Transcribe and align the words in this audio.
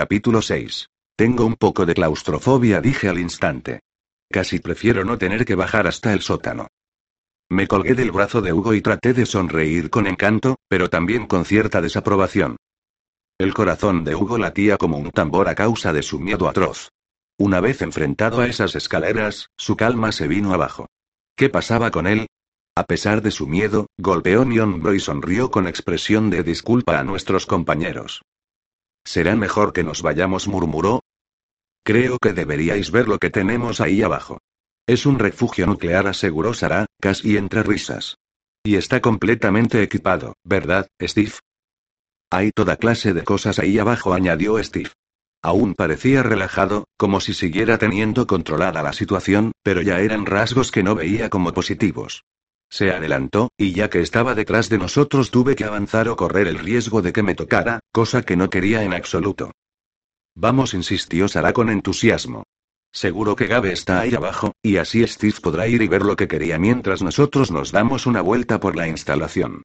Capítulo 0.00 0.40
6. 0.40 0.86
Tengo 1.14 1.44
un 1.44 1.56
poco 1.56 1.84
de 1.84 1.92
claustrofobia, 1.92 2.80
dije 2.80 3.10
al 3.10 3.18
instante. 3.18 3.80
Casi 4.30 4.58
prefiero 4.58 5.04
no 5.04 5.18
tener 5.18 5.44
que 5.44 5.54
bajar 5.54 5.86
hasta 5.86 6.14
el 6.14 6.22
sótano. 6.22 6.68
Me 7.50 7.68
colgué 7.68 7.92
del 7.92 8.10
brazo 8.10 8.40
de 8.40 8.54
Hugo 8.54 8.72
y 8.72 8.80
traté 8.80 9.12
de 9.12 9.26
sonreír 9.26 9.90
con 9.90 10.06
encanto, 10.06 10.56
pero 10.68 10.88
también 10.88 11.26
con 11.26 11.44
cierta 11.44 11.82
desaprobación. 11.82 12.56
El 13.38 13.52
corazón 13.52 14.02
de 14.02 14.14
Hugo 14.14 14.38
latía 14.38 14.78
como 14.78 14.96
un 14.96 15.10
tambor 15.10 15.50
a 15.50 15.54
causa 15.54 15.92
de 15.92 16.02
su 16.02 16.18
miedo 16.18 16.48
atroz. 16.48 16.88
Una 17.38 17.60
vez 17.60 17.82
enfrentado 17.82 18.40
a 18.40 18.46
esas 18.46 18.74
escaleras, 18.76 19.50
su 19.58 19.76
calma 19.76 20.12
se 20.12 20.28
vino 20.28 20.54
abajo. 20.54 20.86
¿Qué 21.36 21.50
pasaba 21.50 21.90
con 21.90 22.06
él? 22.06 22.26
A 22.74 22.84
pesar 22.84 23.20
de 23.20 23.32
su 23.32 23.46
miedo, 23.46 23.86
golpeó 23.98 24.46
mi 24.46 24.60
hombro 24.60 24.94
y 24.94 25.00
sonrió 25.00 25.50
con 25.50 25.68
expresión 25.68 26.30
de 26.30 26.42
disculpa 26.42 26.98
a 26.98 27.04
nuestros 27.04 27.44
compañeros. 27.44 28.22
Será 29.12 29.34
mejor 29.34 29.72
que 29.72 29.82
nos 29.82 30.02
vayamos, 30.02 30.46
murmuró. 30.46 31.02
Creo 31.84 32.18
que 32.22 32.32
deberíais 32.32 32.92
ver 32.92 33.08
lo 33.08 33.18
que 33.18 33.28
tenemos 33.28 33.80
ahí 33.80 34.02
abajo. 34.02 34.38
Es 34.86 35.04
un 35.04 35.18
refugio 35.18 35.66
nuclear, 35.66 36.06
aseguró 36.06 36.54
Sara, 36.54 36.86
casi 37.00 37.36
entre 37.36 37.64
risas. 37.64 38.18
Y 38.62 38.76
está 38.76 39.00
completamente 39.00 39.82
equipado, 39.82 40.34
¿verdad, 40.44 40.86
Steve? 41.02 41.32
Hay 42.30 42.52
toda 42.52 42.76
clase 42.76 43.12
de 43.12 43.24
cosas 43.24 43.58
ahí 43.58 43.80
abajo, 43.80 44.14
añadió 44.14 44.62
Steve. 44.62 44.92
Aún 45.42 45.74
parecía 45.74 46.22
relajado, 46.22 46.84
como 46.96 47.18
si 47.18 47.34
siguiera 47.34 47.78
teniendo 47.78 48.28
controlada 48.28 48.80
la 48.80 48.92
situación, 48.92 49.50
pero 49.64 49.82
ya 49.82 49.98
eran 49.98 50.24
rasgos 50.24 50.70
que 50.70 50.84
no 50.84 50.94
veía 50.94 51.30
como 51.30 51.52
positivos. 51.52 52.22
Se 52.70 52.92
adelantó, 52.92 53.50
y 53.58 53.72
ya 53.72 53.90
que 53.90 54.00
estaba 54.00 54.36
detrás 54.36 54.68
de 54.68 54.78
nosotros 54.78 55.32
tuve 55.32 55.56
que 55.56 55.64
avanzar 55.64 56.08
o 56.08 56.16
correr 56.16 56.46
el 56.46 56.58
riesgo 56.58 57.02
de 57.02 57.12
que 57.12 57.24
me 57.24 57.34
tocara, 57.34 57.80
cosa 57.90 58.22
que 58.22 58.36
no 58.36 58.48
quería 58.48 58.84
en 58.84 58.94
absoluto. 58.94 59.50
Vamos, 60.36 60.72
insistió 60.72 61.26
Sara 61.26 61.52
con 61.52 61.68
entusiasmo. 61.68 62.44
Seguro 62.92 63.36
que 63.36 63.46
Gabe 63.46 63.72
está 63.72 64.00
ahí 64.00 64.14
abajo, 64.14 64.52
y 64.62 64.76
así 64.76 65.06
Steve 65.06 65.34
podrá 65.42 65.66
ir 65.66 65.82
y 65.82 65.88
ver 65.88 66.02
lo 66.02 66.16
que 66.16 66.28
quería 66.28 66.58
mientras 66.58 67.02
nosotros 67.02 67.50
nos 67.50 67.72
damos 67.72 68.06
una 68.06 68.20
vuelta 68.20 68.60
por 68.60 68.76
la 68.76 68.88
instalación. 68.88 69.62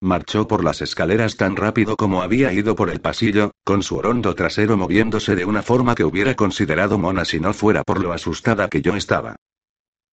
Marchó 0.00 0.46
por 0.46 0.62
las 0.62 0.82
escaleras 0.82 1.36
tan 1.36 1.56
rápido 1.56 1.96
como 1.96 2.22
había 2.22 2.52
ido 2.52 2.76
por 2.76 2.90
el 2.90 3.00
pasillo, 3.00 3.52
con 3.64 3.82
su 3.82 3.96
orondo 3.96 4.34
trasero 4.34 4.76
moviéndose 4.76 5.34
de 5.34 5.44
una 5.44 5.62
forma 5.62 5.94
que 5.94 6.04
hubiera 6.04 6.34
considerado 6.34 6.98
mona 6.98 7.24
si 7.24 7.40
no 7.40 7.54
fuera 7.54 7.82
por 7.82 8.02
lo 8.02 8.12
asustada 8.12 8.68
que 8.68 8.82
yo 8.82 8.94
estaba. 8.94 9.36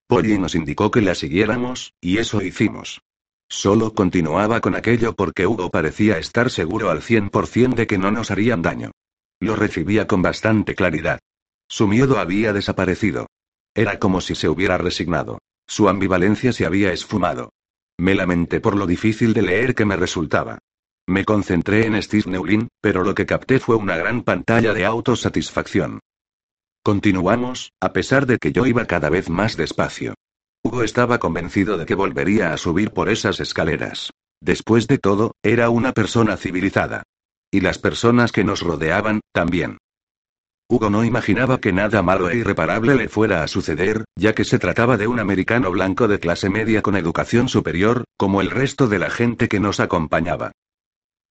Polly 0.08 0.38
nos 0.38 0.56
indicó 0.56 0.92
que 0.92 1.02
la 1.02 1.16
siguiéramos, 1.16 1.94
y 2.02 2.18
eso 2.18 2.42
hicimos. 2.42 3.02
Solo 3.50 3.94
continuaba 3.94 4.62
con 4.62 4.76
aquello 4.76 5.14
porque 5.14 5.46
Hugo 5.46 5.70
parecía 5.70 6.18
estar 6.18 6.50
seguro 6.50 6.90
al 6.90 7.02
100% 7.02 7.76
de 7.76 7.88
que 7.88 7.98
no 7.98 8.12
nos 8.12 8.32
harían 8.32 8.62
daño. 8.62 8.92
Lo 9.40 9.56
recibía 9.56 10.08
con 10.08 10.22
bastante 10.22 10.76
claridad. 10.76 11.20
Su 11.68 11.88
miedo 11.88 12.20
había 12.20 12.54
desaparecido. 12.54 13.28
Era 13.76 14.00
como 14.00 14.22
si 14.22 14.36
se 14.36 14.50
hubiera 14.50 14.78
resignado. 14.78 15.40
Su 15.68 15.90
ambivalencia 15.90 16.54
se 16.54 16.66
había 16.66 16.92
esfumado. 16.92 17.52
Me 17.98 18.16
lamenté 18.16 18.60
por 18.60 18.76
lo 18.76 18.88
difícil 18.88 19.34
de 19.34 19.44
leer 19.44 19.76
que 19.76 19.86
me 19.86 19.96
resultaba. 19.96 20.60
Me 21.08 21.26
concentré 21.26 21.86
en 21.86 22.02
Steve 22.02 22.32
Neulin, 22.32 22.70
pero 22.82 23.04
lo 23.04 23.14
que 23.14 23.26
capté 23.26 23.60
fue 23.60 23.76
una 23.76 23.98
gran 23.98 24.24
pantalla 24.24 24.74
de 24.74 24.86
autosatisfacción. 24.86 26.00
Continuamos, 26.86 27.72
a 27.80 27.94
pesar 27.94 28.26
de 28.26 28.38
que 28.38 28.52
yo 28.52 28.66
iba 28.66 28.84
cada 28.84 29.10
vez 29.10 29.30
más 29.30 29.56
despacio. 29.56 30.16
Hugo 30.66 30.84
estaba 30.84 31.18
convencido 31.18 31.78
de 31.78 31.86
que 31.86 31.96
volvería 31.96 32.52
a 32.52 32.58
subir 32.58 32.92
por 32.92 33.08
esas 33.08 33.40
escaleras. 33.40 34.12
Después 34.42 34.88
de 34.88 34.98
todo, 34.98 35.32
era 35.44 35.70
una 35.70 35.94
persona 35.94 36.36
civilizada. 36.36 37.04
Y 37.50 37.62
las 37.62 37.80
personas 37.80 38.34
que 38.34 38.44
nos 38.44 38.60
rodeaban, 38.60 39.22
también. 39.32 39.78
Hugo 40.68 40.90
no 40.90 41.06
imaginaba 41.06 41.62
que 41.62 41.72
nada 41.72 42.02
malo 42.02 42.30
e 42.30 42.36
irreparable 42.36 42.96
le 42.96 43.08
fuera 43.08 43.44
a 43.44 43.48
suceder, 43.48 44.04
ya 44.18 44.36
que 44.36 44.44
se 44.44 44.60
trataba 44.60 44.98
de 44.98 45.08
un 45.08 45.22
americano 45.22 45.72
blanco 45.72 46.10
de 46.10 46.20
clase 46.20 46.50
media 46.50 46.82
con 46.82 46.98
educación 46.98 47.48
superior, 47.48 48.04
como 48.18 48.42
el 48.42 48.52
resto 48.52 48.88
de 48.88 49.00
la 49.00 49.10
gente 49.10 49.48
que 49.48 49.62
nos 49.62 49.80
acompañaba. 49.80 50.52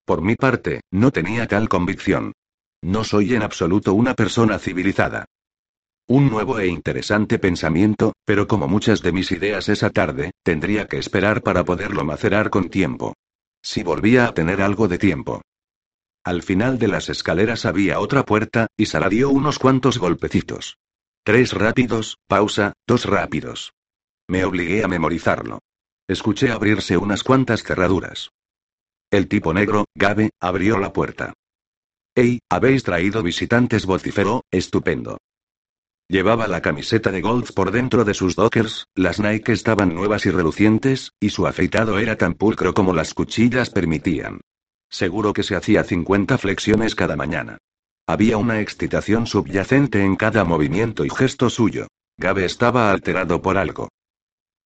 Por 0.06 0.22
mi 0.22 0.34
parte, 0.34 0.80
no 0.90 1.10
tenía 1.10 1.46
tal 1.46 1.68
convicción. 1.68 2.32
No 2.80 3.04
soy 3.04 3.34
en 3.34 3.42
absoluto 3.42 3.92
una 3.92 4.14
persona 4.14 4.58
civilizada. 4.58 5.26
Un 6.12 6.28
nuevo 6.28 6.58
e 6.58 6.66
interesante 6.66 7.38
pensamiento, 7.38 8.12
pero 8.26 8.46
como 8.46 8.68
muchas 8.68 9.00
de 9.00 9.12
mis 9.12 9.32
ideas 9.32 9.70
esa 9.70 9.88
tarde, 9.88 10.32
tendría 10.42 10.86
que 10.86 10.98
esperar 10.98 11.42
para 11.42 11.64
poderlo 11.64 12.04
macerar 12.04 12.50
con 12.50 12.68
tiempo. 12.68 13.14
Si 13.62 13.82
volvía 13.82 14.26
a 14.26 14.34
tener 14.34 14.60
algo 14.60 14.88
de 14.88 14.98
tiempo. 14.98 15.40
Al 16.22 16.42
final 16.42 16.78
de 16.78 16.88
las 16.88 17.08
escaleras 17.08 17.64
había 17.64 17.98
otra 17.98 18.26
puerta, 18.26 18.66
y 18.76 18.84
Sara 18.84 19.08
dio 19.08 19.30
unos 19.30 19.58
cuantos 19.58 19.96
golpecitos. 19.96 20.76
Tres 21.24 21.54
rápidos, 21.54 22.18
pausa, 22.26 22.74
dos 22.86 23.06
rápidos. 23.06 23.72
Me 24.28 24.44
obligué 24.44 24.84
a 24.84 24.88
memorizarlo. 24.88 25.60
Escuché 26.06 26.50
abrirse 26.50 26.98
unas 26.98 27.22
cuantas 27.22 27.62
cerraduras. 27.62 28.32
El 29.10 29.28
tipo 29.28 29.54
negro, 29.54 29.86
Gabe, 29.94 30.28
abrió 30.40 30.76
la 30.76 30.92
puerta. 30.92 31.32
Hey, 32.14 32.40
habéis 32.50 32.82
traído 32.82 33.22
visitantes, 33.22 33.86
vociferó, 33.86 34.42
estupendo. 34.50 35.16
Llevaba 36.12 36.46
la 36.46 36.60
camiseta 36.60 37.10
de 37.10 37.22
golf 37.22 37.52
por 37.52 37.70
dentro 37.70 38.04
de 38.04 38.12
sus 38.12 38.36
dockers, 38.36 38.86
las 38.94 39.18
Nike 39.18 39.52
estaban 39.52 39.94
nuevas 39.94 40.26
y 40.26 40.30
relucientes, 40.30 41.12
y 41.18 41.30
su 41.30 41.46
afeitado 41.46 41.98
era 41.98 42.16
tan 42.16 42.34
pulcro 42.34 42.74
como 42.74 42.92
las 42.92 43.14
cuchillas 43.14 43.70
permitían. 43.70 44.42
Seguro 44.90 45.32
que 45.32 45.42
se 45.42 45.56
hacía 45.56 45.84
50 45.84 46.36
flexiones 46.36 46.94
cada 46.94 47.16
mañana. 47.16 47.56
Había 48.06 48.36
una 48.36 48.60
excitación 48.60 49.26
subyacente 49.26 50.04
en 50.04 50.16
cada 50.16 50.44
movimiento 50.44 51.06
y 51.06 51.08
gesto 51.08 51.48
suyo. 51.48 51.86
Gabe 52.18 52.44
estaba 52.44 52.90
alterado 52.90 53.40
por 53.40 53.56
algo. 53.56 53.88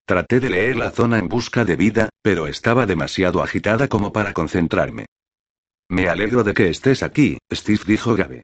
Traté 0.05 0.41
de 0.41 0.51
leer 0.51 0.75
la 0.75 0.91
zona 0.91 1.21
en 1.21 1.29
busca 1.29 1.65
de 1.65 1.77
vida, 1.77 2.09
pero 2.23 2.49
estaba 2.49 2.87
demasiado 2.87 3.41
agitada 3.41 3.87
como 3.87 4.13
para 4.13 4.33
concentrarme. 4.33 5.07
Me 5.89 6.09
alegro 6.09 6.43
de 6.43 6.55
que 6.55 6.71
estés 6.71 7.05
aquí, 7.05 7.39
Steve 7.53 7.83
dijo 7.87 8.17
Gabe. 8.17 8.43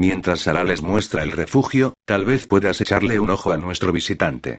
Mientras 0.00 0.40
Sara 0.40 0.64
les 0.64 0.80
muestra 0.80 1.22
el 1.22 1.30
refugio, 1.30 1.92
tal 2.06 2.24
vez 2.24 2.46
puedas 2.46 2.80
echarle 2.80 3.20
un 3.20 3.28
ojo 3.28 3.52
a 3.52 3.58
nuestro 3.58 3.92
visitante. 3.92 4.56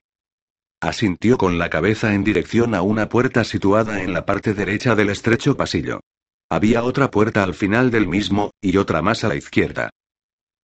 Asintió 0.79 1.40
con 1.40 1.57
la 1.57 1.72
cabeza 1.72 2.13
en 2.13 2.24
dirección 2.24 2.75
a 2.75 2.84
una 2.84 3.09
puerta 3.09 3.44
situada 3.44 4.03
en 4.03 4.13
la 4.13 4.24
parte 4.24 4.53
derecha 4.53 4.94
del 4.94 5.09
estrecho 5.09 5.57
pasillo. 5.57 6.01
Había 6.47 6.84
otra 6.84 7.09
puerta 7.09 7.41
al 7.41 7.56
final 7.56 7.90
del 7.90 8.07
mismo, 8.07 8.51
y 8.62 8.78
otra 8.78 9.01
más 9.01 9.24
a 9.24 9.30
la 9.30 9.35
izquierda. 9.35 9.90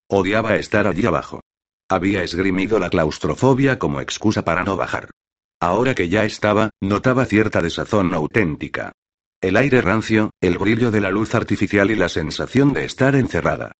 Odiaba 0.08 0.54
estar 0.54 0.86
allí 0.86 1.04
abajo. 1.06 1.40
Había 1.88 2.22
esgrimido 2.22 2.78
la 2.78 2.88
claustrofobia 2.88 3.80
como 3.80 4.00
excusa 4.00 4.44
para 4.44 4.62
no 4.62 4.76
bajar. 4.76 5.10
Ahora 5.58 5.96
que 5.96 6.08
ya 6.08 6.24
estaba, 6.24 6.70
notaba 6.80 7.24
cierta 7.24 7.62
desazón 7.62 8.14
auténtica. 8.14 8.92
El 9.40 9.56
aire 9.56 9.80
rancio, 9.80 10.30
el 10.40 10.56
brillo 10.56 10.92
de 10.92 11.00
la 11.00 11.10
luz 11.10 11.34
artificial 11.34 11.90
y 11.90 11.96
la 11.96 12.08
sensación 12.08 12.72
de 12.72 12.84
estar 12.84 13.16
encerrada. 13.16 13.72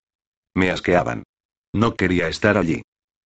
Me 0.59 0.71
asqueaban. 0.71 1.23
No 1.73 1.95
quería 1.95 2.27
estar 2.27 2.57
allí. 2.57 2.81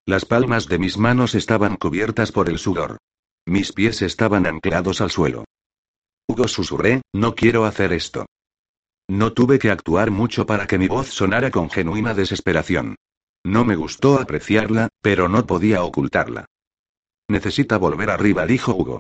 Las 0.05 0.23
palmas 0.23 0.67
de 0.67 0.77
mis 0.77 0.99
manos 0.99 1.33
estaban 1.33 1.77
cubiertas 1.77 2.31
por 2.31 2.47
el 2.47 2.59
sudor. 2.59 2.99
Mis 3.47 3.73
pies 3.73 4.03
estaban 4.03 4.45
anclados 4.45 5.01
al 5.01 5.09
suelo. 5.09 5.43
Hugo 6.27 6.47
susurré, 6.47 7.01
no 7.11 7.33
quiero 7.33 7.65
hacer 7.65 7.91
esto. 7.91 8.27
No 9.09 9.33
tuve 9.33 9.57
que 9.57 9.71
actuar 9.71 10.11
mucho 10.11 10.45
para 10.45 10.67
que 10.67 10.77
mi 10.77 10.87
voz 10.87 11.07
sonara 11.07 11.49
con 11.49 11.71
genuina 11.71 12.13
desesperación. 12.13 12.97
No 13.43 13.65
me 13.65 13.77
gustó 13.77 14.19
apreciarla, 14.19 14.89
pero 15.01 15.27
no 15.27 15.47
podía 15.47 15.81
ocultarla. 15.81 16.45
Necesita 17.27 17.79
volver 17.79 18.11
arriba, 18.11 18.45
dijo 18.45 18.75
Hugo. 18.75 18.99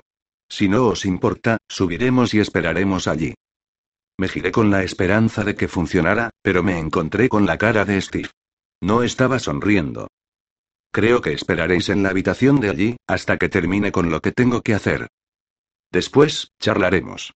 Si 0.49 0.67
no 0.67 0.87
os 0.87 1.05
importa, 1.05 1.59
subiremos 1.69 2.33
y 2.33 2.39
esperaremos 2.39 3.07
allí. 3.07 3.35
Me 4.17 4.27
giré 4.27 4.51
con 4.51 4.69
la 4.69 4.83
esperanza 4.83 5.43
de 5.43 5.55
que 5.55 5.67
funcionara, 5.67 6.29
pero 6.41 6.63
me 6.63 6.77
encontré 6.77 7.29
con 7.29 7.45
la 7.45 7.57
cara 7.57 7.85
de 7.85 7.99
Steve. 7.99 8.29
No 8.81 9.01
estaba 9.01 9.39
sonriendo. 9.39 10.07
Creo 10.91 11.21
que 11.21 11.33
esperaréis 11.33 11.89
en 11.89 12.03
la 12.03 12.09
habitación 12.09 12.59
de 12.59 12.69
allí, 12.69 12.97
hasta 13.07 13.37
que 13.37 13.49
termine 13.49 13.91
con 13.91 14.11
lo 14.11 14.21
que 14.21 14.31
tengo 14.31 14.61
que 14.61 14.75
hacer. 14.75 15.07
Después, 15.91 16.51
charlaremos. 16.59 17.33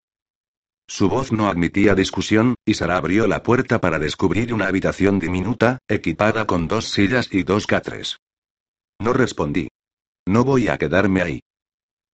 Su 0.88 1.10
voz 1.10 1.32
no 1.32 1.50
admitía 1.50 1.96
discusión, 1.96 2.56
y 2.66 2.76
Sara 2.76 2.98
abrió 2.98 3.28
la 3.28 3.44
puerta 3.44 3.82
para 3.82 4.00
descubrir 4.00 4.54
una 4.54 4.68
habitación 4.68 5.20
diminuta, 5.20 5.80
equipada 5.88 6.46
con 6.46 6.68
dos 6.68 6.90
sillas 6.90 7.30
y 7.32 7.44
dos 7.44 7.68
catres. 7.68 8.20
No 9.00 9.14
respondí. 9.14 9.70
No 10.28 10.44
voy 10.44 10.68
a 10.68 10.78
quedarme 10.78 11.22
ahí. 11.22 11.40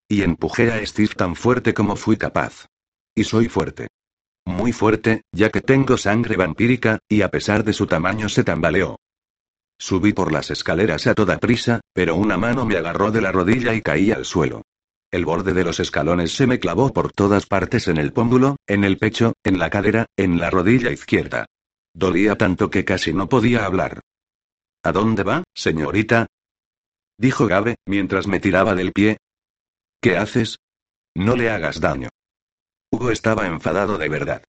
Y 0.08 0.22
empujé 0.22 0.72
a 0.72 0.86
Steve 0.86 1.14
tan 1.16 1.36
fuerte 1.36 1.74
como 1.74 1.96
fui 1.96 2.18
capaz. 2.18 2.68
Y 3.16 3.26
soy 3.26 3.48
fuerte. 3.48 3.88
Muy 4.46 4.74
fuerte, 4.74 5.24
ya 5.32 5.50
que 5.50 5.62
tengo 5.62 5.98
sangre 5.98 6.36
vampírica, 6.36 7.00
y 7.08 7.22
a 7.22 7.30
pesar 7.30 7.64
de 7.64 7.74
su 7.74 7.88
tamaño 7.88 8.30
se 8.30 8.44
tambaleó. 8.44 8.98
Subí 9.80 10.14
por 10.14 10.32
las 10.32 10.52
escaleras 10.52 11.08
a 11.08 11.14
toda 11.14 11.40
prisa, 11.40 11.82
pero 11.94 12.16
una 12.16 12.38
mano 12.38 12.66
me 12.66 12.78
agarró 12.78 13.12
de 13.12 13.22
la 13.22 13.32
rodilla 13.32 13.74
y 13.74 13.82
caí 13.82 14.12
al 14.12 14.26
suelo. 14.26 14.62
El 15.12 15.26
borde 15.26 15.54
de 15.54 15.64
los 15.64 15.80
escalones 15.80 16.36
se 16.36 16.48
me 16.48 16.60
clavó 16.60 16.92
por 16.92 17.12
todas 17.12 17.46
partes 17.46 17.88
en 17.88 17.98
el 17.98 18.14
pómulo, 18.14 18.56
en 18.68 18.84
el 18.84 18.98
pecho, 18.98 19.34
en 19.44 19.60
la 19.60 19.70
cadera, 19.70 20.08
en 20.18 20.40
la 20.40 20.50
rodilla 20.50 20.92
izquierda. 20.92 21.46
Dolía 21.94 22.36
tanto 22.36 22.70
que 22.70 22.84
casi 22.84 23.14
no 23.14 23.30
podía 23.30 23.66
hablar. 23.66 24.02
¿A 24.84 24.92
dónde 24.92 25.24
va, 25.24 25.44
señorita? 25.54 26.28
dijo 27.18 27.48
Gabe, 27.48 27.76
mientras 27.86 28.28
me 28.28 28.40
tiraba 28.40 28.74
del 28.76 28.92
pie. 28.92 29.18
¿Qué 30.02 30.18
haces? 30.18 30.58
No 31.16 31.36
le 31.36 31.50
hagas 31.52 31.80
daño. 31.80 32.10
Hugo 32.94 33.10
estaba 33.10 33.48
enfadado 33.48 33.98
de 33.98 34.08
verdad. 34.08 34.44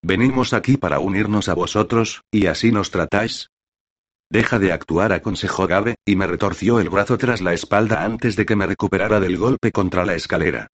Venimos 0.00 0.54
aquí 0.54 0.78
para 0.78 1.00
unirnos 1.00 1.50
a 1.50 1.54
vosotros, 1.54 2.22
y 2.30 2.46
así 2.46 2.72
nos 2.72 2.90
tratáis. 2.90 3.50
Deja 4.30 4.58
de 4.58 4.72
actuar, 4.72 5.12
aconsejó 5.12 5.66
Gabe, 5.66 5.96
y 6.06 6.16
me 6.16 6.26
retorció 6.26 6.80
el 6.80 6.88
brazo 6.88 7.18
tras 7.18 7.42
la 7.42 7.52
espalda 7.52 8.02
antes 8.02 8.36
de 8.36 8.46
que 8.46 8.56
me 8.56 8.66
recuperara 8.66 9.20
del 9.20 9.36
golpe 9.36 9.70
contra 9.70 10.06
la 10.06 10.14
escalera. 10.14 10.68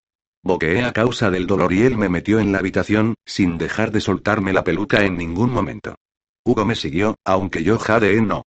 Boqueé 0.45 0.85
a 0.85 0.93
causa 0.93 1.29
del 1.33 1.49
dolor 1.49 1.73
y 1.73 1.83
él 1.83 1.97
me 1.97 2.09
metió 2.09 2.39
en 2.39 2.53
la 2.53 2.61
habitación, 2.61 3.17
sin 3.27 3.59
dejar 3.59 3.91
de 3.91 4.03
soltarme 4.03 4.53
la 4.53 4.63
peluca 4.63 5.05
en 5.05 5.17
ningún 5.17 5.51
momento. 5.51 5.97
Hugo 6.45 6.65
me 6.65 6.77
siguió, 6.77 7.17
aunque 7.25 7.65
yo 7.65 7.77
jadeé 7.77 8.23
no. 8.23 8.45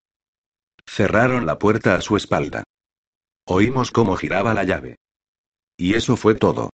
Cerraron 0.87 1.45
la 1.45 1.59
puerta 1.59 1.95
a 1.95 2.01
su 2.01 2.15
espalda. 2.15 2.63
Oímos 3.45 3.91
cómo 3.91 4.15
giraba 4.15 4.53
la 4.53 4.63
llave. 4.63 4.95
Y 5.75 5.95
eso 5.95 6.15
fue 6.15 6.35
todo. 6.35 6.69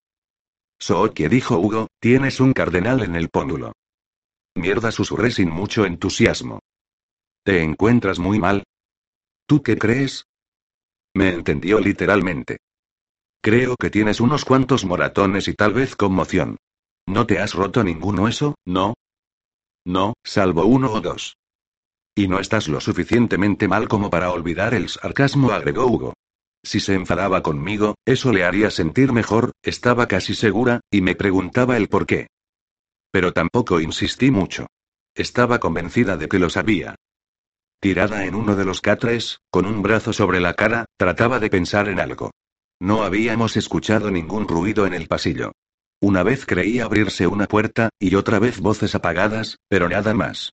Sookie 0.78 1.28
dijo 1.28 1.58
Hugo, 1.58 1.88
tienes 2.00 2.40
un 2.40 2.52
cardenal 2.52 3.02
en 3.02 3.16
el 3.16 3.28
póndulo. 3.28 3.72
Mierda, 4.54 4.90
susurré 4.90 5.30
sin 5.30 5.50
mucho 5.50 5.84
entusiasmo. 5.84 6.60
¿Te 7.44 7.62
encuentras 7.62 8.18
muy 8.18 8.38
mal? 8.38 8.64
¿Tú 9.46 9.62
qué 9.62 9.78
crees? 9.78 10.26
Me 11.14 11.30
entendió 11.30 11.78
literalmente. 11.80 12.58
Creo 13.42 13.76
que 13.76 13.90
tienes 13.90 14.20
unos 14.20 14.44
cuantos 14.44 14.84
moratones 14.84 15.46
y 15.48 15.54
tal 15.54 15.72
vez 15.72 15.94
conmoción. 15.94 16.56
¿No 17.06 17.26
te 17.26 17.38
has 17.38 17.54
roto 17.54 17.84
ningún 17.84 18.18
hueso, 18.18 18.56
no? 18.64 18.94
No, 19.84 20.14
salvo 20.24 20.64
uno 20.64 20.92
o 20.92 21.00
dos. 21.00 21.36
Y 22.16 22.26
no 22.26 22.40
estás 22.40 22.66
lo 22.66 22.80
suficientemente 22.80 23.68
mal 23.68 23.88
como 23.88 24.10
para 24.10 24.32
olvidar 24.32 24.74
el 24.74 24.88
sarcasmo, 24.88 25.52
agregó 25.52 25.86
Hugo. 25.86 26.14
Si 26.66 26.80
se 26.80 26.94
enfadaba 26.94 27.44
conmigo, 27.44 27.94
eso 28.04 28.32
le 28.32 28.42
haría 28.42 28.72
sentir 28.72 29.12
mejor, 29.12 29.52
estaba 29.62 30.08
casi 30.08 30.34
segura, 30.34 30.80
y 30.90 31.00
me 31.00 31.14
preguntaba 31.14 31.76
el 31.76 31.86
por 31.86 32.06
qué. 32.06 32.26
Pero 33.12 33.32
tampoco 33.32 33.78
insistí 33.78 34.32
mucho. 34.32 34.66
Estaba 35.14 35.60
convencida 35.60 36.16
de 36.16 36.26
que 36.26 36.40
lo 36.40 36.50
sabía. 36.50 36.96
Tirada 37.80 38.24
en 38.24 38.34
uno 38.34 38.56
de 38.56 38.64
los 38.64 38.80
catres, 38.80 39.38
con 39.48 39.64
un 39.64 39.80
brazo 39.80 40.12
sobre 40.12 40.40
la 40.40 40.54
cara, 40.54 40.86
trataba 40.98 41.38
de 41.38 41.50
pensar 41.50 41.88
en 41.88 42.00
algo. 42.00 42.32
No 42.80 43.04
habíamos 43.04 43.56
escuchado 43.56 44.10
ningún 44.10 44.48
ruido 44.48 44.88
en 44.88 44.94
el 44.94 45.06
pasillo. 45.06 45.52
Una 46.02 46.24
vez 46.24 46.46
creí 46.46 46.80
abrirse 46.80 47.28
una 47.28 47.46
puerta, 47.46 47.90
y 48.00 48.16
otra 48.16 48.40
vez 48.40 48.58
voces 48.58 48.96
apagadas, 48.96 49.58
pero 49.68 49.88
nada 49.88 50.14
más. 50.14 50.50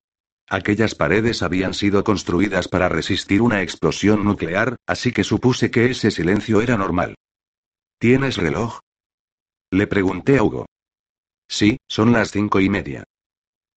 Aquellas 0.48 0.94
paredes 0.94 1.42
habían 1.42 1.72
sido 1.72 2.04
construidas 2.04 2.68
para 2.68 2.88
resistir 2.88 3.40
una 3.40 3.62
explosión 3.62 4.24
nuclear, 4.24 4.76
así 4.86 5.10
que 5.12 5.24
supuse 5.24 5.70
que 5.70 5.90
ese 5.90 6.10
silencio 6.10 6.60
era 6.60 6.76
normal. 6.76 7.14
¿Tienes 7.98 8.36
reloj? 8.36 8.80
Le 9.70 9.86
pregunté 9.86 10.38
a 10.38 10.42
Hugo. 10.42 10.66
Sí, 11.48 11.78
son 11.88 12.12
las 12.12 12.30
cinco 12.30 12.60
y 12.60 12.68
media. 12.68 13.04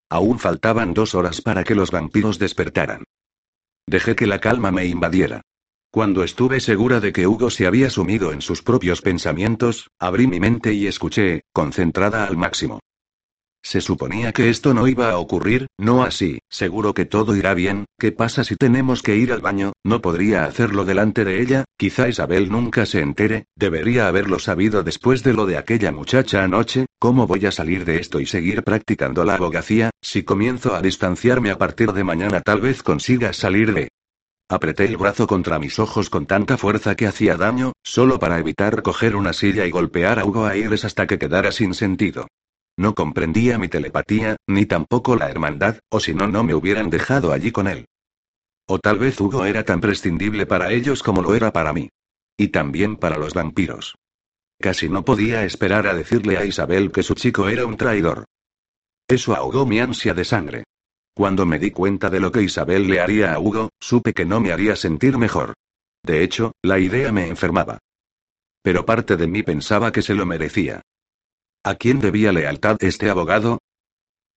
Aún 0.10 0.40
faltaban 0.40 0.94
dos 0.94 1.16
horas 1.16 1.42
para 1.42 1.64
que 1.64 1.76
los 1.76 1.92
vampiros 1.92 2.40
despertaran. 2.40 3.04
Dejé 3.88 4.16
que 4.16 4.28
la 4.28 4.40
calma 4.40 4.72
me 4.72 4.86
invadiera. 4.86 5.42
Cuando 5.90 6.24
estuve 6.24 6.60
segura 6.60 7.00
de 7.00 7.14
que 7.14 7.28
Hugo 7.28 7.50
se 7.50 7.66
había 7.66 7.90
sumido 7.90 8.34
en 8.34 8.42
sus 8.42 8.62
propios 8.62 9.02
pensamientos, 9.02 9.90
abrí 10.00 10.28
mi 10.28 10.40
mente 10.40 10.74
y 10.74 10.86
escuché, 10.86 11.42
concentrada 11.54 12.28
al 12.28 12.36
máximo. 12.36 12.80
Se 13.70 13.82
suponía 13.82 14.32
que 14.32 14.50
esto 14.50 14.74
no 14.74 14.88
iba 14.88 15.12
a 15.12 15.18
ocurrir, 15.18 15.68
no 15.78 16.04
así, 16.04 16.40
seguro 16.50 16.94
que 16.94 17.04
todo 17.04 17.36
irá 17.36 17.54
bien, 17.54 17.84
¿qué 18.00 18.14
pasa 18.14 18.46
si 18.46 18.56
tenemos 18.56 19.04
que 19.04 19.18
ir 19.18 19.34
al 19.34 19.42
baño? 19.42 19.74
No 19.84 20.02
podría 20.02 20.46
hacerlo 20.46 20.86
delante 20.86 21.26
de 21.26 21.42
ella, 21.42 21.66
quizá 21.76 22.08
Isabel 22.08 22.50
nunca 22.50 22.86
se 22.86 23.02
entere, 23.02 23.48
debería 23.58 24.08
haberlo 24.08 24.40
sabido 24.40 24.84
después 24.84 25.22
de 25.22 25.34
lo 25.34 25.46
de 25.46 25.58
aquella 25.58 25.92
muchacha 25.92 26.46
anoche, 26.46 26.86
¿cómo 26.98 27.28
voy 27.28 27.46
a 27.46 27.52
salir 27.52 27.84
de 27.84 27.98
esto 27.98 28.22
y 28.22 28.26
seguir 28.26 28.64
practicando 28.64 29.26
la 29.26 29.34
abogacía? 29.36 29.90
Si 30.02 30.24
comienzo 30.24 30.74
a 30.74 30.82
distanciarme 30.82 31.52
a 31.52 31.58
partir 31.58 31.92
de 31.92 32.06
mañana 32.06 32.40
tal 32.40 32.62
vez 32.62 32.84
consiga 32.84 33.34
salir 33.34 33.74
de... 33.74 33.90
Apreté 34.48 34.86
el 34.86 34.96
brazo 34.96 35.28
contra 35.28 35.60
mis 35.60 35.78
ojos 35.78 36.10
con 36.10 36.26
tanta 36.26 36.56
fuerza 36.58 36.96
que 36.96 37.06
hacía 37.06 37.36
daño, 37.36 37.74
solo 37.84 38.18
para 38.18 38.40
evitar 38.40 38.82
coger 38.82 39.18
una 39.18 39.34
silla 39.34 39.66
y 39.66 39.72
golpear 39.72 40.20
a 40.20 40.26
Hugo 40.26 40.46
Aires 40.46 40.86
hasta 40.86 41.06
que 41.06 41.20
quedara 41.20 41.52
sin 41.52 41.74
sentido. 41.74 42.28
No 42.78 42.94
comprendía 42.94 43.58
mi 43.58 43.68
telepatía, 43.68 44.38
ni 44.48 44.68
tampoco 44.68 45.16
la 45.16 45.30
hermandad, 45.30 45.80
o 45.90 46.00
si 46.00 46.14
no, 46.14 46.28
no 46.28 46.44
me 46.44 46.54
hubieran 46.54 46.92
dejado 46.92 47.34
allí 47.34 47.52
con 47.52 47.68
él. 47.68 47.88
O 48.68 48.78
tal 48.78 49.00
vez 49.00 49.20
Hugo 49.20 49.46
era 49.46 49.64
tan 49.64 49.82
prescindible 49.82 50.46
para 50.46 50.72
ellos 50.72 51.02
como 51.02 51.22
lo 51.22 51.34
era 51.34 51.52
para 51.52 51.74
mí. 51.74 51.90
Y 52.38 52.50
también 52.50 52.96
para 52.96 53.18
los 53.18 53.34
vampiros. 53.34 53.96
Casi 54.60 54.90
no 54.90 55.04
podía 55.04 55.44
esperar 55.44 55.88
a 55.88 55.96
decirle 55.96 56.38
a 56.38 56.46
Isabel 56.46 56.92
que 56.92 57.02
su 57.02 57.16
chico 57.16 57.50
era 57.50 57.66
un 57.66 57.78
traidor. 57.78 58.26
Eso 59.08 59.36
ahogó 59.36 59.66
mi 59.66 59.80
ansia 59.80 60.14
de 60.14 60.26
sangre. 60.26 60.64
Cuando 61.16 61.48
me 61.48 61.58
di 61.58 61.72
cuenta 61.72 62.12
de 62.12 62.20
lo 62.20 62.32
que 62.32 62.44
Isabel 62.44 62.88
le 62.88 63.00
haría 63.00 63.34
a 63.34 63.40
Hugo, 63.40 63.70
supe 63.80 64.14
que 64.14 64.26
no 64.26 64.40
me 64.40 64.52
haría 64.52 64.76
sentir 64.76 65.18
mejor. 65.18 65.54
De 66.04 66.24
hecho, 66.24 66.52
la 66.62 66.78
idea 66.78 67.12
me 67.12 67.28
enfermaba. 67.28 67.80
Pero 68.62 68.86
parte 68.86 69.16
de 69.16 69.26
mí 69.26 69.42
pensaba 69.42 69.92
que 69.92 70.04
se 70.04 70.14
lo 70.14 70.26
merecía. 70.26 70.82
¿A 71.68 71.76
quién 71.76 72.00
debía 72.00 72.32
lealtad 72.32 72.78
este 72.80 73.10
abogado? 73.10 73.60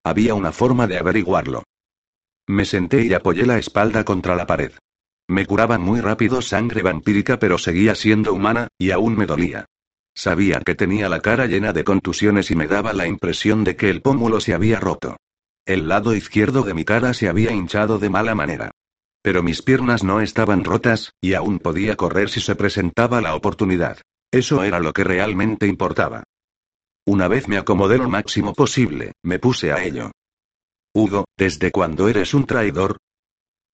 Había 0.02 0.34
una 0.34 0.50
forma 0.50 0.88
de 0.88 0.98
averiguarlo. 0.98 1.62
Me 2.48 2.64
senté 2.64 3.04
y 3.04 3.14
apoyé 3.14 3.46
la 3.46 3.56
espalda 3.56 4.02
contra 4.02 4.34
la 4.34 4.48
pared. 4.48 4.72
Me 5.28 5.46
curaba 5.46 5.78
muy 5.78 6.00
rápido 6.00 6.42
sangre 6.42 6.82
vampírica 6.82 7.38
pero 7.38 7.56
seguía 7.56 7.94
siendo 7.94 8.34
humana, 8.34 8.66
y 8.76 8.90
aún 8.90 9.16
me 9.16 9.26
dolía. 9.26 9.66
Sabía 10.12 10.58
que 10.58 10.74
tenía 10.74 11.08
la 11.08 11.20
cara 11.20 11.46
llena 11.46 11.72
de 11.72 11.84
contusiones 11.84 12.50
y 12.50 12.56
me 12.56 12.66
daba 12.66 12.92
la 12.94 13.06
impresión 13.06 13.62
de 13.62 13.76
que 13.76 13.90
el 13.90 14.02
pómulo 14.02 14.40
se 14.40 14.52
había 14.52 14.80
roto. 14.80 15.16
El 15.64 15.86
lado 15.86 16.16
izquierdo 16.16 16.64
de 16.64 16.74
mi 16.74 16.84
cara 16.84 17.14
se 17.14 17.28
había 17.28 17.52
hinchado 17.52 18.00
de 18.00 18.10
mala 18.10 18.34
manera. 18.34 18.72
Pero 19.22 19.44
mis 19.44 19.62
piernas 19.62 20.02
no 20.02 20.20
estaban 20.20 20.64
rotas, 20.64 21.12
y 21.20 21.34
aún 21.34 21.60
podía 21.60 21.94
correr 21.94 22.28
si 22.28 22.40
se 22.40 22.56
presentaba 22.56 23.20
la 23.20 23.36
oportunidad. 23.36 23.98
Eso 24.32 24.64
era 24.64 24.80
lo 24.80 24.92
que 24.92 25.04
realmente 25.04 25.68
importaba. 25.68 26.24
Una 27.06 27.28
vez 27.28 27.48
me 27.48 27.58
acomodé 27.58 27.98
lo 27.98 28.08
máximo 28.08 28.54
posible, 28.54 29.12
me 29.22 29.38
puse 29.38 29.72
a 29.72 29.82
ello. 29.82 30.12
Hugo, 30.94 31.24
¿desde 31.36 31.70
cuándo 31.70 32.08
eres 32.08 32.34
un 32.34 32.46
traidor? 32.46 32.98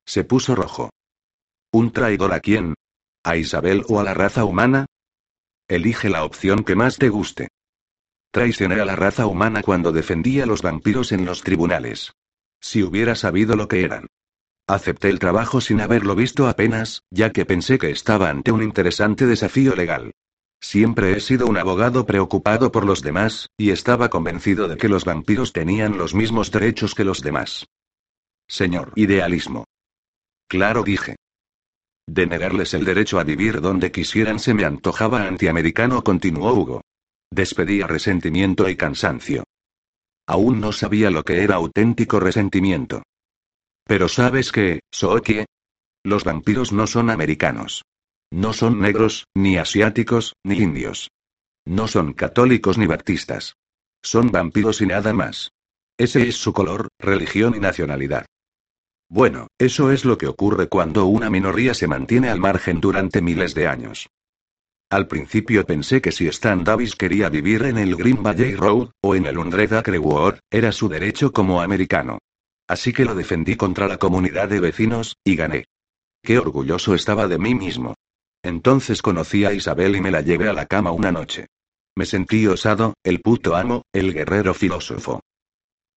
Se 0.06 0.24
puso 0.24 0.54
rojo. 0.54 0.90
¿Un 1.72 1.92
traidor 1.92 2.32
a 2.32 2.40
quién? 2.40 2.74
¿A 3.24 3.36
Isabel 3.36 3.84
o 3.88 4.00
a 4.00 4.04
la 4.04 4.14
raza 4.14 4.44
humana? 4.44 4.86
Elige 5.68 6.08
la 6.08 6.24
opción 6.24 6.62
que 6.62 6.76
más 6.76 6.96
te 6.96 7.08
guste. 7.08 7.48
Traicioné 8.30 8.80
a 8.80 8.84
la 8.84 8.96
raza 8.96 9.26
humana 9.26 9.62
cuando 9.62 9.92
defendí 9.92 10.40
a 10.40 10.46
los 10.46 10.62
vampiros 10.62 11.10
en 11.10 11.24
los 11.24 11.42
tribunales. 11.42 12.12
Si 12.60 12.82
hubiera 12.82 13.14
sabido 13.14 13.56
lo 13.56 13.66
que 13.66 13.82
eran. 13.82 14.06
Acepté 14.68 15.08
el 15.08 15.18
trabajo 15.18 15.60
sin 15.60 15.80
haberlo 15.80 16.14
visto 16.14 16.48
apenas, 16.48 17.02
ya 17.10 17.30
que 17.30 17.46
pensé 17.46 17.78
que 17.78 17.90
estaba 17.90 18.30
ante 18.30 18.52
un 18.52 18.62
interesante 18.62 19.26
desafío 19.26 19.74
legal. 19.74 20.12
Siempre 20.60 21.12
he 21.12 21.20
sido 21.20 21.46
un 21.46 21.58
abogado 21.58 22.06
preocupado 22.06 22.72
por 22.72 22.84
los 22.84 23.02
demás, 23.02 23.48
y 23.56 23.70
estaba 23.70 24.08
convencido 24.08 24.68
de 24.68 24.76
que 24.76 24.88
los 24.88 25.04
vampiros 25.04 25.52
tenían 25.52 25.98
los 25.98 26.14
mismos 26.14 26.50
derechos 26.50 26.94
que 26.94 27.04
los 27.04 27.22
demás. 27.22 27.66
Señor 28.48 28.92
idealismo. 28.96 29.64
Claro 30.48 30.82
dije. 30.82 31.16
De 32.06 32.26
negarles 32.26 32.72
el 32.74 32.84
derecho 32.84 33.18
a 33.18 33.24
vivir 33.24 33.60
donde 33.60 33.90
quisieran 33.90 34.38
se 34.38 34.54
me 34.54 34.64
antojaba 34.64 35.26
antiamericano, 35.26 36.04
continuó 36.04 36.52
Hugo. 36.52 36.80
Despedía 37.30 37.88
resentimiento 37.88 38.68
y 38.68 38.76
cansancio. 38.76 39.44
Aún 40.28 40.60
no 40.60 40.72
sabía 40.72 41.10
lo 41.10 41.24
que 41.24 41.42
era 41.42 41.56
auténtico 41.56 42.20
resentimiento. 42.20 43.02
Pero 43.84 44.08
sabes 44.08 44.52
qué, 44.52 44.80
Sookie. 44.92 45.44
Los 46.04 46.24
vampiros 46.24 46.72
no 46.72 46.86
son 46.86 47.10
americanos. 47.10 47.82
No 48.36 48.52
son 48.52 48.82
negros, 48.82 49.28
ni 49.34 49.56
asiáticos, 49.56 50.34
ni 50.44 50.58
indios. 50.58 51.10
No 51.64 51.88
son 51.88 52.12
católicos 52.12 52.76
ni 52.76 52.86
baptistas. 52.86 53.56
Son 54.02 54.30
vampiros 54.30 54.82
y 54.82 54.86
nada 54.86 55.14
más. 55.14 55.52
Ese 55.96 56.28
es 56.28 56.36
su 56.36 56.52
color, 56.52 56.88
religión 56.98 57.54
y 57.56 57.60
nacionalidad. 57.60 58.26
Bueno, 59.08 59.46
eso 59.56 59.90
es 59.90 60.04
lo 60.04 60.18
que 60.18 60.26
ocurre 60.26 60.68
cuando 60.68 61.06
una 61.06 61.30
minoría 61.30 61.72
se 61.72 61.86
mantiene 61.86 62.28
al 62.28 62.38
margen 62.38 62.78
durante 62.78 63.22
miles 63.22 63.54
de 63.54 63.68
años. 63.68 64.10
Al 64.90 65.08
principio 65.08 65.64
pensé 65.64 66.02
que 66.02 66.12
si 66.12 66.28
Stan 66.28 66.62
Davis 66.62 66.94
quería 66.94 67.30
vivir 67.30 67.62
en 67.62 67.78
el 67.78 67.96
Green 67.96 68.22
Valley 68.22 68.54
Road, 68.54 68.90
o 69.00 69.14
en 69.14 69.24
el 69.24 69.38
Undred 69.38 69.72
Acre 69.72 69.98
era 70.50 70.72
su 70.72 70.90
derecho 70.90 71.32
como 71.32 71.62
americano. 71.62 72.18
Así 72.68 72.92
que 72.92 73.06
lo 73.06 73.14
defendí 73.14 73.56
contra 73.56 73.88
la 73.88 73.96
comunidad 73.96 74.50
de 74.50 74.60
vecinos, 74.60 75.16
y 75.24 75.36
gané. 75.36 75.64
Qué 76.22 76.38
orgulloso 76.38 76.94
estaba 76.94 77.28
de 77.28 77.38
mí 77.38 77.54
mismo. 77.54 77.94
Entonces 78.46 79.02
conocí 79.02 79.44
a 79.44 79.52
Isabel 79.52 79.96
y 79.96 80.00
me 80.00 80.12
la 80.12 80.20
llevé 80.20 80.48
a 80.48 80.52
la 80.52 80.66
cama 80.66 80.92
una 80.92 81.10
noche. 81.10 81.48
Me 81.96 82.06
sentí 82.06 82.46
osado, 82.46 82.94
el 83.02 83.20
puto 83.20 83.56
amo, 83.56 83.82
el 83.92 84.14
guerrero 84.14 84.54
filósofo. 84.54 85.20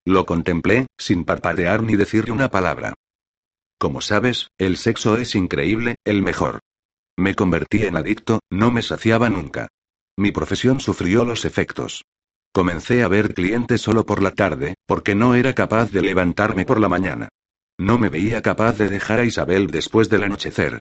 Lo 0.04 0.26
contemplé, 0.26 0.88
sin 0.98 1.26
parpadear 1.26 1.84
ni 1.84 1.96
decirle 1.96 2.32
una 2.32 2.50
palabra. 2.50 2.96
Como 3.78 4.02
sabes, 4.02 4.48
el 4.58 4.78
sexo 4.78 5.18
es 5.18 5.36
increíble, 5.36 5.98
el 6.04 6.24
mejor. 6.24 6.62
Me 7.20 7.36
convertí 7.36 7.84
en 7.84 7.96
adicto, 7.98 8.40
no 8.50 8.72
me 8.72 8.82
saciaba 8.82 9.30
nunca. 9.30 9.68
Mi 10.18 10.32
profesión 10.32 10.80
sufrió 10.80 11.26
los 11.26 11.46
efectos. 11.46 12.04
Comencé 12.52 13.04
a 13.04 13.08
ver 13.10 13.36
clientes 13.36 13.80
solo 13.80 14.08
por 14.08 14.24
la 14.24 14.32
tarde, 14.32 14.74
porque 14.88 15.14
no 15.14 15.36
era 15.36 15.54
capaz 15.54 15.92
de 15.92 16.02
levantarme 16.02 16.66
por 16.66 16.80
la 16.80 16.90
mañana. 16.90 17.30
No 17.78 18.00
me 18.00 18.10
veía 18.10 18.42
capaz 18.42 18.80
de 18.80 18.90
dejar 18.90 19.20
a 19.20 19.26
Isabel 19.26 19.68
después 19.68 20.10
del 20.10 20.24
anochecer. 20.24 20.80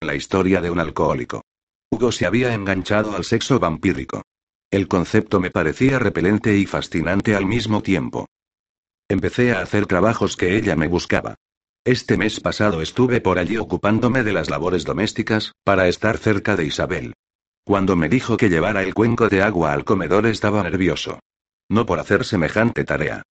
La 0.00 0.14
historia 0.14 0.60
de 0.60 0.70
un 0.70 0.78
alcohólico. 0.78 1.42
Hugo 1.90 2.12
se 2.12 2.24
había 2.24 2.54
enganchado 2.54 3.16
al 3.16 3.24
sexo 3.24 3.58
vampírico. 3.58 4.22
El 4.70 4.86
concepto 4.86 5.40
me 5.40 5.50
parecía 5.50 5.98
repelente 5.98 6.56
y 6.56 6.66
fascinante 6.66 7.34
al 7.34 7.46
mismo 7.46 7.82
tiempo. 7.82 8.26
Empecé 9.08 9.52
a 9.52 9.60
hacer 9.60 9.86
trabajos 9.86 10.36
que 10.36 10.56
ella 10.56 10.76
me 10.76 10.86
buscaba. 10.86 11.34
Este 11.84 12.16
mes 12.16 12.38
pasado 12.38 12.80
estuve 12.80 13.20
por 13.20 13.38
allí 13.38 13.56
ocupándome 13.56 14.22
de 14.22 14.32
las 14.32 14.50
labores 14.50 14.84
domésticas, 14.84 15.52
para 15.64 15.88
estar 15.88 16.18
cerca 16.18 16.54
de 16.54 16.66
Isabel. 16.66 17.14
Cuando 17.64 17.96
me 17.96 18.08
dijo 18.08 18.36
que 18.36 18.50
llevara 18.50 18.82
el 18.84 18.94
cuenco 18.94 19.28
de 19.28 19.42
agua 19.42 19.72
al 19.72 19.84
comedor 19.84 20.26
estaba 20.26 20.62
nervioso. 20.62 21.18
No 21.68 21.86
por 21.86 21.98
hacer 21.98 22.24
semejante 22.24 22.84
tarea. 22.84 23.22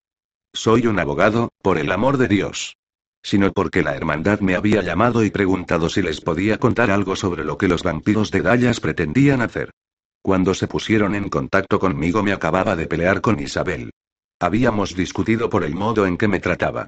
Soy 0.53 0.87
un 0.87 0.99
abogado, 0.99 1.51
por 1.63 1.79
el 1.79 1.93
amor 1.93 2.17
de 2.17 2.29
Dios. 2.29 2.77
Sino 3.27 3.53
porque 3.53 3.83
la 3.83 3.97
hermandad 3.97 4.39
me 4.39 4.55
había 4.55 4.83
llamado 4.83 5.25
y 5.25 5.31
preguntado 5.31 5.89
si 5.89 6.01
les 6.01 6.21
podía 6.21 6.59
contar 6.59 6.93
algo 6.93 7.17
sobre 7.17 7.43
lo 7.43 7.59
que 7.59 7.67
los 7.67 7.83
vampiros 7.83 8.31
de 8.31 8.41
Dallas 8.41 8.79
pretendían 8.79 9.43
hacer. 9.43 9.73
Cuando 10.23 10.55
se 10.55 10.69
pusieron 10.69 11.17
en 11.17 11.29
contacto 11.29 11.81
conmigo 11.81 12.23
me 12.23 12.33
acababa 12.33 12.77
de 12.77 12.87
pelear 12.87 13.21
con 13.21 13.41
Isabel. 13.41 13.91
Habíamos 14.39 14.95
discutido 14.95 15.51
por 15.51 15.65
el 15.65 15.75
modo 15.75 16.07
en 16.07 16.17
que 16.17 16.29
me 16.29 16.39
trataba. 16.39 16.87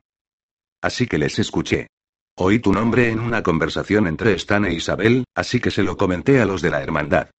Así 0.80 1.08
que 1.08 1.18
les 1.18 1.40
escuché. 1.40 1.88
Oí 2.36 2.60
tu 2.60 2.72
nombre 2.72 3.10
en 3.10 3.18
una 3.18 3.42
conversación 3.42 4.06
entre 4.06 4.34
Stan 4.34 4.64
e 4.64 4.74
Isabel, 4.74 5.24
así 5.34 5.58
que 5.58 5.72
se 5.72 5.82
lo 5.82 5.96
comenté 5.96 6.40
a 6.40 6.46
los 6.46 6.62
de 6.62 6.70
la 6.70 6.80
hermandad. 6.80 7.30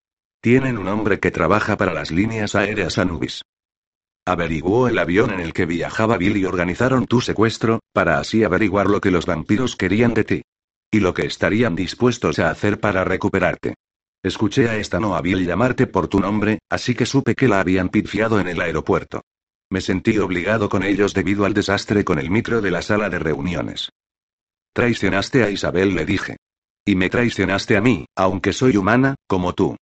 Tienen 0.40 0.76
un 0.76 0.88
hombre 0.88 1.20
que 1.20 1.30
trabaja 1.30 1.76
para 1.76 1.94
las 1.94 2.10
líneas 2.10 2.56
aéreas 2.56 2.98
Anubis. 2.98 3.42
Averiguó 4.28 4.88
el 4.88 4.98
avión 4.98 5.30
en 5.30 5.40
el 5.40 5.54
que 5.54 5.64
viajaba 5.64 6.18
Bill 6.18 6.36
y 6.36 6.44
organizaron 6.44 7.06
tu 7.06 7.22
secuestro, 7.22 7.80
para 7.94 8.18
así 8.18 8.44
averiguar 8.44 8.86
lo 8.86 9.00
que 9.00 9.10
los 9.10 9.24
vampiros 9.24 9.74
querían 9.74 10.12
de 10.12 10.24
ti. 10.24 10.42
Y 10.90 11.00
lo 11.00 11.14
que 11.14 11.24
estarían 11.24 11.74
dispuestos 11.74 12.38
a 12.38 12.50
hacer 12.50 12.78
para 12.78 13.04
recuperarte. 13.04 13.76
Escuché 14.22 14.68
a 14.68 14.76
esta 14.76 15.00
no 15.00 15.16
a 15.16 15.22
Bill 15.22 15.46
llamarte 15.46 15.86
por 15.86 16.08
tu 16.08 16.20
nombre, 16.20 16.58
así 16.68 16.94
que 16.94 17.06
supe 17.06 17.34
que 17.34 17.48
la 17.48 17.60
habían 17.60 17.88
pifiado 17.88 18.38
en 18.38 18.48
el 18.48 18.60
aeropuerto. 18.60 19.22
Me 19.70 19.80
sentí 19.80 20.18
obligado 20.18 20.68
con 20.68 20.82
ellos 20.82 21.14
debido 21.14 21.46
al 21.46 21.54
desastre 21.54 22.04
con 22.04 22.18
el 22.18 22.30
micro 22.30 22.60
de 22.60 22.70
la 22.70 22.82
sala 22.82 23.08
de 23.08 23.18
reuniones. 23.18 23.88
Traicionaste 24.74 25.42
a 25.42 25.48
Isabel, 25.48 25.94
le 25.94 26.04
dije. 26.04 26.36
Y 26.84 26.96
me 26.96 27.08
traicionaste 27.08 27.78
a 27.78 27.80
mí, 27.80 28.04
aunque 28.14 28.52
soy 28.52 28.76
humana, 28.76 29.14
como 29.26 29.54
tú. 29.54 29.74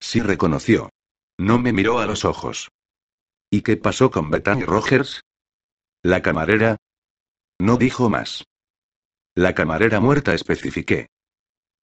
Sí 0.00 0.20
reconoció. 0.20 0.88
No 1.38 1.58
me 1.58 1.74
miró 1.74 1.98
a 1.98 2.06
los 2.06 2.24
ojos. 2.24 2.70
¿Y 3.52 3.62
qué 3.62 3.76
pasó 3.76 4.12
con 4.12 4.30
Bethany 4.30 4.62
Rogers? 4.62 5.22
La 6.04 6.22
camarera. 6.22 6.76
No 7.58 7.76
dijo 7.76 8.08
más. 8.08 8.44
La 9.34 9.56
camarera 9.56 9.98
muerta 9.98 10.34
especifiqué. 10.34 11.08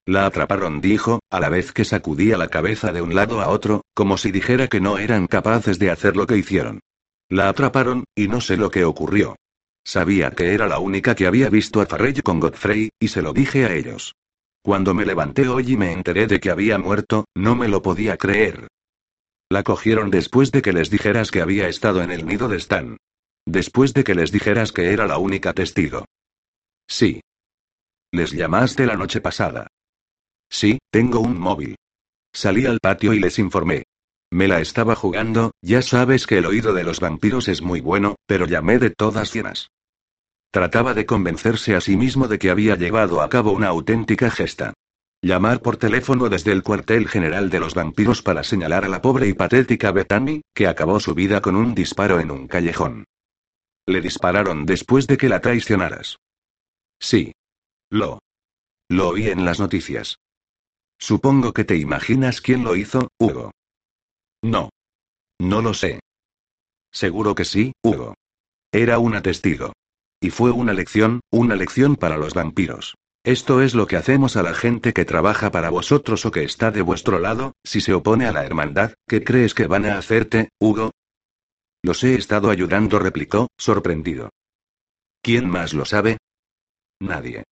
La 0.06 0.26
atraparon, 0.26 0.80
dijo, 0.80 1.20
a 1.30 1.42
la 1.42 1.50
vez 1.50 1.74
que 1.74 1.84
sacudía 1.84 2.38
la 2.38 2.48
cabeza 2.48 2.94
de 2.94 3.02
un 3.02 3.14
lado 3.14 3.42
a 3.42 3.50
otro, 3.50 3.82
como 3.94 4.18
si 4.18 4.32
dijera 4.32 4.70
que 4.70 4.80
no 4.80 4.98
eran 4.98 5.28
capaces 5.28 5.78
de 5.78 5.92
hacer 5.92 6.16
lo 6.16 6.26
que 6.26 6.38
hicieron. 6.38 6.80
La 7.28 7.50
atraparon, 7.50 8.06
y 8.16 8.30
no 8.30 8.40
sé 8.40 8.56
lo 8.56 8.72
que 8.72 8.86
ocurrió. 8.86 9.36
Sabía 9.84 10.32
que 10.32 10.54
era 10.54 10.68
la 10.68 10.80
única 10.80 11.16
que 11.16 11.28
había 11.28 11.50
visto 11.50 11.82
a 11.82 11.86
Farrell 11.86 12.24
con 12.24 12.40
Godfrey, 12.40 12.92
y 12.98 13.10
se 13.10 13.22
lo 13.22 13.34
dije 13.34 13.66
a 13.66 13.74
ellos. 13.74 14.16
Cuando 14.62 14.94
me 14.94 15.06
levanté 15.06 15.50
hoy 15.50 15.74
y 15.74 15.78
me 15.78 15.92
enteré 15.92 16.28
de 16.28 16.40
que 16.40 16.50
había 16.50 16.78
muerto, 16.78 17.26
no 17.36 17.58
me 17.58 17.68
lo 17.68 17.82
podía 17.82 18.16
creer. 18.16 18.70
La 19.50 19.64
cogieron 19.64 20.12
después 20.12 20.52
de 20.52 20.62
que 20.62 20.74
les 20.74 20.90
dijeras 20.90 21.32
que 21.32 21.42
había 21.42 21.70
estado 21.70 22.02
en 22.02 22.12
el 22.12 22.26
nido 22.26 22.50
de 22.50 22.58
Stan. 22.58 22.98
Después 23.46 23.94
de 23.94 24.04
que 24.04 24.14
les 24.14 24.32
dijeras 24.32 24.74
que 24.74 24.92
era 24.92 25.08
la 25.08 25.18
única 25.18 25.54
testigo. 25.54 26.06
Sí. 26.88 27.22
Les 28.12 28.32
llamaste 28.32 28.86
la 28.86 28.96
noche 28.96 29.22
pasada. 29.22 29.68
Sí, 30.50 30.80
tengo 30.92 31.20
un 31.20 31.40
móvil. 31.40 31.76
Salí 32.34 32.66
al 32.66 32.80
patio 32.82 33.14
y 33.14 33.20
les 33.20 33.40
informé. 33.40 33.84
Me 34.30 34.50
la 34.50 34.60
estaba 34.60 34.96
jugando, 34.96 35.52
ya 35.62 35.82
sabes 35.82 36.28
que 36.28 36.40
el 36.40 36.46
oído 36.46 36.74
de 36.74 36.84
los 36.84 37.00
vampiros 37.00 37.48
es 37.48 37.62
muy 37.62 37.80
bueno, 37.80 38.16
pero 38.26 38.46
llamé 38.46 38.78
de 38.80 38.90
todas 38.90 39.32
cienas. 39.32 39.70
Trataba 40.52 40.94
de 40.94 41.06
convencerse 41.06 41.76
a 41.76 41.82
sí 41.82 41.96
mismo 41.96 42.28
de 42.28 42.38
que 42.38 42.50
había 42.50 42.76
llevado 42.76 43.22
a 43.22 43.30
cabo 43.30 43.52
una 43.52 43.68
auténtica 43.68 44.30
gesta. 44.30 44.74
Llamar 45.22 45.62
por 45.62 45.78
teléfono 45.78 46.30
desde 46.30 46.52
el 46.52 46.62
cuartel 46.62 47.08
general 47.08 47.50
de 47.50 47.60
los 47.60 47.74
vampiros 47.74 48.22
para 48.22 48.44
señalar 48.44 48.86
a 48.86 48.88
la 48.88 49.02
pobre 49.02 49.28
y 49.28 49.34
patética 49.34 49.92
Bethany, 49.92 50.42
que 50.54 50.68
acabó 50.68 51.00
su 51.00 51.16
vida 51.16 51.42
con 51.42 51.56
un 51.56 51.74
disparo 51.74 52.20
en 52.20 52.30
un 52.30 52.48
callejón. 52.48 53.06
Le 53.88 54.02
dispararon 54.02 54.66
después 54.66 55.08
de 55.08 55.18
que 55.18 55.30
la 55.30 55.42
traicionaras. 55.42 56.18
Sí. 57.00 57.34
Lo. 57.90 58.20
Lo 58.90 59.10
oí 59.10 59.28
en 59.30 59.44
las 59.44 59.60
noticias. 59.60 60.20
Supongo 61.00 61.54
que 61.54 61.64
te 61.64 61.78
imaginas 61.78 62.42
quién 62.42 62.64
lo 62.64 62.76
hizo, 62.76 63.10
Hugo. 63.20 63.52
No. 64.44 64.70
No 65.40 65.62
lo 65.62 65.74
sé. 65.74 66.00
Seguro 66.92 67.34
que 67.34 67.46
sí, 67.46 67.74
Hugo. 67.84 68.14
Era 68.72 69.00
una 69.00 69.22
testigo. 69.22 69.74
Y 70.20 70.30
fue 70.30 70.52
una 70.52 70.74
lección, 70.74 71.22
una 71.32 71.56
lección 71.56 71.96
para 71.96 72.18
los 72.18 72.34
vampiros. 72.34 72.96
Esto 73.24 73.62
es 73.62 73.76
lo 73.76 73.88
que 73.88 73.98
hacemos 73.98 74.38
a 74.38 74.44
la 74.44 74.54
gente 74.54 74.94
que 74.94 75.06
trabaja 75.06 75.52
para 75.52 75.70
vosotros 75.70 76.26
o 76.26 76.32
que 76.32 76.44
está 76.44 76.72
de 76.72 76.82
vuestro 76.82 77.20
lado, 77.20 77.54
si 77.64 77.82
se 77.82 77.94
opone 77.94 78.26
a 78.26 78.32
la 78.32 78.46
hermandad, 78.46 78.94
¿qué 79.08 79.24
crees 79.24 79.54
que 79.54 79.68
van 79.68 79.86
a 79.86 79.98
hacerte, 79.98 80.50
Hugo? 80.60 80.92
Los 81.84 82.04
he 82.04 82.16
estado 82.16 82.50
ayudando, 82.50 83.00
replicó, 83.00 83.48
sorprendido. 83.58 84.30
¿Quién 85.22 85.50
más 85.50 85.74
lo 85.74 85.86
sabe? 85.86 86.18
Nadie. 87.00 87.44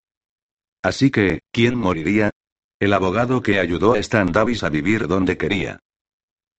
Así 0.82 1.12
que, 1.12 1.40
¿quién 1.52 1.76
moriría? 1.76 2.32
El 2.80 2.94
abogado 2.94 3.42
que 3.42 3.60
ayudó 3.60 3.94
a 3.94 4.00
Stan 4.00 4.32
Davis 4.32 4.64
a 4.64 4.70
vivir 4.70 5.08
donde 5.08 5.38
quería. 5.38 5.80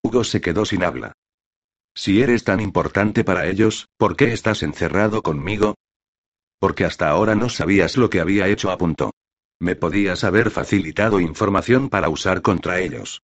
Hugo 0.03 0.25
se 0.25 0.41
quedó 0.41 0.65
sin 0.65 0.83
habla. 0.85 1.13
Si 1.95 2.23
eres 2.23 2.45
tan 2.45 2.61
importante 2.61 3.25
para 3.25 3.47
ellos, 3.47 3.89
¿por 3.97 4.17
qué 4.17 4.33
estás 4.33 4.63
encerrado 4.63 5.23
conmigo? 5.23 5.75
Porque 6.59 6.85
hasta 6.85 7.09
ahora 7.09 7.35
no 7.35 7.49
sabías 7.49 7.97
lo 7.97 8.11
que 8.11 8.21
había 8.21 8.49
hecho, 8.49 8.71
a 8.71 8.79
punto. 8.79 9.13
Me 9.61 9.77
podías 9.77 10.25
haber 10.25 10.51
facilitado 10.51 11.21
información 11.21 11.89
para 11.89 12.09
usar 12.09 12.43
contra 12.43 12.81
ellos. 12.81 13.23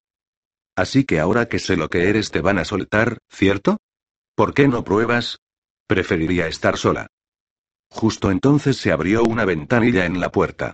Así 0.75 1.03
que 1.03 1.19
ahora 1.19 1.47
que 1.47 1.59
sé 1.59 1.75
lo 1.75 1.89
que 1.89 2.09
eres 2.09 2.31
te 2.31 2.41
van 2.41 2.57
a 2.57 2.65
soltar, 2.65 3.17
¿cierto? 3.29 3.77
¿Por 4.35 4.53
qué 4.53 4.67
no 4.67 4.83
pruebas? 4.83 5.39
Preferiría 5.87 6.47
estar 6.47 6.77
sola. 6.77 7.07
Justo 7.89 8.31
entonces 8.31 8.77
se 8.77 8.91
abrió 8.91 9.23
una 9.23 9.43
ventanilla 9.43 10.05
en 10.05 10.19
la 10.21 10.31
puerta. 10.31 10.73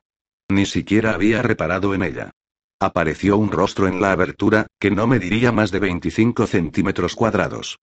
Ni 0.49 0.65
siquiera 0.65 1.13
había 1.13 1.41
reparado 1.41 1.95
en 1.95 2.03
ella. 2.03 2.31
Apareció 2.79 3.37
un 3.37 3.51
rostro 3.51 3.87
en 3.87 3.99
la 3.99 4.11
abertura, 4.11 4.67
que 4.79 4.91
no 4.91 5.07
mediría 5.07 5.51
más 5.51 5.71
de 5.71 5.79
25 5.79 6.45
centímetros 6.45 7.15
cuadrados. 7.15 7.79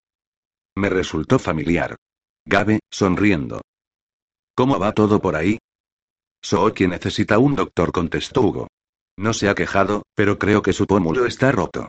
Me 0.77 0.89
resultó 0.89 1.41
familiar. 1.41 1.97
Gabe, 2.47 2.79
sonriendo. 2.91 3.61
¿Cómo 4.55 4.79
va 4.79 4.93
todo 4.93 5.21
por 5.21 5.37
ahí? 5.37 5.59
quien 6.75 6.91
necesita 6.91 7.39
un 7.39 7.57
doctor, 7.57 7.91
contestó 7.91 8.43
Hugo. 8.43 8.69
No 9.17 9.33
se 9.33 9.49
ha 9.49 9.55
quejado, 9.55 10.03
pero 10.15 10.39
creo 10.39 10.63
que 10.63 10.73
su 10.73 10.87
pómulo 10.87 11.27
está 11.27 11.51
roto. 11.53 11.89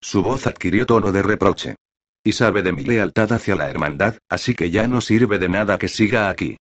Su 0.00 0.22
voz 0.22 0.46
adquirió 0.46 0.86
tono 0.86 1.12
de 1.12 1.22
reproche. 1.22 1.76
Y 2.22 2.32
sabe 2.32 2.62
de 2.62 2.72
mi 2.72 2.84
lealtad 2.84 3.32
hacia 3.32 3.54
la 3.54 3.68
hermandad, 3.68 4.16
así 4.28 4.54
que 4.54 4.70
ya 4.70 4.86
no 4.86 5.00
sirve 5.00 5.38
de 5.38 5.48
nada 5.48 5.78
que 5.78 5.88
siga 5.88 6.30
aquí. 6.30 6.56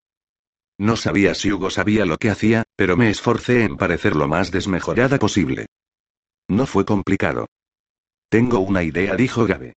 No 0.77 0.95
sabía 0.95 1.35
si 1.35 1.51
Hugo 1.51 1.69
sabía 1.69 2.05
lo 2.05 2.17
que 2.17 2.29
hacía, 2.29 2.63
pero 2.75 2.97
me 2.97 3.09
esforcé 3.09 3.63
en 3.63 3.77
parecer 3.77 4.15
lo 4.15 4.27
más 4.27 4.51
desmejorada 4.51 5.19
posible. 5.19 5.67
No 6.49 6.65
fue 6.65 6.83
complicado. 6.83 7.47
Tengo 8.29 8.59
una 8.59 8.83
idea, 8.83 9.15
dijo 9.15 9.45
Gabe. 9.45 9.73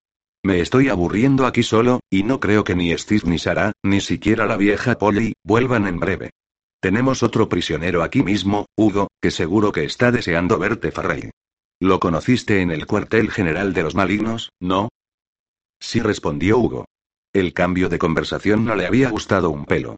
Me 0.45 0.61
estoy 0.61 0.89
aburriendo 0.89 1.47
aquí 1.47 1.63
solo, 1.63 2.01
y 2.07 2.21
no 2.21 2.39
creo 2.39 2.63
que 2.63 2.75
ni 2.75 2.95
Steve 2.95 3.23
ni 3.25 3.39
Sara, 3.39 3.71
ni 3.81 3.99
siquiera 3.99 4.45
la 4.45 4.57
vieja 4.57 4.93
Polly, 4.93 5.33
vuelvan 5.43 5.87
en 5.87 5.99
breve. 5.99 6.29
Tenemos 6.79 7.23
otro 7.23 7.49
prisionero 7.49 8.03
aquí 8.03 8.21
mismo, 8.21 8.67
Hugo, 8.77 9.07
que 9.19 9.31
seguro 9.31 9.71
que 9.71 9.85
está 9.85 10.11
deseando 10.11 10.59
verte, 10.59 10.91
Farrell. 10.91 11.31
¿Lo 11.79 11.99
conociste 11.99 12.61
en 12.61 12.69
el 12.69 12.85
cuartel 12.85 13.31
general 13.31 13.73
de 13.73 13.81
los 13.81 13.95
malignos, 13.95 14.51
no? 14.59 14.89
Sí, 15.79 15.99
respondió 15.99 16.59
Hugo. 16.59 16.85
El 17.33 17.51
cambio 17.51 17.89
de 17.89 17.97
conversación 17.97 18.65
no 18.65 18.75
le 18.75 18.85
había 18.85 19.09
gustado 19.09 19.49
un 19.49 19.65
pelo. 19.65 19.95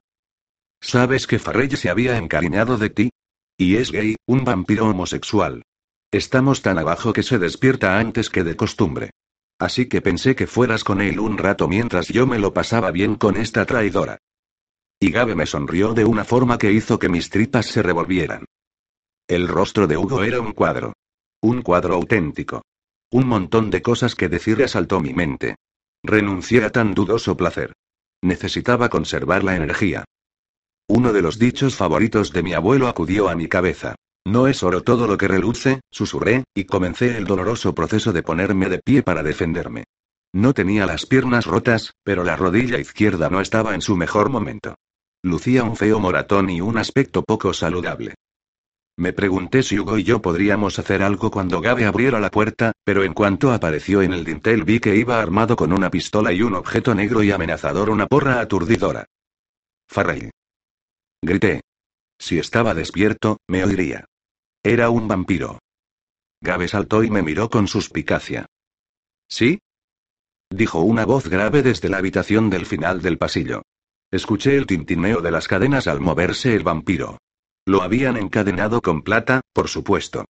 ¿Sabes 0.80 1.28
que 1.28 1.40
Farrell 1.40 1.76
se 1.76 1.90
había 1.90 2.18
encariñado 2.18 2.78
de 2.78 2.90
ti? 2.90 3.10
Y 3.58 3.76
es 3.76 3.92
gay, 3.92 4.16
un 4.26 4.46
vampiro 4.46 4.88
homosexual. 4.88 5.64
Estamos 6.10 6.62
tan 6.62 6.78
abajo 6.80 7.12
que 7.12 7.24
se 7.24 7.38
despierta 7.38 8.00
antes 8.00 8.30
que 8.30 8.46
de 8.46 8.56
costumbre. 8.56 9.12
Así 9.60 9.88
que 9.88 10.02
pensé 10.02 10.36
que 10.36 10.48
fueras 10.48 10.84
con 10.84 11.02
él 11.02 11.20
un 11.20 11.38
rato 11.38 11.68
mientras 11.68 12.08
yo 12.10 12.28
me 12.28 12.40
lo 12.40 12.54
pasaba 12.54 12.92
bien 12.92 13.16
con 13.16 13.38
esta 13.38 13.66
traidora. 13.66 14.20
Y 15.00 15.12
Gabe 15.12 15.36
me 15.36 15.46
sonrió 15.46 15.94
de 15.94 16.06
una 16.06 16.24
forma 16.24 16.58
que 16.58 16.72
hizo 16.72 17.00
que 17.00 17.10
mis 17.10 17.30
tripas 17.30 17.68
se 17.68 17.82
revolvieran. 17.82 18.46
El 19.28 19.48
rostro 19.48 19.88
de 19.88 19.98
Hugo 19.98 20.24
era 20.24 20.40
un 20.40 20.54
cuadro. 20.54 20.94
Un 21.42 21.62
cuadro 21.62 21.96
auténtico. 21.96 22.64
Un 23.12 23.28
montón 23.28 23.70
de 23.70 23.82
cosas 23.82 24.16
que 24.16 24.30
decir 24.30 24.64
asaltó 24.64 25.00
mi 25.00 25.14
mente. 25.14 25.56
Renuncié 26.04 26.64
a 26.64 26.72
tan 26.72 26.94
dudoso 26.94 27.36
placer. 27.36 27.74
Necesitaba 28.22 28.90
conservar 28.90 29.44
la 29.44 29.56
energía. 29.56 30.06
Uno 30.88 31.14
de 31.14 31.22
los 31.22 31.38
dichos 31.38 31.76
favoritos 31.76 32.32
de 32.32 32.44
mi 32.44 32.54
abuelo 32.54 32.88
acudió 32.88 33.30
a 33.30 33.36
mi 33.36 33.48
cabeza. 33.48 33.96
No 34.28 34.48
es 34.48 34.62
oro 34.62 34.84
todo 34.84 35.08
lo 35.08 35.18
que 35.18 35.30
reluce, 35.30 35.80
susurré, 35.90 36.44
y 36.54 36.66
comencé 36.66 37.16
el 37.16 37.24
doloroso 37.24 37.74
proceso 37.74 38.12
de 38.12 38.24
ponerme 38.24 38.68
de 38.68 38.80
pie 38.80 39.02
para 39.02 39.24
defenderme. 39.24 39.86
No 40.34 40.54
tenía 40.54 40.86
las 40.86 41.06
piernas 41.06 41.46
rotas, 41.46 41.94
pero 42.04 42.26
la 42.26 42.36
rodilla 42.36 42.78
izquierda 42.78 43.30
no 43.30 43.40
estaba 43.40 43.74
en 43.74 43.80
su 43.80 43.96
mejor 43.96 44.30
momento. 44.30 44.76
Lucía 45.24 45.64
un 45.64 45.78
feo 45.78 46.02
moratón 46.02 46.50
y 46.50 46.60
un 46.60 46.78
aspecto 46.78 47.24
poco 47.24 47.54
saludable. 47.54 48.16
Me 48.98 49.14
pregunté 49.14 49.64
si 49.64 49.80
Hugo 49.80 49.98
y 49.98 50.04
yo 50.04 50.22
podríamos 50.22 50.78
hacer 50.78 51.04
algo 51.04 51.32
cuando 51.32 51.62
Gabe 51.62 51.86
abriera 51.86 52.20
la 52.20 52.30
puerta, 52.30 52.74
pero 52.84 53.06
en 53.06 53.14
cuanto 53.14 53.54
apareció 53.54 54.02
en 54.02 54.12
el 54.12 54.26
dintel 54.26 54.66
vi 54.66 54.82
que 54.82 54.98
iba 54.98 55.22
armado 55.22 55.56
con 55.56 55.72
una 55.72 55.90
pistola 55.90 56.34
y 56.34 56.42
un 56.42 56.56
objeto 56.56 56.94
negro 56.94 57.24
y 57.24 57.32
amenazador, 57.32 57.90
una 57.90 58.08
porra 58.08 58.42
aturdidora. 58.42 59.06
Farrell. 59.88 60.32
Grité. 61.22 61.62
Si 62.20 62.40
estaba 62.40 62.74
despierto, 62.74 63.38
me 63.48 63.64
oiría. 63.64 64.04
Era 64.64 64.90
un 64.90 65.08
vampiro. 65.08 65.60
Gabe 66.42 66.68
saltó 66.68 67.04
y 67.04 67.10
me 67.10 67.22
miró 67.22 67.50
con 67.50 67.68
suspicacia. 67.68 68.46
¿Sí? 69.30 69.60
Dijo 70.50 70.82
una 70.82 71.06
voz 71.06 71.28
grave 71.28 71.64
desde 71.64 71.90
la 71.90 71.98
habitación 71.98 72.50
del 72.50 72.66
final 72.66 73.02
del 73.02 73.18
pasillo. 73.18 73.64
Escuché 74.12 74.56
el 74.56 74.66
tintineo 74.66 75.22
de 75.22 75.32
las 75.32 75.48
cadenas 75.48 75.88
al 75.88 76.00
moverse 76.00 76.56
el 76.56 76.64
vampiro. 76.64 77.18
Lo 77.66 77.82
habían 77.82 78.16
encadenado 78.16 78.82
con 78.82 79.02
plata, 79.02 79.42
por 79.52 79.68
supuesto. 79.68 80.26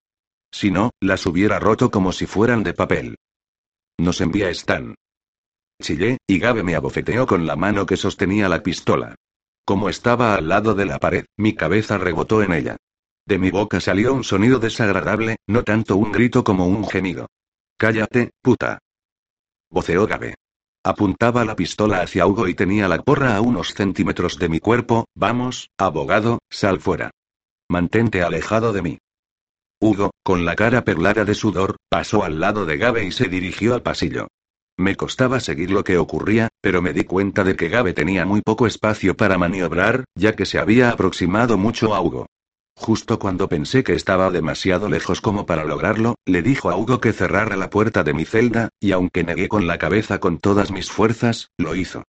Si 0.50 0.70
no, 0.70 0.90
las 1.00 1.26
hubiera 1.26 1.58
roto 1.58 1.90
como 1.90 2.12
si 2.12 2.26
fueran 2.26 2.62
de 2.62 2.72
papel. 2.72 3.16
Nos 3.98 4.22
envía 4.22 4.48
Stan. 4.50 4.94
Chillé, 5.82 6.16
y 6.26 6.38
Gabe 6.38 6.62
me 6.62 6.74
abofeteó 6.74 7.26
con 7.26 7.46
la 7.46 7.56
mano 7.56 7.84
que 7.84 7.98
sostenía 7.98 8.48
la 8.48 8.62
pistola. 8.62 9.14
Como 9.66 9.90
estaba 9.90 10.34
al 10.34 10.48
lado 10.48 10.74
de 10.74 10.86
la 10.86 10.98
pared, 10.98 11.26
mi 11.36 11.54
cabeza 11.54 11.98
rebotó 11.98 12.42
en 12.42 12.52
ella. 12.52 12.76
De 13.26 13.38
mi 13.38 13.50
boca 13.50 13.80
salió 13.80 14.14
un 14.14 14.22
sonido 14.22 14.60
desagradable, 14.60 15.36
no 15.48 15.64
tanto 15.64 15.96
un 15.96 16.12
grito 16.12 16.44
como 16.44 16.66
un 16.66 16.88
gemido. 16.88 17.26
Cállate, 17.76 18.30
puta. 18.40 18.78
Voceó 19.68 20.06
Gabe. 20.06 20.36
Apuntaba 20.84 21.44
la 21.44 21.56
pistola 21.56 22.02
hacia 22.02 22.24
Hugo 22.24 22.46
y 22.46 22.54
tenía 22.54 22.86
la 22.86 23.02
porra 23.02 23.36
a 23.36 23.40
unos 23.40 23.74
centímetros 23.74 24.38
de 24.38 24.48
mi 24.48 24.60
cuerpo. 24.60 25.06
Vamos, 25.16 25.70
abogado, 25.76 26.38
sal 26.48 26.78
fuera. 26.78 27.10
Mantente 27.68 28.22
alejado 28.22 28.72
de 28.72 28.82
mí. 28.82 28.98
Hugo, 29.80 30.12
con 30.22 30.44
la 30.44 30.54
cara 30.54 30.84
perlada 30.84 31.24
de 31.24 31.34
sudor, 31.34 31.76
pasó 31.90 32.22
al 32.22 32.38
lado 32.38 32.64
de 32.64 32.76
Gabe 32.78 33.04
y 33.04 33.10
se 33.10 33.28
dirigió 33.28 33.74
al 33.74 33.82
pasillo. 33.82 34.28
Me 34.78 34.94
costaba 34.94 35.40
seguir 35.40 35.72
lo 35.72 35.82
que 35.82 35.98
ocurría, 35.98 36.48
pero 36.60 36.80
me 36.80 36.92
di 36.92 37.02
cuenta 37.02 37.42
de 37.42 37.56
que 37.56 37.68
Gabe 37.68 37.92
tenía 37.92 38.24
muy 38.24 38.40
poco 38.40 38.68
espacio 38.68 39.16
para 39.16 39.36
maniobrar, 39.36 40.04
ya 40.14 40.36
que 40.36 40.46
se 40.46 40.60
había 40.60 40.90
aproximado 40.90 41.58
mucho 41.58 41.92
a 41.92 42.00
Hugo. 42.00 42.26
Justo 42.76 43.18
cuando 43.18 43.48
pensé 43.48 43.82
que 43.82 43.94
estaba 43.94 44.30
demasiado 44.30 44.88
lejos 44.88 45.22
como 45.22 45.46
para 45.46 45.64
lograrlo, 45.64 46.16
le 46.26 46.42
dijo 46.42 46.70
a 46.70 46.76
Hugo 46.76 47.00
que 47.00 47.14
cerrara 47.14 47.56
la 47.56 47.70
puerta 47.70 48.04
de 48.04 48.12
mi 48.12 48.26
celda, 48.26 48.68
y 48.78 48.92
aunque 48.92 49.24
negué 49.24 49.48
con 49.48 49.66
la 49.66 49.78
cabeza 49.78 50.20
con 50.20 50.38
todas 50.38 50.70
mis 50.70 50.90
fuerzas, 50.90 51.50
lo 51.56 51.74
hizo. 51.74 52.04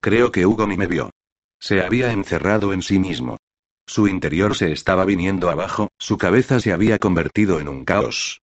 Creo 0.00 0.30
que 0.30 0.46
Hugo 0.46 0.66
ni 0.66 0.76
me 0.76 0.86
vio. 0.86 1.10
Se 1.58 1.82
había 1.82 2.12
encerrado 2.12 2.72
en 2.72 2.82
sí 2.82 2.98
mismo. 2.98 3.38
Su 3.86 4.06
interior 4.06 4.54
se 4.54 4.70
estaba 4.70 5.04
viniendo 5.04 5.50
abajo, 5.50 5.88
su 5.98 6.16
cabeza 6.18 6.60
se 6.60 6.72
había 6.72 6.98
convertido 6.98 7.58
en 7.58 7.68
un 7.68 7.84
caos. 7.84 8.40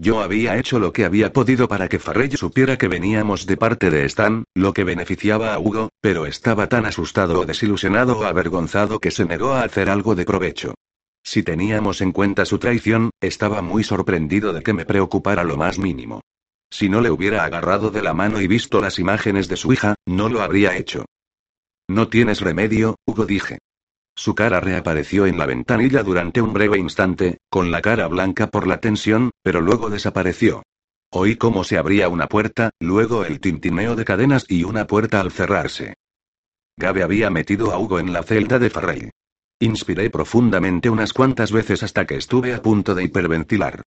Yo 0.00 0.20
había 0.20 0.56
hecho 0.56 0.78
lo 0.78 0.92
que 0.92 1.04
había 1.04 1.32
podido 1.32 1.66
para 1.66 1.88
que 1.88 1.98
Farrell 1.98 2.36
supiera 2.36 2.78
que 2.78 2.86
veníamos 2.86 3.46
de 3.46 3.56
parte 3.56 3.90
de 3.90 4.04
Stan, 4.04 4.44
lo 4.54 4.72
que 4.72 4.84
beneficiaba 4.84 5.52
a 5.52 5.58
Hugo, 5.58 5.88
pero 6.00 6.24
estaba 6.24 6.68
tan 6.68 6.86
asustado 6.86 7.40
o 7.40 7.44
desilusionado 7.44 8.16
o 8.16 8.22
avergonzado 8.22 9.00
que 9.00 9.10
se 9.10 9.24
negó 9.24 9.54
a 9.54 9.64
hacer 9.64 9.90
algo 9.90 10.14
de 10.14 10.24
provecho. 10.24 10.74
Si 11.24 11.42
teníamos 11.42 12.00
en 12.00 12.12
cuenta 12.12 12.44
su 12.44 12.60
traición, 12.60 13.10
estaba 13.20 13.60
muy 13.60 13.82
sorprendido 13.82 14.52
de 14.52 14.62
que 14.62 14.72
me 14.72 14.86
preocupara 14.86 15.42
lo 15.42 15.56
más 15.56 15.80
mínimo. 15.80 16.20
Si 16.70 16.88
no 16.88 17.00
le 17.00 17.10
hubiera 17.10 17.42
agarrado 17.42 17.90
de 17.90 18.02
la 18.02 18.14
mano 18.14 18.40
y 18.40 18.46
visto 18.46 18.80
las 18.80 19.00
imágenes 19.00 19.48
de 19.48 19.56
su 19.56 19.72
hija, 19.72 19.96
no 20.06 20.28
lo 20.28 20.42
habría 20.42 20.76
hecho. 20.76 21.06
No 21.88 22.06
tienes 22.06 22.40
remedio, 22.40 22.94
Hugo 23.04 23.26
dije. 23.26 23.58
Su 24.18 24.34
cara 24.34 24.58
reapareció 24.58 25.26
en 25.26 25.38
la 25.38 25.46
ventanilla 25.46 26.02
durante 26.02 26.42
un 26.42 26.52
breve 26.52 26.76
instante, 26.76 27.38
con 27.48 27.70
la 27.70 27.80
cara 27.80 28.08
blanca 28.08 28.48
por 28.48 28.66
la 28.66 28.80
tensión, 28.80 29.30
pero 29.44 29.60
luego 29.60 29.90
desapareció. 29.90 30.64
Oí 31.12 31.36
cómo 31.36 31.62
se 31.62 31.78
abría 31.78 32.08
una 32.08 32.26
puerta, 32.26 32.70
luego 32.80 33.24
el 33.24 33.38
tintineo 33.38 33.94
de 33.94 34.04
cadenas 34.04 34.44
y 34.48 34.64
una 34.64 34.88
puerta 34.88 35.20
al 35.20 35.30
cerrarse. 35.30 35.94
Gabe 36.76 37.04
había 37.04 37.30
metido 37.30 37.70
a 37.70 37.78
Hugo 37.78 38.00
en 38.00 38.12
la 38.12 38.24
celda 38.24 38.58
de 38.58 38.70
Farrell. 38.70 39.12
Inspiré 39.60 40.10
profundamente 40.10 40.90
unas 40.90 41.12
cuantas 41.12 41.52
veces 41.52 41.84
hasta 41.84 42.04
que 42.04 42.16
estuve 42.16 42.54
a 42.54 42.60
punto 42.60 42.96
de 42.96 43.04
hiperventilar. 43.04 43.82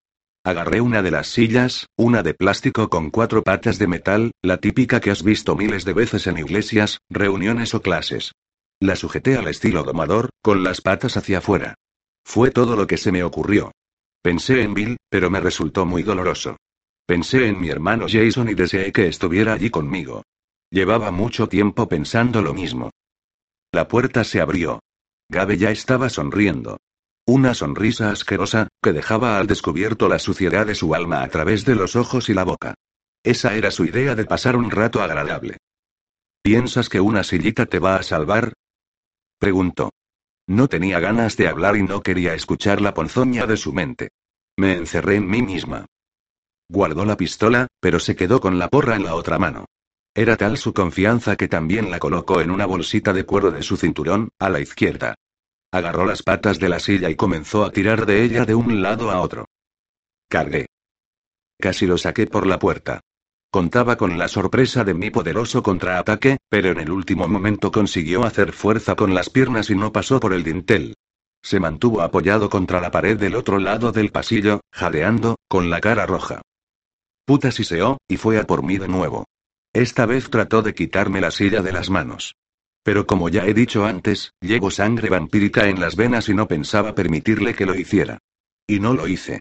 Agarré 0.44 0.80
una 0.80 1.02
de 1.02 1.10
las 1.10 1.26
sillas, 1.26 1.88
una 1.96 2.22
de 2.22 2.34
plástico 2.34 2.88
con 2.88 3.10
cuatro 3.10 3.42
patas 3.42 3.80
de 3.80 3.88
metal, 3.88 4.30
la 4.42 4.58
típica 4.58 5.00
que 5.00 5.10
has 5.10 5.24
visto 5.24 5.56
miles 5.56 5.84
de 5.84 5.92
veces 5.92 6.28
en 6.28 6.38
iglesias, 6.38 7.00
reuniones 7.10 7.74
o 7.74 7.82
clases. 7.82 8.30
La 8.82 8.96
sujeté 8.96 9.36
al 9.36 9.46
estilo 9.46 9.82
domador, 9.82 10.30
con 10.40 10.64
las 10.64 10.80
patas 10.80 11.18
hacia 11.18 11.38
afuera. 11.38 11.74
Fue 12.24 12.50
todo 12.50 12.76
lo 12.76 12.86
que 12.86 12.96
se 12.96 13.12
me 13.12 13.22
ocurrió. 13.22 13.72
Pensé 14.22 14.62
en 14.62 14.72
Bill, 14.72 14.96
pero 15.10 15.28
me 15.28 15.38
resultó 15.38 15.84
muy 15.84 16.02
doloroso. 16.02 16.56
Pensé 17.06 17.46
en 17.46 17.60
mi 17.60 17.68
hermano 17.68 18.06
Jason 18.08 18.48
y 18.48 18.54
deseé 18.54 18.90
que 18.90 19.06
estuviera 19.06 19.52
allí 19.52 19.68
conmigo. 19.68 20.22
Llevaba 20.70 21.10
mucho 21.10 21.46
tiempo 21.46 21.88
pensando 21.88 22.40
lo 22.40 22.54
mismo. 22.54 22.90
La 23.70 23.86
puerta 23.86 24.24
se 24.24 24.40
abrió. 24.40 24.80
Gabe 25.28 25.58
ya 25.58 25.70
estaba 25.70 26.08
sonriendo. 26.08 26.78
Una 27.26 27.52
sonrisa 27.52 28.10
asquerosa, 28.10 28.68
que 28.82 28.94
dejaba 28.94 29.38
al 29.38 29.46
descubierto 29.46 30.08
la 30.08 30.18
suciedad 30.18 30.66
de 30.66 30.74
su 30.74 30.94
alma 30.94 31.22
a 31.22 31.28
través 31.28 31.66
de 31.66 31.74
los 31.74 31.96
ojos 31.96 32.30
y 32.30 32.34
la 32.34 32.44
boca. 32.44 32.74
Esa 33.22 33.54
era 33.56 33.70
su 33.70 33.84
idea 33.84 34.14
de 34.14 34.24
pasar 34.24 34.56
un 34.56 34.70
rato 34.70 35.02
agradable. 35.02 35.58
¿Piensas 36.42 36.88
que 36.88 37.00
una 37.00 37.22
sillita 37.24 37.66
te 37.66 37.78
va 37.78 37.96
a 37.96 38.02
salvar? 38.02 38.54
Preguntó. 39.40 39.90
No 40.46 40.68
tenía 40.68 41.00
ganas 41.00 41.34
de 41.38 41.48
hablar 41.48 41.74
y 41.76 41.82
no 41.82 42.02
quería 42.02 42.34
escuchar 42.34 42.82
la 42.82 42.92
ponzoña 42.92 43.46
de 43.46 43.56
su 43.56 43.72
mente. 43.72 44.10
Me 44.58 44.74
encerré 44.74 45.16
en 45.16 45.30
mí 45.30 45.40
misma. 45.40 45.86
Guardó 46.68 47.06
la 47.06 47.16
pistola, 47.16 47.66
pero 47.80 48.00
se 48.00 48.14
quedó 48.14 48.38
con 48.40 48.58
la 48.58 48.68
porra 48.68 48.96
en 48.96 49.04
la 49.04 49.14
otra 49.14 49.38
mano. 49.38 49.64
Era 50.14 50.36
tal 50.36 50.58
su 50.58 50.74
confianza 50.74 51.36
que 51.36 51.48
también 51.48 51.90
la 51.90 51.98
colocó 51.98 52.42
en 52.42 52.50
una 52.50 52.66
bolsita 52.66 53.14
de 53.14 53.24
cuero 53.24 53.50
de 53.50 53.62
su 53.62 53.78
cinturón, 53.78 54.28
a 54.38 54.50
la 54.50 54.60
izquierda. 54.60 55.14
Agarró 55.72 56.04
las 56.04 56.22
patas 56.22 56.58
de 56.58 56.68
la 56.68 56.78
silla 56.78 57.08
y 57.08 57.16
comenzó 57.16 57.64
a 57.64 57.72
tirar 57.72 58.04
de 58.04 58.22
ella 58.22 58.44
de 58.44 58.54
un 58.54 58.82
lado 58.82 59.10
a 59.10 59.22
otro. 59.22 59.46
Cargué. 60.28 60.66
Casi 61.58 61.86
lo 61.86 61.96
saqué 61.96 62.26
por 62.26 62.46
la 62.46 62.58
puerta. 62.58 63.00
Contaba 63.52 63.96
con 63.96 64.16
la 64.16 64.28
sorpresa 64.28 64.84
de 64.84 64.94
mi 64.94 65.10
poderoso 65.10 65.60
contraataque, 65.60 66.38
pero 66.48 66.70
en 66.70 66.78
el 66.78 66.92
último 66.92 67.26
momento 67.26 67.72
consiguió 67.72 68.24
hacer 68.24 68.52
fuerza 68.52 68.94
con 68.94 69.12
las 69.12 69.28
piernas 69.28 69.70
y 69.70 69.74
no 69.74 69.92
pasó 69.92 70.20
por 70.20 70.32
el 70.32 70.44
dintel. 70.44 70.94
Se 71.42 71.58
mantuvo 71.58 72.02
apoyado 72.02 72.48
contra 72.48 72.80
la 72.80 72.92
pared 72.92 73.18
del 73.18 73.34
otro 73.34 73.58
lado 73.58 73.90
del 73.90 74.12
pasillo, 74.12 74.60
jadeando, 74.70 75.36
con 75.48 75.68
la 75.68 75.80
cara 75.80 76.06
roja. 76.06 76.42
Puta 77.24 77.50
siseó, 77.50 77.98
y 78.06 78.18
fue 78.18 78.38
a 78.38 78.44
por 78.44 78.62
mí 78.62 78.78
de 78.78 78.86
nuevo. 78.86 79.24
Esta 79.72 80.06
vez 80.06 80.30
trató 80.30 80.62
de 80.62 80.74
quitarme 80.74 81.20
la 81.20 81.32
silla 81.32 81.60
de 81.60 81.72
las 81.72 81.90
manos. 81.90 82.36
Pero 82.84 83.06
como 83.06 83.28
ya 83.28 83.46
he 83.46 83.54
dicho 83.54 83.84
antes, 83.84 84.32
llevo 84.40 84.70
sangre 84.70 85.10
vampírica 85.10 85.68
en 85.68 85.80
las 85.80 85.96
venas 85.96 86.28
y 86.28 86.34
no 86.34 86.46
pensaba 86.46 86.94
permitirle 86.94 87.54
que 87.54 87.66
lo 87.66 87.74
hiciera. 87.74 88.18
Y 88.66 88.78
no 88.78 88.94
lo 88.94 89.08
hice. 89.08 89.40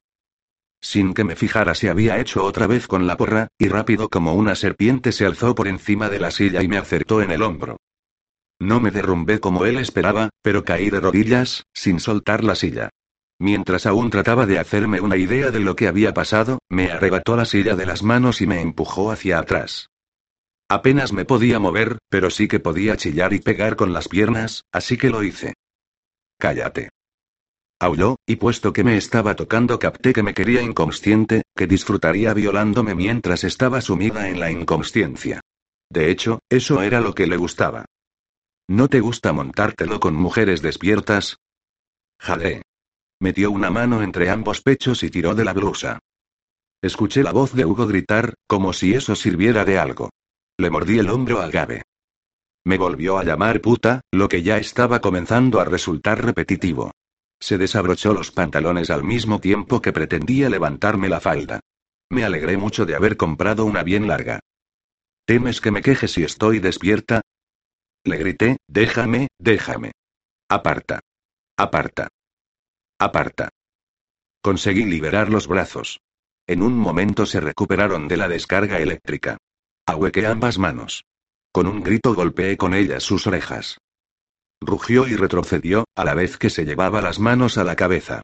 Sin 0.82 1.14
que 1.14 1.24
me 1.24 1.36
fijara 1.36 1.76
se 1.76 1.90
había 1.90 2.20
hecho 2.20 2.44
otra 2.44 2.68
vez 2.68 2.88
con 2.88 3.06
la 3.06 3.18
porra, 3.18 3.50
y 3.58 3.68
rápido 3.68 4.10
como 4.10 4.34
una 4.34 4.56
serpiente 4.56 5.12
se 5.12 5.26
alzó 5.26 5.56
por 5.56 5.68
encima 5.68 6.10
de 6.10 6.20
la 6.20 6.32
silla 6.32 6.64
y 6.64 6.68
me 6.68 6.78
acertó 6.78 7.22
en 7.22 7.32
el 7.32 7.42
hombro. 7.42 7.78
No 8.60 8.80
me 8.80 8.92
derrumbé 8.92 9.40
como 9.40 9.66
él 9.66 9.78
esperaba, 9.78 10.30
pero 10.42 10.64
caí 10.64 10.90
de 10.90 11.00
rodillas, 11.00 11.66
sin 11.74 12.00
soltar 12.00 12.44
la 12.44 12.56
silla. 12.56 12.90
Mientras 13.40 13.86
aún 13.86 14.10
trataba 14.10 14.46
de 14.46 14.60
hacerme 14.60 15.00
una 15.00 15.16
idea 15.16 15.50
de 15.50 15.62
lo 15.62 15.76
que 15.76 15.88
había 15.88 16.14
pasado, 16.14 16.60
me 16.68 16.92
arrebató 16.92 17.38
la 17.38 17.46
silla 17.46 17.76
de 17.76 17.86
las 17.86 18.04
manos 18.04 18.42
y 18.42 18.48
me 18.48 18.60
empujó 18.60 19.12
hacia 19.12 19.40
atrás. 19.40 19.90
Apenas 20.68 21.14
me 21.14 21.26
podía 21.26 21.58
mover, 21.58 22.00
pero 22.10 22.30
sí 22.30 22.48
que 22.48 22.60
podía 22.60 22.98
chillar 22.98 23.34
y 23.34 23.40
pegar 23.40 23.76
con 23.76 23.94
las 23.94 24.08
piernas, 24.10 24.66
así 24.72 24.98
que 24.98 25.10
lo 25.10 25.24
hice. 25.24 25.54
Cállate. 26.38 26.90
Aulló, 27.82 28.18
y 28.26 28.36
puesto 28.36 28.74
que 28.74 28.84
me 28.84 28.98
estaba 28.98 29.36
tocando 29.36 29.80
capté 29.80 30.12
que 30.12 30.22
me 30.22 30.34
quería 30.34 30.62
inconsciente, 30.62 31.44
que 31.56 31.66
disfrutaría 31.66 32.34
violándome 32.34 32.94
mientras 32.94 33.46
estaba 33.46 33.80
sumida 33.80 34.28
en 34.28 34.42
la 34.42 34.52
inconsciencia. 34.52 35.40
De 35.90 36.12
hecho, 36.12 36.40
eso 36.50 36.82
era 36.82 37.00
lo 37.00 37.16
que 37.16 37.26
le 37.26 37.38
gustaba. 37.38 37.86
¿No 38.68 38.90
te 38.90 39.00
gusta 39.00 39.32
montártelo 39.32 40.02
con 40.02 40.14
mujeres 40.14 40.62
despiertas? 40.62 41.38
Jade. 42.20 42.64
Metió 43.22 43.50
una 43.50 43.70
mano 43.70 44.04
entre 44.04 44.30
ambos 44.30 44.62
pechos 44.62 45.02
y 45.04 45.10
tiró 45.10 45.34
de 45.34 45.46
la 45.46 45.54
blusa. 45.54 46.00
Escuché 46.82 47.24
la 47.24 47.32
voz 47.32 47.54
de 47.54 47.66
Hugo 47.66 47.88
gritar, 47.88 48.34
como 48.46 48.74
si 48.74 48.94
eso 48.94 49.16
sirviera 49.16 49.64
de 49.64 49.80
algo. 49.80 50.10
Le 50.58 50.70
mordí 50.70 51.00
el 51.00 51.10
hombro 51.10 51.42
a 51.42 51.48
Gabe. 51.48 51.84
Me 52.66 52.78
volvió 52.78 53.18
a 53.18 53.24
llamar 53.24 53.62
puta, 53.62 54.02
lo 54.12 54.28
que 54.28 54.44
ya 54.44 54.58
estaba 54.58 55.00
comenzando 55.00 55.60
a 55.62 55.66
resultar 55.66 56.24
repetitivo. 56.24 56.92
Se 57.40 57.58
desabrochó 57.58 58.14
los 58.14 58.32
pantalones 58.32 58.90
al 58.90 59.04
mismo 59.04 59.40
tiempo 59.40 59.82
que 59.82 59.94
pretendía 59.94 60.50
levantarme 60.50 61.10
la 61.10 61.20
falda. 61.20 61.62
Me 62.10 62.24
alegré 62.24 62.58
mucho 62.58 62.86
de 62.86 62.96
haber 62.96 63.18
comprado 63.18 63.66
una 63.66 63.84
bien 63.84 64.08
larga. 64.08 64.40
¿Temes 65.26 65.62
que 65.62 65.72
me 65.72 65.82
queje 65.82 66.08
si 66.08 66.24
estoy 66.24 66.60
despierta? 66.60 67.22
Le 68.04 68.18
grité, 68.18 68.58
déjame, 68.68 69.28
déjame. 69.38 69.92
Aparta. 70.50 71.02
Aparta. 71.58 72.08
Aparta. 73.00 73.50
Conseguí 74.42 74.86
liberar 74.86 75.30
los 75.30 75.48
brazos. 75.48 76.00
En 76.48 76.64
un 76.64 76.78
momento 76.78 77.26
se 77.26 77.40
recuperaron 77.40 78.08
de 78.08 78.18
la 78.18 78.28
descarga 78.28 78.80
eléctrica. 78.80 79.38
Ahuequé 79.86 80.26
ambas 80.26 80.58
manos. 80.58 81.04
Con 81.52 81.68
un 81.68 81.84
grito 81.84 82.16
golpeé 82.16 82.58
con 82.58 82.74
ellas 82.74 83.04
sus 83.04 83.28
orejas. 83.28 83.78
Rugió 84.62 85.08
y 85.08 85.16
retrocedió, 85.16 85.86
a 85.96 86.04
la 86.04 86.14
vez 86.14 86.38
que 86.38 86.50
se 86.50 86.66
llevaba 86.66 87.02
las 87.02 87.20
manos 87.20 87.58
a 87.58 87.64
la 87.64 87.76
cabeza. 87.76 88.22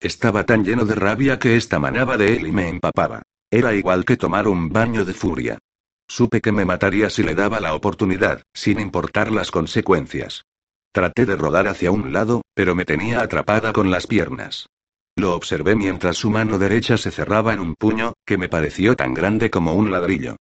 Estaba 0.00 0.44
tan 0.44 0.64
lleno 0.64 0.84
de 0.84 0.94
rabia 0.94 1.38
que 1.38 1.56
esta 1.56 1.78
manaba 1.78 2.16
de 2.16 2.36
él 2.36 2.46
y 2.46 2.52
me 2.52 2.68
empapaba. 2.68 3.22
Era 3.50 3.74
igual 3.74 4.04
que 4.04 4.16
tomar 4.16 4.46
un 4.46 4.68
baño 4.68 5.04
de 5.04 5.14
furia. 5.14 5.58
Supe 6.06 6.40
que 6.40 6.52
me 6.52 6.64
mataría 6.64 7.10
si 7.10 7.22
le 7.22 7.34
daba 7.34 7.60
la 7.60 7.74
oportunidad, 7.74 8.42
sin 8.54 8.80
importar 8.80 9.32
las 9.32 9.50
consecuencias. 9.50 10.44
Traté 10.92 11.26
de 11.26 11.36
rodar 11.36 11.68
hacia 11.68 11.90
un 11.90 12.12
lado, 12.12 12.42
pero 12.54 12.74
me 12.74 12.84
tenía 12.84 13.20
atrapada 13.20 13.72
con 13.72 13.90
las 13.90 14.06
piernas. 14.06 14.68
Lo 15.16 15.34
observé 15.34 15.74
mientras 15.74 16.16
su 16.16 16.30
mano 16.30 16.58
derecha 16.58 16.96
se 16.96 17.10
cerraba 17.10 17.52
en 17.52 17.60
un 17.60 17.74
puño, 17.74 18.12
que 18.24 18.38
me 18.38 18.48
pareció 18.48 18.94
tan 18.94 19.14
grande 19.14 19.50
como 19.50 19.74
un 19.74 19.90
ladrillo. 19.90 20.36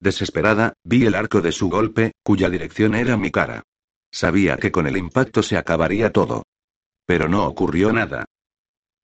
Desesperada, 0.00 0.72
vi 0.84 1.06
el 1.06 1.14
arco 1.14 1.40
de 1.40 1.52
su 1.52 1.68
golpe, 1.68 2.12
cuya 2.24 2.48
dirección 2.48 2.94
era 2.94 3.16
mi 3.16 3.30
cara. 3.30 3.62
Sabía 4.12 4.58
que 4.58 4.70
con 4.70 4.86
el 4.86 4.96
impacto 4.96 5.42
se 5.42 5.56
acabaría 5.56 6.12
todo. 6.12 6.44
Pero 7.06 7.28
no 7.28 7.46
ocurrió 7.46 7.92
nada. 7.92 8.26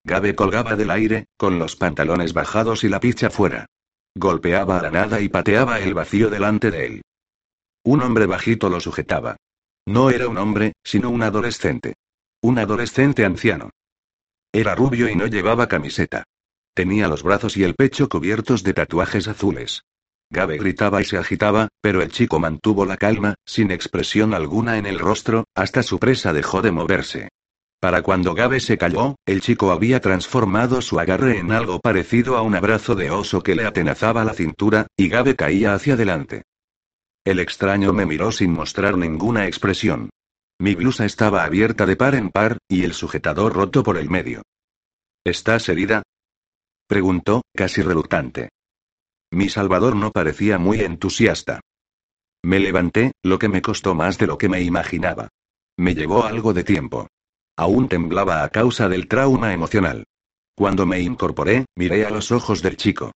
Gabe 0.04 0.34
colgaba 0.34 0.76
del 0.76 0.90
aire, 0.90 1.26
con 1.36 1.58
los 1.58 1.76
pantalones 1.76 2.32
bajados 2.32 2.84
y 2.84 2.88
la 2.88 3.00
picha 3.00 3.30
fuera. 3.30 3.66
Golpeaba 4.14 4.78
a 4.78 4.82
la 4.82 4.90
nada 4.90 5.20
y 5.20 5.28
pateaba 5.28 5.80
el 5.80 5.94
vacío 5.94 6.30
delante 6.30 6.70
de 6.70 6.86
él. 6.86 7.02
Un 7.84 8.02
hombre 8.02 8.26
bajito 8.26 8.68
lo 8.68 8.80
sujetaba. 8.80 9.36
No 9.86 10.10
era 10.10 10.28
un 10.28 10.36
hombre, 10.36 10.74
sino 10.84 11.10
un 11.10 11.22
adolescente. 11.22 11.94
Un 12.42 12.58
adolescente 12.58 13.24
anciano. 13.24 13.70
Era 14.52 14.74
rubio 14.74 15.08
y 15.08 15.16
no 15.16 15.26
llevaba 15.26 15.68
camiseta. 15.68 16.24
Tenía 16.74 17.08
los 17.08 17.22
brazos 17.22 17.56
y 17.56 17.64
el 17.64 17.74
pecho 17.74 18.08
cubiertos 18.08 18.62
de 18.62 18.74
tatuajes 18.74 19.26
azules. 19.28 19.82
Gabe 20.30 20.58
gritaba 20.58 21.00
y 21.00 21.04
se 21.04 21.16
agitaba, 21.16 21.68
pero 21.80 22.02
el 22.02 22.10
chico 22.10 22.38
mantuvo 22.38 22.84
la 22.84 22.96
calma, 22.96 23.34
sin 23.46 23.70
expresión 23.70 24.34
alguna 24.34 24.76
en 24.76 24.86
el 24.86 24.98
rostro, 24.98 25.44
hasta 25.54 25.82
su 25.82 25.98
presa 25.98 26.32
dejó 26.32 26.60
de 26.60 26.70
moverse. 26.70 27.28
Para 27.80 28.02
cuando 28.02 28.34
Gabe 28.34 28.60
se 28.60 28.76
calló, 28.76 29.14
el 29.24 29.40
chico 29.40 29.70
había 29.70 30.00
transformado 30.00 30.82
su 30.82 30.98
agarre 30.98 31.38
en 31.38 31.52
algo 31.52 31.80
parecido 31.80 32.36
a 32.36 32.42
un 32.42 32.56
abrazo 32.56 32.94
de 32.94 33.10
oso 33.10 33.42
que 33.42 33.54
le 33.54 33.64
atenazaba 33.64 34.24
la 34.24 34.34
cintura, 34.34 34.88
y 34.96 35.08
Gabe 35.08 35.36
caía 35.36 35.74
hacia 35.74 35.94
adelante. 35.94 36.42
El 37.24 37.38
extraño 37.38 37.92
me 37.92 38.04
miró 38.04 38.32
sin 38.32 38.52
mostrar 38.52 38.96
ninguna 38.96 39.46
expresión. 39.46 40.10
Mi 40.58 40.74
blusa 40.74 41.04
estaba 41.04 41.44
abierta 41.44 41.86
de 41.86 41.94
par 41.94 42.16
en 42.16 42.30
par, 42.30 42.58
y 42.68 42.82
el 42.82 42.94
sujetador 42.94 43.54
roto 43.54 43.82
por 43.84 43.96
el 43.96 44.10
medio. 44.10 44.42
¿Estás 45.24 45.68
herida? 45.68 46.02
preguntó, 46.88 47.42
casi 47.54 47.82
reluctante. 47.82 48.48
Mi 49.30 49.48
salvador 49.48 49.96
no 49.96 50.10
parecía 50.10 50.58
muy 50.58 50.80
entusiasta. 50.80 51.60
Me 52.42 52.60
levanté, 52.60 53.12
lo 53.22 53.38
que 53.38 53.48
me 53.48 53.62
costó 53.62 53.94
más 53.94 54.18
de 54.18 54.26
lo 54.26 54.38
que 54.38 54.48
me 54.48 54.62
imaginaba. 54.62 55.28
Me 55.76 55.94
llevó 55.94 56.24
algo 56.24 56.54
de 56.54 56.64
tiempo. 56.64 57.08
Aún 57.56 57.88
temblaba 57.88 58.44
a 58.44 58.48
causa 58.48 58.88
del 58.88 59.08
trauma 59.08 59.52
emocional. 59.52 60.04
Cuando 60.54 60.86
me 60.86 61.00
incorporé, 61.00 61.66
miré 61.76 62.06
a 62.06 62.10
los 62.10 62.32
ojos 62.32 62.62
del 62.62 62.76
chico. 62.76 63.12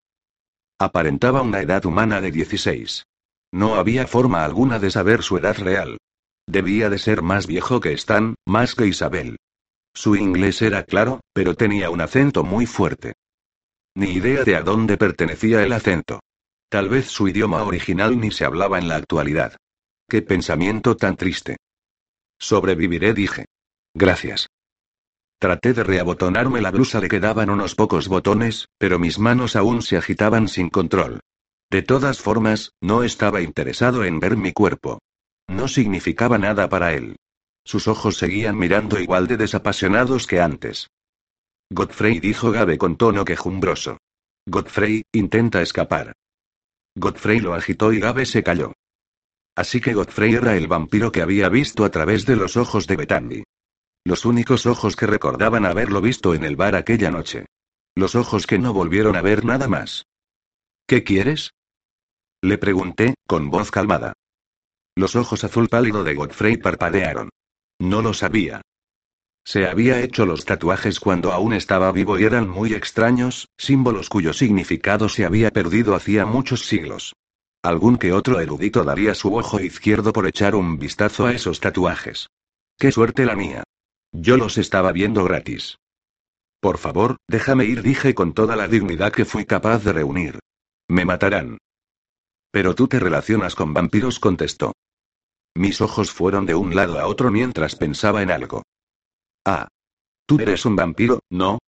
Aparentaba 0.78 1.42
una 1.42 1.60
edad 1.60 1.84
humana 1.86 2.20
de 2.20 2.30
16. 2.30 3.04
No 3.52 3.76
había 3.76 4.06
forma 4.06 4.44
alguna 4.44 4.78
de 4.78 4.90
saber 4.90 5.22
su 5.22 5.38
edad 5.38 5.56
real. 5.58 5.98
Debía 6.46 6.90
de 6.90 6.98
ser 6.98 7.22
más 7.22 7.46
viejo 7.46 7.80
que 7.80 7.92
Stan, 7.92 8.34
más 8.46 8.74
que 8.74 8.86
Isabel. 8.86 9.36
Su 9.94 10.16
inglés 10.16 10.62
era 10.62 10.84
claro, 10.84 11.20
pero 11.32 11.54
tenía 11.54 11.90
un 11.90 12.00
acento 12.00 12.44
muy 12.44 12.66
fuerte. 12.66 13.14
Ni 13.94 14.10
idea 14.12 14.44
de 14.44 14.56
a 14.56 14.62
dónde 14.62 14.96
pertenecía 14.96 15.62
el 15.62 15.72
acento. 15.72 16.20
Tal 16.68 16.88
vez 16.88 17.08
su 17.08 17.28
idioma 17.28 17.62
original 17.62 18.18
ni 18.18 18.30
se 18.30 18.44
hablaba 18.44 18.78
en 18.78 18.88
la 18.88 18.96
actualidad. 18.96 19.56
Qué 20.08 20.22
pensamiento 20.22 20.96
tan 20.96 21.16
triste. 21.16 21.56
Sobreviviré, 22.38 23.12
dije. 23.12 23.44
Gracias. 23.94 24.48
Traté 25.38 25.74
de 25.74 25.82
reabotonarme 25.82 26.60
la 26.60 26.70
blusa, 26.70 27.00
le 27.00 27.08
quedaban 27.08 27.50
unos 27.50 27.74
pocos 27.74 28.08
botones, 28.08 28.68
pero 28.78 28.98
mis 28.98 29.18
manos 29.18 29.56
aún 29.56 29.82
se 29.82 29.96
agitaban 29.96 30.48
sin 30.48 30.70
control. 30.70 31.20
De 31.70 31.82
todas 31.82 32.20
formas, 32.20 32.72
no 32.80 33.02
estaba 33.02 33.40
interesado 33.40 34.04
en 34.04 34.20
ver 34.20 34.36
mi 34.36 34.52
cuerpo. 34.52 35.00
No 35.48 35.68
significaba 35.68 36.38
nada 36.38 36.68
para 36.68 36.94
él. 36.94 37.16
Sus 37.64 37.88
ojos 37.88 38.16
seguían 38.16 38.56
mirando 38.56 38.98
igual 38.98 39.26
de 39.26 39.36
desapasionados 39.36 40.26
que 40.26 40.40
antes. 40.40 40.88
Godfrey 41.74 42.20
dijo 42.20 42.52
Gabe 42.52 42.76
con 42.76 42.96
tono 42.96 43.24
quejumbroso. 43.24 43.96
Godfrey, 44.46 45.04
intenta 45.10 45.62
escapar. 45.62 46.12
Godfrey 46.94 47.40
lo 47.40 47.54
agitó 47.54 47.94
y 47.94 47.98
Gabe 47.98 48.26
se 48.26 48.42
calló. 48.42 48.74
Así 49.56 49.80
que 49.80 49.94
Godfrey 49.94 50.34
era 50.34 50.54
el 50.54 50.66
vampiro 50.68 51.10
que 51.10 51.22
había 51.22 51.48
visto 51.48 51.86
a 51.86 51.90
través 51.90 52.26
de 52.26 52.36
los 52.36 52.58
ojos 52.58 52.86
de 52.86 52.96
Bethany. 52.96 53.44
Los 54.04 54.26
únicos 54.26 54.66
ojos 54.66 54.96
que 54.96 55.06
recordaban 55.06 55.64
haberlo 55.64 56.02
visto 56.02 56.34
en 56.34 56.44
el 56.44 56.56
bar 56.56 56.74
aquella 56.76 57.10
noche. 57.10 57.46
Los 57.94 58.16
ojos 58.16 58.46
que 58.46 58.58
no 58.58 58.74
volvieron 58.74 59.16
a 59.16 59.22
ver 59.22 59.46
nada 59.46 59.66
más. 59.66 60.04
¿Qué 60.86 61.04
quieres? 61.04 61.52
Le 62.42 62.58
pregunté, 62.58 63.14
con 63.26 63.48
voz 63.48 63.70
calmada. 63.70 64.12
Los 64.94 65.16
ojos 65.16 65.42
azul 65.42 65.70
pálido 65.70 66.04
de 66.04 66.14
Godfrey 66.14 66.58
parpadearon. 66.58 67.30
No 67.78 68.02
lo 68.02 68.12
sabía. 68.12 68.60
Se 69.44 69.66
había 69.66 70.00
hecho 70.00 70.24
los 70.24 70.44
tatuajes 70.44 71.00
cuando 71.00 71.32
aún 71.32 71.52
estaba 71.52 71.90
vivo 71.92 72.18
y 72.18 72.24
eran 72.24 72.48
muy 72.48 72.74
extraños, 72.74 73.48
símbolos 73.58 74.08
cuyo 74.08 74.32
significado 74.32 75.08
se 75.08 75.24
había 75.24 75.50
perdido 75.50 75.94
hacía 75.94 76.24
muchos 76.24 76.66
siglos. 76.66 77.14
Algún 77.62 77.96
que 77.96 78.12
otro 78.12 78.40
erudito 78.40 78.84
daría 78.84 79.14
su 79.14 79.34
ojo 79.34 79.60
izquierdo 79.60 80.12
por 80.12 80.26
echar 80.26 80.54
un 80.54 80.78
vistazo 80.78 81.26
a 81.26 81.32
esos 81.32 81.60
tatuajes. 81.60 82.28
Qué 82.78 82.90
suerte 82.90 83.24
la 83.24 83.36
mía. 83.36 83.64
Yo 84.12 84.36
los 84.36 84.58
estaba 84.58 84.92
viendo 84.92 85.24
gratis. 85.24 85.78
Por 86.60 86.78
favor, 86.78 87.16
déjame 87.28 87.64
ir, 87.64 87.82
dije 87.82 88.14
con 88.14 88.34
toda 88.34 88.56
la 88.56 88.68
dignidad 88.68 89.12
que 89.12 89.24
fui 89.24 89.44
capaz 89.44 89.84
de 89.84 89.92
reunir. 89.92 90.38
Me 90.88 91.04
matarán. 91.04 91.58
Pero 92.52 92.74
tú 92.74 92.86
te 92.86 93.00
relacionas 93.00 93.54
con 93.54 93.74
vampiros, 93.74 94.20
contestó. 94.20 94.72
Mis 95.54 95.80
ojos 95.80 96.12
fueron 96.12 96.46
de 96.46 96.54
un 96.54 96.74
lado 96.74 96.98
a 96.98 97.06
otro 97.06 97.30
mientras 97.30 97.76
pensaba 97.76 98.22
en 98.22 98.30
algo. 98.30 98.62
Ah. 99.44 99.68
Tú 100.26 100.38
eres 100.40 100.64
un 100.64 100.76
vampiro, 100.76 101.20
¿no? 101.30 101.58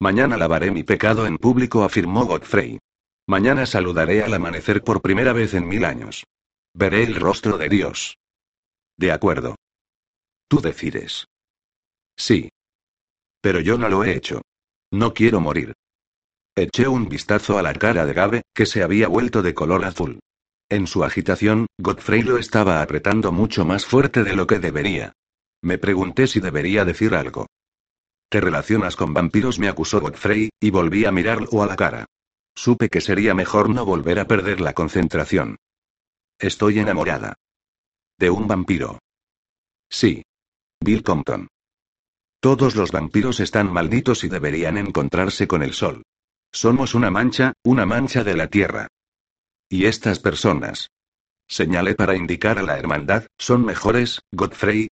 Mañana 0.00 0.36
lavaré 0.36 0.70
mi 0.70 0.82
pecado 0.82 1.26
en 1.26 1.38
público, 1.38 1.84
afirmó 1.84 2.26
Godfrey. 2.26 2.78
Mañana 3.26 3.66
saludaré 3.66 4.22
al 4.22 4.34
amanecer 4.34 4.82
por 4.82 5.00
primera 5.00 5.32
vez 5.32 5.54
en 5.54 5.68
mil 5.68 5.84
años. 5.84 6.24
Veré 6.74 7.04
el 7.04 7.14
rostro 7.14 7.56
de 7.56 7.68
Dios. 7.68 8.16
De 8.98 9.12
acuerdo. 9.12 9.56
Tú 10.48 10.60
decides. 10.60 11.26
Sí. 12.16 12.50
Pero 13.40 13.60
yo 13.60 13.78
no 13.78 13.88
lo 13.88 14.04
he 14.04 14.14
hecho. 14.14 14.42
No 14.90 15.14
quiero 15.14 15.40
morir. 15.40 15.72
Eché 16.54 16.86
un 16.86 17.08
vistazo 17.08 17.58
a 17.58 17.62
la 17.62 17.72
cara 17.72 18.04
de 18.04 18.12
Gabe, 18.12 18.42
que 18.54 18.66
se 18.66 18.82
había 18.82 19.08
vuelto 19.08 19.40
de 19.40 19.54
color 19.54 19.84
azul. 19.84 20.20
En 20.68 20.86
su 20.86 21.04
agitación, 21.04 21.66
Godfrey 21.78 22.22
lo 22.22 22.38
estaba 22.38 22.82
apretando 22.82 23.32
mucho 23.32 23.64
más 23.64 23.86
fuerte 23.86 24.24
de 24.24 24.36
lo 24.36 24.46
que 24.46 24.58
debería. 24.58 25.12
Me 25.62 25.78
pregunté 25.78 26.26
si 26.26 26.40
debería 26.40 26.84
decir 26.84 27.14
algo. 27.14 27.46
¿Te 28.28 28.40
relacionas 28.40 28.96
con 28.96 29.14
vampiros? 29.14 29.58
me 29.58 29.68
acusó 29.68 30.00
Godfrey, 30.00 30.50
y 30.60 30.70
volví 30.70 31.04
a 31.04 31.12
mirarlo 31.12 31.62
a 31.62 31.66
la 31.66 31.76
cara. 31.76 32.06
Supe 32.54 32.88
que 32.88 33.00
sería 33.00 33.34
mejor 33.34 33.70
no 33.70 33.84
volver 33.84 34.18
a 34.18 34.26
perder 34.26 34.60
la 34.60 34.72
concentración. 34.72 35.56
Estoy 36.38 36.78
enamorada. 36.78 37.34
¿De 38.18 38.30
un 38.30 38.46
vampiro? 38.48 38.98
Sí. 39.88 40.22
Bill 40.80 41.02
Compton. 41.02 41.48
Todos 42.40 42.74
los 42.74 42.90
vampiros 42.90 43.38
están 43.38 43.72
malditos 43.72 44.24
y 44.24 44.28
deberían 44.28 44.76
encontrarse 44.76 45.46
con 45.46 45.62
el 45.62 45.74
sol. 45.74 46.02
Somos 46.50 46.94
una 46.94 47.10
mancha, 47.10 47.52
una 47.62 47.86
mancha 47.86 48.24
de 48.24 48.36
la 48.36 48.48
tierra. 48.48 48.88
Y 49.68 49.86
estas 49.86 50.18
personas. 50.18 50.88
Señalé 51.46 51.94
para 51.94 52.16
indicar 52.16 52.58
a 52.58 52.62
la 52.62 52.78
hermandad, 52.78 53.26
¿son 53.38 53.64
mejores, 53.64 54.20
Godfrey? 54.32 54.88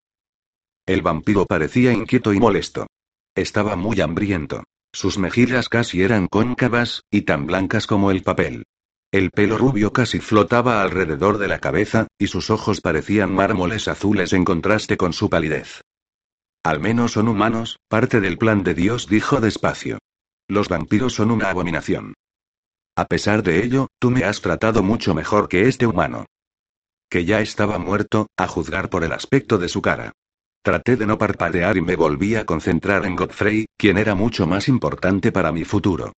El 0.91 1.03
vampiro 1.03 1.47
parecía 1.47 1.93
inquieto 1.93 2.33
y 2.33 2.41
molesto. 2.41 2.89
Estaba 3.37 3.77
muy 3.77 4.01
hambriento. 4.01 4.65
Sus 4.93 5.19
mejillas 5.19 5.69
casi 5.69 6.03
eran 6.03 6.27
cóncavas, 6.27 7.05
y 7.13 7.23
tan 7.23 7.47
blancas 7.47 7.87
como 7.87 8.11
el 8.11 8.25
papel. 8.25 8.65
El 9.13 9.31
pelo 9.31 9.57
rubio 9.57 9.93
casi 9.93 10.19
flotaba 10.19 10.83
alrededor 10.83 11.39
de 11.39 11.47
la 11.47 11.61
cabeza, 11.61 12.09
y 12.19 12.27
sus 12.27 12.51
ojos 12.51 12.81
parecían 12.81 13.33
mármoles 13.33 13.87
azules 13.87 14.33
en 14.33 14.45
contraste 14.45 14.97
con 14.97 15.13
su 15.13 15.31
palidez. 15.31 15.81
Al 16.65 16.81
menos 16.81 17.13
son 17.13 17.29
humanos, 17.29 17.79
parte 17.87 18.21
del 18.21 18.37
plan 18.37 18.65
de 18.65 18.75
Dios 18.75 19.07
dijo 19.07 19.41
despacio. 19.41 19.99
Los 20.49 20.69
vampiros 20.69 21.15
son 21.15 21.31
una 21.31 21.51
abominación. 21.51 22.15
A 22.97 23.05
pesar 23.05 23.45
de 23.45 23.65
ello, 23.65 23.87
tú 24.01 24.11
me 24.11 24.25
has 24.25 24.41
tratado 24.41 24.83
mucho 24.83 25.15
mejor 25.15 25.49
que 25.49 25.69
este 25.69 25.87
humano. 25.87 26.27
Que 27.09 27.25
ya 27.25 27.41
estaba 27.43 27.79
muerto, 27.79 28.27
a 28.37 28.49
juzgar 28.49 28.91
por 28.91 29.05
el 29.05 29.13
aspecto 29.13 29.57
de 29.57 29.69
su 29.69 29.83
cara. 29.83 30.15
Traté 30.63 30.97
de 30.97 31.07
no 31.07 31.17
parpadear 31.17 31.77
y 31.79 31.81
me 31.81 31.97
volví 31.97 32.37
a 32.37 32.45
concentrar 32.45 33.07
en 33.07 33.17
Godfrey, 33.17 33.67
quien 33.79 33.97
era 33.97 34.15
mucho 34.15 34.47
más 34.47 34.69
importante 34.69 35.33
para 35.33 35.53
mi 35.53 35.65
futuro. 35.65 36.13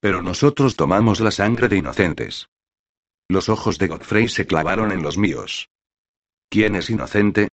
Pero 0.00 0.20
nosotros 0.20 0.76
tomamos 0.76 1.20
la 1.20 1.30
sangre 1.30 1.68
de 1.68 1.78
inocentes. 1.78 2.46
Los 3.26 3.48
ojos 3.48 3.78
de 3.78 3.88
Godfrey 3.88 4.28
se 4.28 4.46
clavaron 4.46 4.92
en 4.92 5.02
los 5.02 5.16
míos. 5.16 5.68
¿Quién 6.50 6.74
es 6.74 6.90
inocente? 6.90 7.48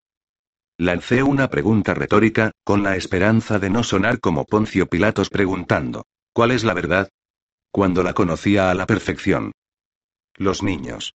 Lancé 0.78 1.22
una 1.22 1.48
pregunta 1.48 1.94
retórica, 1.94 2.50
con 2.62 2.82
la 2.82 2.96
esperanza 2.96 3.58
de 3.58 3.70
no 3.70 3.82
sonar 3.82 4.20
como 4.20 4.44
Poncio 4.44 4.86
Pilatos 4.86 5.30
preguntando, 5.30 6.04
¿cuál 6.34 6.50
es 6.50 6.62
la 6.62 6.74
verdad? 6.74 7.08
Cuando 7.70 8.02
la 8.02 8.12
conocía 8.12 8.70
a 8.70 8.74
la 8.74 8.86
perfección. 8.86 9.52
Los 10.34 10.62
niños. 10.62 11.14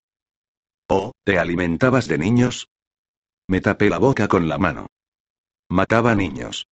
¿Oh, 0.88 1.12
te 1.24 1.38
alimentabas 1.38 2.08
de 2.08 2.18
niños? 2.18 2.66
Me 3.48 3.60
tapé 3.62 3.88
la 3.88 3.98
boca 3.98 4.28
con 4.28 4.46
la 4.48 4.58
mano. 4.58 4.88
Mataba 5.70 6.14
niños. 6.14 6.66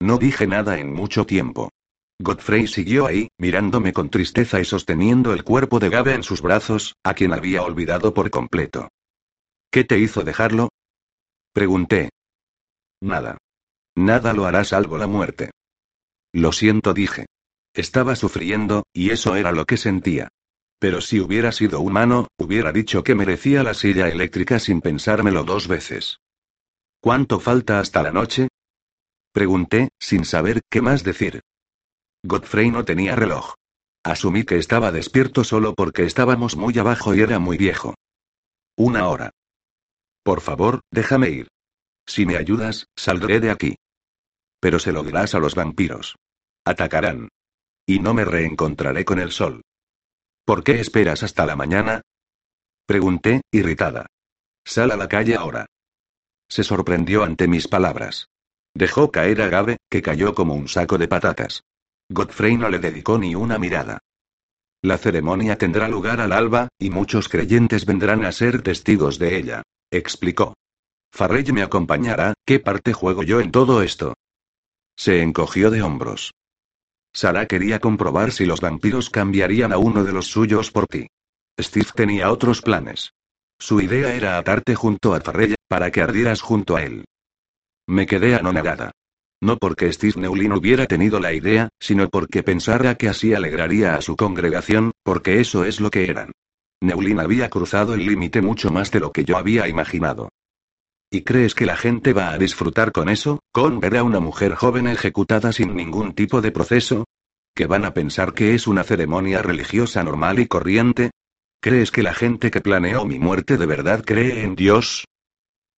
No 0.00 0.18
dije 0.18 0.48
nada 0.48 0.78
en 0.78 0.92
mucho 0.92 1.24
tiempo. 1.26 1.70
Godfrey 2.18 2.66
siguió 2.66 3.06
ahí, 3.06 3.28
mirándome 3.38 3.92
con 3.92 4.10
tristeza 4.10 4.60
y 4.60 4.64
sosteniendo 4.64 5.32
el 5.32 5.44
cuerpo 5.44 5.78
de 5.78 5.90
Gabe 5.90 6.14
en 6.14 6.22
sus 6.22 6.42
brazos, 6.42 6.94
a 7.04 7.14
quien 7.14 7.32
había 7.32 7.62
olvidado 7.62 8.14
por 8.14 8.30
completo. 8.30 8.88
¿Qué 9.70 9.84
te 9.84 9.98
hizo 9.98 10.22
dejarlo? 10.22 10.70
Pregunté. 11.52 12.10
Nada. 13.00 13.38
Nada 13.94 14.32
lo 14.32 14.44
hará 14.46 14.64
salvo 14.64 14.98
la 14.98 15.06
muerte. 15.06 15.50
Lo 16.32 16.52
siento, 16.52 16.94
dije. 16.94 17.26
Estaba 17.74 18.16
sufriendo, 18.16 18.84
y 18.92 19.10
eso 19.10 19.36
era 19.36 19.52
lo 19.52 19.64
que 19.64 19.76
sentía. 19.76 20.28
Pero 20.82 21.00
si 21.00 21.20
hubiera 21.20 21.52
sido 21.52 21.78
humano, 21.78 22.26
hubiera 22.36 22.72
dicho 22.72 23.04
que 23.04 23.14
merecía 23.14 23.62
la 23.62 23.72
silla 23.72 24.08
eléctrica 24.08 24.58
sin 24.58 24.80
pensármelo 24.80 25.44
dos 25.44 25.68
veces. 25.68 26.18
¿Cuánto 27.00 27.38
falta 27.38 27.78
hasta 27.78 28.02
la 28.02 28.10
noche? 28.10 28.48
Pregunté, 29.30 29.90
sin 30.00 30.24
saber 30.24 30.60
qué 30.68 30.82
más 30.82 31.04
decir. 31.04 31.40
Godfrey 32.24 32.72
no 32.72 32.84
tenía 32.84 33.14
reloj. 33.14 33.54
Asumí 34.02 34.42
que 34.42 34.56
estaba 34.56 34.90
despierto 34.90 35.44
solo 35.44 35.72
porque 35.74 36.02
estábamos 36.02 36.56
muy 36.56 36.76
abajo 36.76 37.14
y 37.14 37.20
era 37.20 37.38
muy 37.38 37.56
viejo. 37.56 37.94
Una 38.76 39.06
hora. 39.06 39.30
Por 40.24 40.40
favor, 40.40 40.80
déjame 40.90 41.30
ir. 41.30 41.48
Si 42.08 42.26
me 42.26 42.36
ayudas, 42.36 42.88
saldré 42.96 43.38
de 43.38 43.52
aquí. 43.52 43.76
Pero 44.58 44.80
se 44.80 44.90
lo 44.90 45.04
dirás 45.04 45.36
a 45.36 45.38
los 45.38 45.54
vampiros. 45.54 46.16
Atacarán. 46.64 47.28
Y 47.86 48.00
no 48.00 48.14
me 48.14 48.24
reencontraré 48.24 49.04
con 49.04 49.20
el 49.20 49.30
sol. 49.30 49.62
¿Por 50.44 50.64
qué 50.64 50.80
esperas 50.80 51.22
hasta 51.22 51.46
la 51.46 51.56
mañana? 51.56 52.02
Pregunté, 52.86 53.42
irritada. 53.52 54.06
Sal 54.64 54.90
a 54.90 54.96
la 54.96 55.08
calle 55.08 55.36
ahora. 55.36 55.66
Se 56.48 56.64
sorprendió 56.64 57.22
ante 57.22 57.46
mis 57.46 57.68
palabras. 57.68 58.26
Dejó 58.74 59.10
caer 59.10 59.42
a 59.42 59.48
Gabe, 59.48 59.76
que 59.88 60.02
cayó 60.02 60.34
como 60.34 60.54
un 60.54 60.68
saco 60.68 60.98
de 60.98 61.08
patatas. 61.08 61.62
Godfrey 62.08 62.56
no 62.56 62.68
le 62.68 62.78
dedicó 62.78 63.18
ni 63.18 63.34
una 63.34 63.58
mirada. 63.58 63.98
La 64.82 64.98
ceremonia 64.98 65.56
tendrá 65.56 65.88
lugar 65.88 66.20
al 66.20 66.32
alba, 66.32 66.68
y 66.78 66.90
muchos 66.90 67.28
creyentes 67.28 67.86
vendrán 67.86 68.24
a 68.24 68.32
ser 68.32 68.62
testigos 68.62 69.18
de 69.18 69.36
ella, 69.36 69.62
explicó. 69.92 70.54
Farrell 71.12 71.52
me 71.52 71.62
acompañará, 71.62 72.34
¿qué 72.44 72.58
parte 72.58 72.92
juego 72.92 73.22
yo 73.22 73.40
en 73.40 73.52
todo 73.52 73.82
esto? 73.82 74.14
Se 74.96 75.22
encogió 75.22 75.70
de 75.70 75.82
hombros. 75.82 76.32
Sara 77.14 77.46
quería 77.46 77.78
comprobar 77.78 78.32
si 78.32 78.46
los 78.46 78.60
vampiros 78.60 79.10
cambiarían 79.10 79.72
a 79.72 79.78
uno 79.78 80.04
de 80.04 80.12
los 80.12 80.26
suyos 80.26 80.70
por 80.70 80.86
ti. 80.86 81.08
Steve 81.60 81.88
tenía 81.94 82.30
otros 82.30 82.62
planes. 82.62 83.12
Su 83.58 83.80
idea 83.80 84.14
era 84.14 84.38
atarte 84.38 84.74
junto 84.74 85.14
a 85.14 85.20
Farrell, 85.20 85.54
para 85.68 85.90
que 85.90 86.00
ardieras 86.00 86.40
junto 86.40 86.76
a 86.76 86.82
él. 86.82 87.04
Me 87.86 88.06
quedé 88.06 88.34
anonadada. 88.34 88.92
No 89.42 89.56
porque 89.56 89.92
Steve 89.92 90.20
Neulin 90.20 90.52
hubiera 90.52 90.86
tenido 90.86 91.20
la 91.20 91.32
idea, 91.32 91.68
sino 91.80 92.08
porque 92.08 92.42
pensara 92.42 92.94
que 92.94 93.08
así 93.08 93.34
alegraría 93.34 93.96
a 93.96 94.00
su 94.00 94.16
congregación, 94.16 94.92
porque 95.02 95.40
eso 95.40 95.64
es 95.64 95.80
lo 95.80 95.90
que 95.90 96.08
eran. 96.08 96.32
Neulin 96.80 97.20
había 97.20 97.50
cruzado 97.50 97.94
el 97.94 98.06
límite 98.06 98.40
mucho 98.40 98.70
más 98.70 98.90
de 98.90 99.00
lo 99.00 99.12
que 99.12 99.24
yo 99.24 99.36
había 99.36 99.68
imaginado. 99.68 100.30
¿Y 101.14 101.24
crees 101.24 101.54
que 101.54 101.66
la 101.66 101.76
gente 101.76 102.14
va 102.14 102.30
a 102.30 102.38
disfrutar 102.38 102.90
con 102.90 103.10
eso, 103.10 103.40
con 103.52 103.80
ver 103.80 103.98
a 103.98 104.02
una 104.02 104.18
mujer 104.18 104.54
joven 104.54 104.86
ejecutada 104.86 105.52
sin 105.52 105.76
ningún 105.76 106.14
tipo 106.14 106.40
de 106.40 106.52
proceso? 106.52 107.04
¿Que 107.54 107.66
van 107.66 107.84
a 107.84 107.92
pensar 107.92 108.32
que 108.32 108.54
es 108.54 108.66
una 108.66 108.82
ceremonia 108.82 109.42
religiosa 109.42 110.02
normal 110.02 110.38
y 110.38 110.46
corriente? 110.46 111.10
¿Crees 111.60 111.90
que 111.90 112.02
la 112.02 112.14
gente 112.14 112.50
que 112.50 112.62
planeó 112.62 113.04
mi 113.04 113.18
muerte 113.18 113.58
de 113.58 113.66
verdad 113.66 114.02
cree 114.02 114.42
en 114.42 114.56
Dios? 114.56 115.04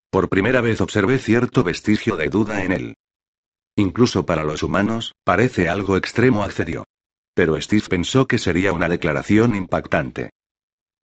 Por 0.08 0.28
primera 0.28 0.60
vez 0.60 0.80
observé 0.80 1.18
cierto 1.18 1.64
vestigio 1.64 2.16
de 2.16 2.28
duda 2.28 2.62
en 2.62 2.70
él. 2.70 2.94
Incluso 3.74 4.24
para 4.24 4.44
los 4.44 4.62
humanos, 4.62 5.14
parece 5.24 5.68
algo 5.68 5.96
extremo, 5.96 6.44
accedió. 6.44 6.84
Pero 7.34 7.60
Steve 7.60 7.86
pensó 7.90 8.28
que 8.28 8.38
sería 8.38 8.72
una 8.72 8.88
declaración 8.88 9.56
impactante. 9.56 10.30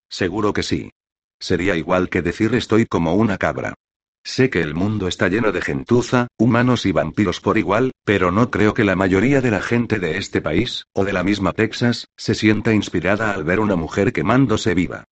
Seguro 0.09 0.53
que 0.53 0.63
sí. 0.63 0.89
Sería 1.37 1.75
igual 1.75 2.07
que 2.07 2.21
decir 2.21 2.55
estoy 2.55 2.85
como 2.85 3.13
una 3.15 3.37
cabra. 3.37 3.73
Sé 4.23 4.49
que 4.49 4.61
el 4.61 4.75
mundo 4.75 5.07
está 5.07 5.27
lleno 5.29 5.51
de 5.51 5.61
gentuza, 5.61 6.27
humanos 6.37 6.85
y 6.85 6.91
vampiros 6.91 7.41
por 7.41 7.57
igual, 7.57 7.91
pero 8.05 8.31
no 8.31 8.51
creo 8.51 8.73
que 8.73 8.83
la 8.83 8.95
mayoría 8.95 9.41
de 9.41 9.51
la 9.51 9.61
gente 9.61 9.97
de 9.97 10.17
este 10.17 10.41
país, 10.41 10.85
o 10.93 11.03
de 11.03 11.13
la 11.13 11.23
misma 11.23 11.53
Texas, 11.53 12.07
se 12.15 12.35
sienta 12.35 12.73
inspirada 12.73 13.33
al 13.33 13.43
ver 13.43 13.59
una 13.59 13.75
mujer 13.75 14.13
quemándose 14.13 14.75
viva. 14.75 15.05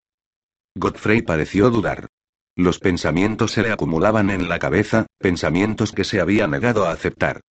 Godfrey 0.75 1.23
pareció 1.23 1.71
dudar. 1.71 2.07
Los 2.55 2.79
pensamientos 2.79 3.51
se 3.51 3.63
le 3.63 3.71
acumulaban 3.71 4.29
en 4.29 4.47
la 4.47 4.59
cabeza, 4.59 5.07
pensamientos 5.17 5.91
que 5.91 6.03
se 6.03 6.21
había 6.21 6.45
negado 6.47 6.85
a 6.85 6.91
aceptar. 6.91 7.41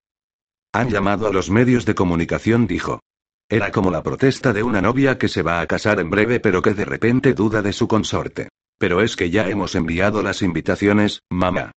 Han 0.73 0.91
llamado 0.91 1.27
a 1.27 1.33
los 1.33 1.51
medios 1.51 1.87
de 1.87 1.95
comunicación, 1.95 2.67
dijo. 2.67 3.01
Era 3.49 3.73
como 3.73 3.91
la 3.91 4.03
protesta 4.03 4.53
de 4.53 4.63
una 4.63 4.83
novia 4.83 5.17
que 5.17 5.29
se 5.29 5.43
va 5.43 5.61
a 5.61 5.67
casar 5.67 5.99
en 5.99 6.11
breve 6.11 6.39
pero 6.39 6.61
que 6.61 6.75
de 6.75 6.85
repente 6.85 7.33
duda 7.33 7.63
de 7.63 7.73
su 7.73 7.89
consorte. 7.89 8.49
Pero 8.79 9.03
es 9.03 9.17
que 9.17 9.31
ya 9.31 9.49
hemos 9.49 9.75
enviado 9.75 10.23
las 10.23 10.43
invitaciones, 10.43 11.21
mamá. 11.31 11.73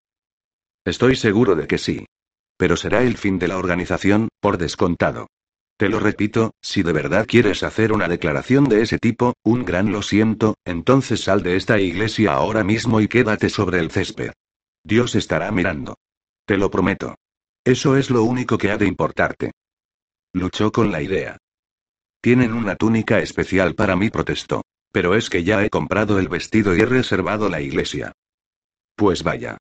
Estoy 0.85 1.17
seguro 1.17 1.55
de 1.57 1.67
que 1.67 1.79
sí. 1.79 2.07
Pero 2.57 2.77
será 2.77 3.03
el 3.03 3.17
fin 3.17 3.39
de 3.39 3.49
la 3.49 3.57
organización, 3.57 4.29
por 4.41 4.59
descontado. 4.59 5.27
Te 5.79 5.89
lo 5.89 5.99
repito, 5.99 6.53
si 6.61 6.83
de 6.83 6.93
verdad 6.93 7.27
quieres 7.27 7.63
hacer 7.63 7.93
una 7.93 8.07
declaración 8.07 8.65
de 8.65 8.83
ese 8.83 8.99
tipo, 8.99 9.33
un 9.43 9.65
gran 9.65 9.93
lo 9.93 10.03
siento, 10.03 10.57
entonces 10.67 11.23
sal 11.23 11.43
de 11.43 11.57
esta 11.57 11.81
iglesia 11.81 12.35
ahora 12.35 12.63
mismo 12.65 13.01
y 13.01 13.09
quédate 13.09 13.49
sobre 13.49 13.79
el 13.79 13.91
césped. 13.91 14.33
Dios 14.85 15.15
estará 15.15 15.51
mirando. 15.51 15.97
Te 16.45 16.59
lo 16.59 16.71
prometo. 16.71 17.15
Eso 17.65 17.97
es 17.97 18.11
lo 18.11 18.25
único 18.25 18.59
que 18.59 18.71
ha 18.71 18.77
de 18.77 18.87
importarte. 18.87 19.53
Luchó 20.35 20.71
con 20.71 20.93
la 20.93 21.01
idea. 21.01 21.39
Tienen 22.21 22.53
una 22.53 22.77
túnica 22.77 23.19
especial 23.21 23.75
para 23.75 23.97
mí, 23.97 24.11
protestó. 24.11 24.63
Pero 24.93 25.15
es 25.15 25.31
que 25.31 25.45
ya 25.45 25.65
he 25.65 25.71
comprado 25.71 26.19
el 26.19 26.29
vestido 26.29 26.77
y 26.77 26.81
he 26.81 26.87
reservado 26.87 27.49
la 27.49 27.61
iglesia. 27.61 28.13
Pues 28.97 29.23
vaya. 29.23 29.59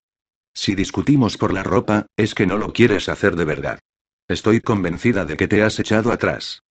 Si 0.54 0.76
discutimos 0.76 1.38
por 1.38 1.54
la 1.54 1.64
ropa, 1.64 2.08
es 2.18 2.34
que 2.34 2.46
no 2.46 2.58
lo 2.58 2.74
quieres 2.74 3.10
hacer 3.10 3.36
de 3.36 3.46
verdad. 3.46 3.80
Estoy 4.28 4.62
convencida 4.62 5.26
de 5.26 5.38
que 5.38 5.48
te 5.48 5.64
has 5.64 5.80
echado 5.80 6.12
atrás. 6.12 6.64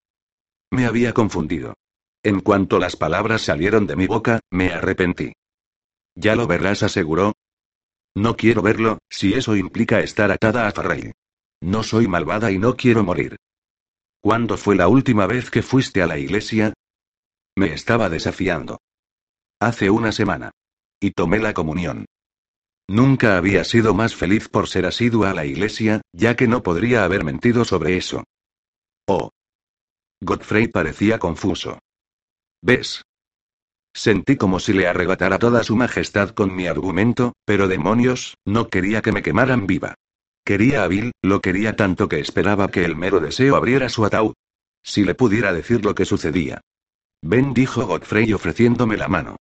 Me 0.71 0.87
había 0.87 1.13
confundido. 1.15 1.75
En 2.23 2.41
cuanto 2.41 2.79
las 2.79 2.97
palabras 2.97 3.43
salieron 3.43 3.87
de 3.87 3.97
mi 3.97 4.07
boca, 4.07 4.41
me 4.51 4.73
arrepentí. 4.73 5.33
Ya 6.15 6.35
lo 6.35 6.47
verás, 6.47 6.83
aseguró. 6.83 7.35
No 8.15 8.37
quiero 8.37 8.63
verlo, 8.63 8.99
si 9.09 9.35
eso 9.35 9.55
implica 9.57 10.01
estar 10.01 10.31
atada 10.33 10.67
a 10.67 10.73
Farrell. 10.73 11.13
No 11.61 11.83
soy 11.83 12.09
malvada 12.09 12.51
y 12.51 12.59
no 12.59 12.77
quiero 12.77 13.05
morir. 13.05 13.37
¿Cuándo 14.21 14.57
fue 14.57 14.75
la 14.75 14.89
última 14.89 15.27
vez 15.27 15.51
que 15.51 15.63
fuiste 15.63 16.03
a 16.03 16.07
la 16.07 16.19
iglesia? 16.19 16.75
Me 17.59 17.73
estaba 17.73 18.09
desafiando. 18.09 18.79
Hace 19.59 19.91
una 19.91 20.13
semana. 20.13 20.53
Y 21.01 21.11
tomé 21.11 21.41
la 21.41 21.55
comunión. 21.55 22.05
Nunca 22.89 23.37
había 23.37 23.65
sido 23.65 23.95
más 23.95 24.15
feliz 24.15 24.49
por 24.49 24.69
ser 24.69 24.87
asidua 24.87 25.31
a 25.31 25.35
la 25.35 25.45
iglesia, 25.45 26.01
ya 26.13 26.37
que 26.37 26.47
no 26.47 26.63
podría 26.63 27.03
haber 27.03 27.25
mentido 27.25 27.65
sobre 27.65 27.97
eso. 27.97 28.23
Oh. 29.09 29.31
Godfrey 30.21 30.69
parecía 30.69 31.19
confuso. 31.19 31.81
¿Ves? 32.63 33.03
Sentí 33.93 34.37
como 34.37 34.61
si 34.61 34.73
le 34.73 34.87
arrebatara 34.87 35.41
toda 35.41 35.65
su 35.65 35.75
majestad 35.75 36.29
con 36.29 36.55
mi 36.55 36.69
argumento, 36.69 37.33
pero 37.45 37.67
demonios, 37.67 38.37
no 38.45 38.69
quería 38.69 39.03
que 39.03 39.11
me 39.11 39.25
quemaran 39.25 39.67
viva. 39.67 39.97
Quería 40.45 40.85
a 40.85 40.87
Bill, 40.87 41.11
lo 41.23 41.41
quería 41.41 41.75
tanto 41.75 42.09
que 42.09 42.21
esperaba 42.21 42.69
que 42.69 42.85
el 42.85 42.95
mero 42.95 43.19
deseo 43.19 43.57
abriera 43.57 43.89
su 43.89 44.05
ataúd. 44.05 44.35
Si 44.85 45.03
le 45.03 45.17
pudiera 45.17 45.53
decir 45.53 45.85
lo 45.85 45.97
que 45.97 46.05
sucedía. 46.05 46.61
Ven, 47.23 47.53
dijo 47.55 47.87
Godfrey 47.87 48.33
ofreciéndome 48.33 48.97
la 48.97 49.09
mano. 49.09 49.37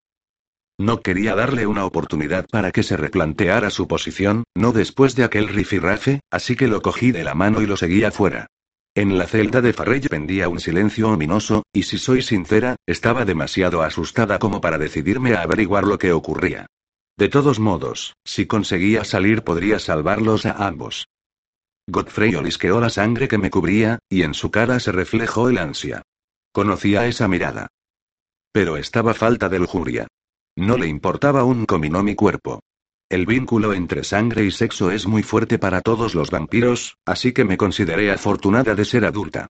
No 0.79 1.01
quería 1.01 1.35
darle 1.35 1.65
una 1.65 1.85
oportunidad 1.85 2.45
para 2.51 2.71
que 2.71 2.83
se 2.83 2.97
replanteara 2.97 3.69
su 3.69 3.87
posición, 3.87 4.43
no 4.55 4.71
después 4.71 5.15
de 5.15 5.23
aquel 5.23 5.47
rifirrafe, 5.47 6.19
así 6.31 6.55
que 6.55 6.67
lo 6.67 6.81
cogí 6.81 7.11
de 7.11 7.23
la 7.23 7.33
mano 7.33 7.61
y 7.61 7.65
lo 7.65 7.77
seguí 7.77 8.03
afuera. 8.03 8.47
En 8.95 9.17
la 9.17 9.27
celda 9.27 9.61
de 9.61 9.73
Farrell 9.73 10.09
pendía 10.09 10.49
un 10.49 10.59
silencio 10.59 11.09
ominoso, 11.09 11.63
y 11.71 11.83
si 11.83 11.97
soy 11.97 12.21
sincera, 12.21 12.75
estaba 12.87 13.25
demasiado 13.25 13.83
asustada 13.83 14.39
como 14.39 14.59
para 14.61 14.77
decidirme 14.77 15.33
a 15.33 15.41
averiguar 15.41 15.83
lo 15.83 15.97
que 15.97 16.11
ocurría. 16.11 16.67
De 17.15 17.29
todos 17.29 17.59
modos, 17.59 18.13
si 18.23 18.45
conseguía 18.45 19.03
salir 19.03 19.43
podría 19.43 19.79
salvarlos 19.79 20.45
a 20.45 20.67
ambos. 20.67 21.07
Godfrey 21.87 22.35
olisqueó 22.35 22.79
la 22.79 22.89
sangre 22.89 23.27
que 23.27 23.37
me 23.37 23.49
cubría, 23.49 23.99
y 24.09 24.23
en 24.23 24.33
su 24.33 24.51
cara 24.51 24.79
se 24.79 24.91
reflejó 24.91 25.49
el 25.49 25.57
ansia. 25.57 26.03
Conocía 26.57 27.05
esa 27.05 27.27
mirada. 27.27 27.67
Pero 28.51 28.77
estaba 28.77 29.13
falta 29.13 29.47
de 29.47 29.59
lujuria. 29.59 30.07
No 30.55 30.75
le 30.75 30.87
importaba 30.87 31.43
un 31.43 31.67
comino 31.67 32.01
mi 32.01 32.15
cuerpo. 32.15 32.61
El 33.09 33.27
vínculo 33.27 33.73
entre 33.73 34.03
sangre 34.03 34.43
y 34.43 34.49
sexo 34.49 34.89
es 34.89 35.05
muy 35.05 35.21
fuerte 35.21 35.59
para 35.59 35.81
todos 35.81 36.15
los 36.15 36.31
vampiros, 36.31 36.97
así 37.05 37.31
que 37.31 37.43
me 37.43 37.57
consideré 37.57 38.11
afortunada 38.11 38.73
de 38.73 38.85
ser 38.85 39.05
adulta. 39.05 39.45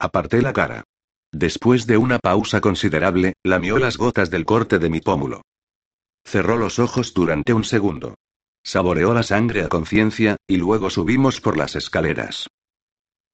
Aparté 0.00 0.42
la 0.42 0.52
cara. 0.52 0.82
Después 1.30 1.86
de 1.86 1.96
una 1.96 2.18
pausa 2.18 2.60
considerable, 2.60 3.34
lamió 3.44 3.78
las 3.78 3.96
gotas 3.96 4.28
del 4.28 4.44
corte 4.44 4.80
de 4.80 4.90
mi 4.90 5.00
pómulo. 5.00 5.42
Cerró 6.24 6.56
los 6.56 6.80
ojos 6.80 7.14
durante 7.14 7.52
un 7.52 7.62
segundo. 7.62 8.16
Saboreó 8.64 9.14
la 9.14 9.22
sangre 9.22 9.62
a 9.62 9.68
conciencia, 9.68 10.38
y 10.48 10.56
luego 10.56 10.90
subimos 10.90 11.40
por 11.40 11.56
las 11.56 11.76
escaleras. 11.76 12.48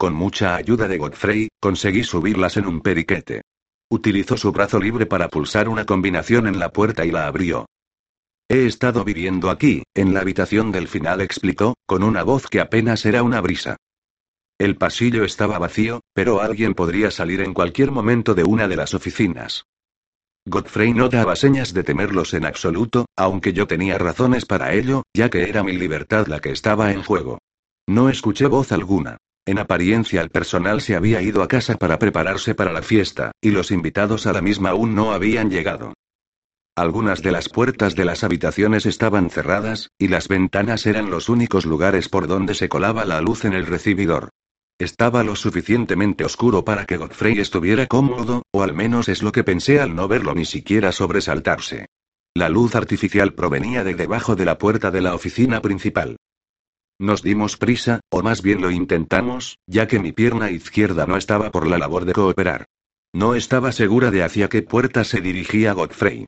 Con 0.03 0.15
mucha 0.15 0.57
ayuda 0.57 0.89
de 0.89 0.99
Godfrey, 0.99 1.49
conseguí 1.61 2.03
subirlas 2.03 2.57
en 2.57 2.67
un 2.67 2.81
periquete. 2.81 3.43
Utilizó 3.89 4.37
su 4.37 4.51
brazo 4.51 4.81
libre 4.81 5.07
para 5.07 5.29
pulsar 5.29 5.69
una 5.69 5.85
combinación 5.85 6.49
en 6.49 6.59
la 6.59 6.71
puerta 6.71 7.05
y 7.05 7.13
la 7.13 7.29
abrió. 7.29 7.67
He 8.49 8.67
estado 8.67 9.05
viviendo 9.05 9.49
aquí, 9.49 9.85
en 9.95 10.13
la 10.13 10.23
habitación 10.23 10.73
del 10.73 10.89
final, 10.89 11.21
explicó, 11.21 11.75
con 11.87 12.03
una 12.03 12.25
voz 12.25 12.49
que 12.49 12.59
apenas 12.59 13.07
era 13.07 13.23
una 13.23 13.41
brisa. 13.41 13.77
El 14.59 14.75
pasillo 14.75 15.23
estaba 15.23 15.61
vacío, 15.61 16.01
pero 16.13 16.41
alguien 16.41 16.75
podría 16.75 17.13
salir 17.13 17.41
en 17.41 17.55
cualquier 17.55 17.93
momento 17.93 18.35
de 18.35 18.43
una 18.43 18.67
de 18.67 18.75
las 18.75 18.95
oficinas. 18.95 19.67
Godfrey 20.45 20.95
no 20.95 21.11
daba 21.11 21.37
señas 21.37 21.73
de 21.75 21.85
temerlos 21.85 22.35
en 22.35 22.45
absoluto, 22.45 23.07
aunque 23.17 23.53
yo 23.53 23.69
tenía 23.69 23.99
razones 23.99 24.47
para 24.47 24.75
ello, 24.75 25.05
ya 25.15 25.31
que 25.31 25.49
era 25.49 25.63
mi 25.63 25.75
libertad 25.75 26.27
la 26.27 26.41
que 26.41 26.51
estaba 26.51 26.91
en 26.91 27.05
juego. 27.05 27.39
No 27.87 28.09
escuché 28.09 28.47
voz 28.49 28.73
alguna. 28.73 29.19
En 29.45 29.59
apariencia 29.59 30.21
el 30.21 30.31
personal 30.31 30.81
se 30.81 30.95
había 30.95 31.21
ido 31.21 31.43
a 31.43 31.49
casa 31.49 31.77
para 31.77 31.99
prepararse 31.99 32.55
para 32.55 32.73
la 32.73 32.83
fiesta, 32.83 33.33
y 33.41 33.51
los 33.51 33.73
invitados 33.73 34.27
a 34.27 34.33
la 34.33 34.41
misma 34.41 34.71
aún 34.71 34.95
no 34.95 35.13
habían 35.13 35.51
llegado. 35.51 35.95
Algunas 36.77 37.23
de 37.23 37.33
las 37.33 37.49
puertas 37.49 37.97
de 37.97 38.05
las 38.05 38.25
habitaciones 38.25 38.87
estaban 38.87 39.31
cerradas, 39.31 39.91
y 39.99 40.09
las 40.09 40.29
ventanas 40.29 40.87
eran 40.87 41.11
los 41.11 41.29
únicos 41.29 41.67
lugares 41.67 42.09
por 42.09 42.29
donde 42.29 42.55
se 42.55 42.69
colaba 42.69 43.05
la 43.05 43.21
luz 43.21 43.45
en 43.45 43.53
el 43.53 43.67
recibidor. 43.67 44.31
Estaba 44.79 45.23
lo 45.23 45.37
suficientemente 45.37 46.25
oscuro 46.25 46.65
para 46.65 46.87
que 46.87 46.97
Godfrey 46.97 47.39
estuviera 47.39 47.87
cómodo, 47.87 48.43
o 48.53 48.63
al 48.63 48.75
menos 48.75 49.09
es 49.09 49.23
lo 49.23 49.33
que 49.33 49.45
pensé 49.45 49.81
al 49.81 49.95
no 49.95 50.09
verlo 50.09 50.35
ni 50.35 50.45
siquiera 50.45 50.93
sobresaltarse. 50.93 51.87
La 52.35 52.49
luz 52.49 52.75
artificial 52.75 53.35
provenía 53.35 53.85
de 53.85 53.95
debajo 53.95 54.35
de 54.35 54.45
la 54.45 54.57
puerta 54.57 54.91
de 54.91 55.03
la 55.03 55.15
oficina 55.15 55.61
principal. 55.61 56.17
Nos 57.03 57.21
dimos 57.21 57.57
prisa, 57.57 57.99
o 58.11 58.23
más 58.23 58.43
bien 58.43 58.61
lo 58.61 58.71
intentamos, 58.71 59.59
ya 59.67 59.89
que 59.89 59.99
mi 59.99 60.13
pierna 60.13 60.53
izquierda 60.53 61.05
no 61.05 61.17
estaba 61.17 61.51
por 61.51 61.67
la 61.67 61.77
labor 61.77 62.05
de 62.05 62.13
cooperar. 62.13 62.67
No 63.13 63.35
estaba 63.35 63.73
segura 63.73 64.13
de 64.13 64.23
hacia 64.23 64.49
qué 64.49 64.63
puerta 64.63 65.03
se 65.03 65.21
dirigía 65.21 65.73
Godfrey. 65.73 66.27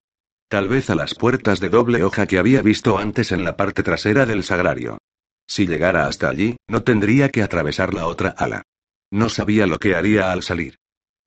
Tal 0.49 0.67
vez 0.67 0.91
a 0.91 0.97
las 0.97 1.15
puertas 1.15 1.61
de 1.61 1.69
doble 1.69 2.03
hoja 2.03 2.27
que 2.27 2.39
había 2.39 2.61
visto 2.61 2.99
antes 2.99 3.31
en 3.31 3.45
la 3.45 3.57
parte 3.57 3.85
trasera 3.85 4.27
del 4.27 4.43
sagrario. 4.43 4.99
Si 5.47 5.65
llegara 5.69 6.09
hasta 6.09 6.29
allí, 6.29 6.57
no 6.67 6.83
tendría 6.83 7.29
que 7.29 7.45
atravesar 7.45 7.95
la 7.95 8.09
otra 8.09 8.31
ala. 8.31 8.65
No 9.13 9.29
sabía 9.29 9.69
lo 9.69 9.79
que 9.79 9.95
haría 9.95 10.33
al 10.33 10.43
salir. 10.43 10.75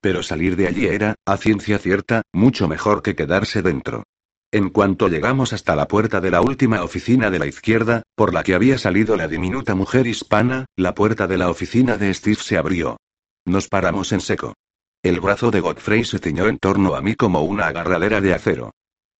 Pero 0.02 0.22
salir 0.22 0.56
de 0.56 0.66
allí 0.66 0.88
era, 0.88 1.14
a 1.24 1.38
ciencia 1.38 1.78
cierta, 1.78 2.20
mucho 2.34 2.68
mejor 2.68 3.02
que 3.02 3.16
quedarse 3.16 3.62
dentro. 3.62 4.04
En 4.50 4.70
cuanto 4.70 5.08
llegamos 5.08 5.52
hasta 5.52 5.76
la 5.76 5.88
puerta 5.88 6.22
de 6.22 6.30
la 6.30 6.40
última 6.40 6.82
oficina 6.82 7.30
de 7.30 7.38
la 7.38 7.46
izquierda, 7.46 8.02
por 8.14 8.32
la 8.32 8.42
que 8.42 8.54
había 8.54 8.78
salido 8.78 9.14
la 9.14 9.28
diminuta 9.28 9.74
mujer 9.74 10.06
hispana, 10.06 10.64
la 10.74 10.94
puerta 10.94 11.26
de 11.26 11.36
la 11.36 11.50
oficina 11.50 11.98
de 11.98 12.14
Steve 12.14 12.36
se 12.36 12.56
abrió. 12.56 12.96
Nos 13.44 13.68
paramos 13.68 14.10
en 14.12 14.22
seco. 14.22 14.54
El 15.02 15.20
brazo 15.20 15.50
de 15.50 15.60
Godfrey 15.60 16.04
se 16.04 16.18
ciñó 16.18 16.48
en 16.48 16.58
torno 16.58 16.94
a 16.94 17.02
mí 17.02 17.14
como 17.14 17.42
una 17.42 17.66
agarradera 17.66 18.22
de 18.22 18.32
acero. 18.32 18.70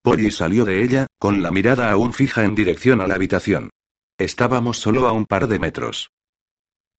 Polly 0.02 0.30
salió 0.30 0.64
de 0.64 0.82
ella, 0.82 1.06
con 1.18 1.42
la 1.42 1.50
mirada 1.50 1.90
aún 1.90 2.14
fija 2.14 2.44
en 2.44 2.54
dirección 2.54 3.02
a 3.02 3.06
la 3.06 3.16
habitación. 3.16 3.68
Estábamos 4.16 4.78
solo 4.78 5.06
a 5.06 5.12
un 5.12 5.26
par 5.26 5.46
de 5.46 5.58
metros. 5.58 6.10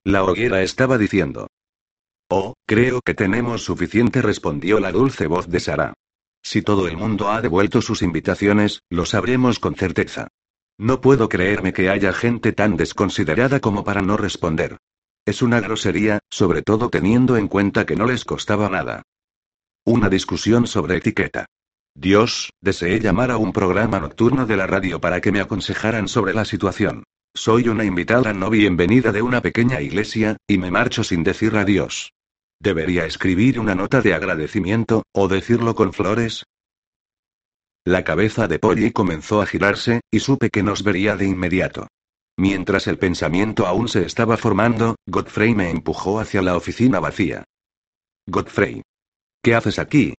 La 0.04 0.22
hoguera 0.22 0.62
estaba 0.62 0.98
diciendo. 0.98 1.48
Oh, 2.28 2.54
creo 2.64 3.00
que 3.04 3.14
tenemos 3.14 3.64
suficiente, 3.64 4.22
respondió 4.22 4.78
la 4.78 4.92
dulce 4.92 5.26
voz 5.26 5.48
de 5.48 5.58
Sara. 5.58 5.94
Si 6.42 6.62
todo 6.62 6.88
el 6.88 6.96
mundo 6.96 7.30
ha 7.30 7.40
devuelto 7.42 7.82
sus 7.82 8.02
invitaciones, 8.02 8.82
lo 8.90 9.04
sabremos 9.04 9.58
con 9.58 9.74
certeza. 9.74 10.28
No 10.78 11.00
puedo 11.00 11.28
creerme 11.28 11.72
que 11.72 11.90
haya 11.90 12.12
gente 12.12 12.52
tan 12.52 12.76
desconsiderada 12.76 13.60
como 13.60 13.84
para 13.84 14.00
no 14.00 14.16
responder. 14.16 14.78
Es 15.26 15.42
una 15.42 15.60
grosería, 15.60 16.20
sobre 16.30 16.62
todo 16.62 16.88
teniendo 16.88 17.36
en 17.36 17.48
cuenta 17.48 17.84
que 17.84 17.96
no 17.96 18.06
les 18.06 18.24
costaba 18.24 18.68
nada. 18.68 19.02
Una 19.84 20.08
discusión 20.08 20.66
sobre 20.66 20.96
etiqueta. 20.96 21.46
Dios, 21.94 22.50
deseé 22.60 23.00
llamar 23.00 23.30
a 23.30 23.36
un 23.36 23.52
programa 23.52 24.00
nocturno 24.00 24.46
de 24.46 24.56
la 24.56 24.66
radio 24.66 25.00
para 25.00 25.20
que 25.20 25.32
me 25.32 25.40
aconsejaran 25.40 26.08
sobre 26.08 26.32
la 26.32 26.44
situación. 26.44 27.04
Soy 27.34 27.68
una 27.68 27.84
invitada 27.84 28.32
no 28.32 28.50
bienvenida 28.50 29.12
de 29.12 29.22
una 29.22 29.40
pequeña 29.40 29.80
iglesia, 29.80 30.36
y 30.48 30.58
me 30.58 30.70
marcho 30.70 31.04
sin 31.04 31.22
decir 31.22 31.56
adiós. 31.56 32.12
¿Debería 32.62 33.06
escribir 33.06 33.58
una 33.58 33.74
nota 33.74 34.02
de 34.02 34.12
agradecimiento, 34.12 35.04
o 35.14 35.28
decirlo 35.28 35.74
con 35.74 35.94
flores? 35.94 36.44
La 37.86 38.04
cabeza 38.04 38.46
de 38.48 38.58
Polly 38.58 38.92
comenzó 38.92 39.40
a 39.40 39.46
girarse, 39.46 40.02
y 40.10 40.20
supe 40.20 40.50
que 40.50 40.62
nos 40.62 40.84
vería 40.84 41.16
de 41.16 41.26
inmediato. 41.26 41.88
Mientras 42.36 42.86
el 42.86 42.98
pensamiento 42.98 43.66
aún 43.66 43.88
se 43.88 44.04
estaba 44.04 44.36
formando, 44.36 44.96
Godfrey 45.06 45.54
me 45.54 45.70
empujó 45.70 46.20
hacia 46.20 46.42
la 46.42 46.54
oficina 46.54 47.00
vacía. 47.00 47.44
Godfrey. 48.26 48.82
¿Qué 49.42 49.54
haces 49.54 49.78
aquí? 49.78 50.12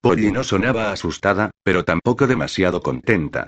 Polly 0.00 0.32
no 0.32 0.42
sonaba 0.42 0.90
asustada, 0.90 1.52
pero 1.62 1.84
tampoco 1.84 2.26
demasiado 2.26 2.82
contenta. 2.82 3.46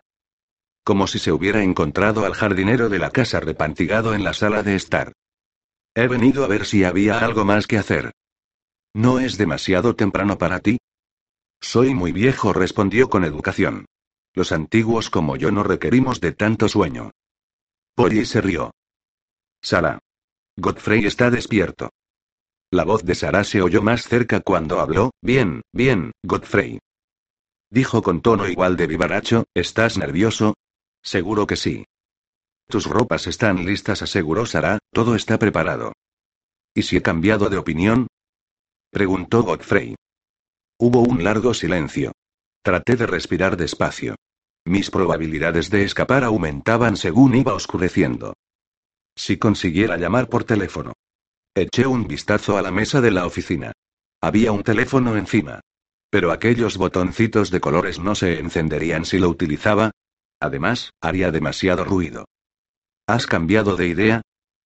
Como 0.85 1.09
si 1.09 1.19
se 1.19 1.33
hubiera 1.33 1.65
encontrado 1.65 2.25
al 2.25 2.35
jardinero 2.35 2.89
de 2.89 3.01
la 3.01 3.11
casa 3.11 3.41
repantigado 3.41 4.15
en 4.15 4.23
la 4.23 4.35
sala 4.35 4.63
de 4.63 4.77
estar. 4.77 5.13
He 5.95 6.09
venido 6.09 6.45
a 6.45 6.49
ver 6.49 6.67
si 6.67 6.85
había 6.85 7.19
algo 7.19 7.45
más 7.45 7.67
que 7.67 7.79
hacer. 7.79 8.13
¿No 8.95 9.21
es 9.21 9.39
demasiado 9.39 9.95
temprano 9.95 10.39
para 10.39 10.61
ti? 10.61 10.79
Soy 11.61 11.95
muy 11.95 12.13
viejo, 12.13 12.53
respondió 12.53 13.09
con 13.09 13.25
educación. 13.25 13.87
Los 14.35 14.51
antiguos 14.51 15.09
como 15.09 15.37
yo 15.37 15.53
no 15.53 15.63
requerimos 15.63 16.21
de 16.21 16.33
tanto 16.33 16.69
sueño. 16.69 17.13
Polly 17.95 18.27
se 18.27 18.41
rió. 18.41 18.73
Sara. 19.63 20.01
Godfrey 20.57 21.07
está 21.07 21.31
despierto. 21.31 21.91
La 22.71 22.85
voz 22.85 23.05
de 23.05 23.15
Sara 23.15 23.45
se 23.45 23.63
oyó 23.63 23.83
más 23.83 24.09
cerca 24.09 24.41
cuando 24.41 24.81
habló. 24.81 25.13
Bien, 25.23 25.63
bien, 25.73 26.11
Godfrey. 26.25 26.81
Dijo 27.71 28.03
con 28.03 28.21
tono 28.21 28.49
igual 28.49 28.77
de 28.77 28.89
vivaracho, 28.89 29.45
¿estás 29.55 29.97
nervioso? 29.97 30.55
Seguro 31.03 31.47
que 31.47 31.57
sí. 31.57 31.85
Tus 32.69 32.87
ropas 32.87 33.27
están 33.27 33.65
listas, 33.65 34.03
aseguró 34.03 34.47
Sara, 34.47 34.79
todo 34.93 35.15
está 35.15 35.39
preparado. 35.39 35.93
¿Y 36.75 36.83
si 36.83 36.97
he 36.97 37.03
cambiado 37.03 37.49
de 37.49 37.57
opinión? 37.57 38.09
Preguntó 38.91 39.43
Godfrey. 39.43 39.95
Hubo 40.79 41.01
un 41.01 41.23
largo 41.23 41.55
silencio. 41.55 42.13
Traté 42.63 42.97
de 42.97 43.07
respirar 43.07 43.57
despacio. 43.57 44.17
Mis 44.65 44.91
probabilidades 44.91 45.71
de 45.71 45.85
escapar 45.85 46.25
aumentaban 46.25 46.97
según 46.97 47.35
iba 47.35 47.55
oscureciendo. 47.55 48.35
Si 49.15 49.37
consiguiera 49.37 49.97
llamar 49.97 50.29
por 50.29 50.45
teléfono. 50.45 50.95
Eché 51.55 51.87
un 51.87 52.09
vistazo 52.09 52.57
a 52.57 52.63
la 52.63 52.73
mesa 52.73 53.01
de 53.01 53.11
la 53.11 53.27
oficina. 53.27 53.73
Había 54.21 54.51
un 54.53 54.63
teléfono 54.63 55.17
encima. 55.17 55.61
Pero 56.11 56.33
aquellos 56.33 56.77
botoncitos 56.77 57.51
de 57.51 57.61
colores 57.61 57.99
no 57.99 58.15
se 58.15 58.41
encenderían 58.41 59.05
si 59.05 59.19
lo 59.19 59.29
utilizaba. 59.29 59.91
Además, 60.41 60.91
haría 61.01 61.31
demasiado 61.31 61.85
ruido. 61.85 62.25
¿Has 63.07 63.27
cambiado 63.27 63.77
de 63.77 63.87
idea? 63.87 64.23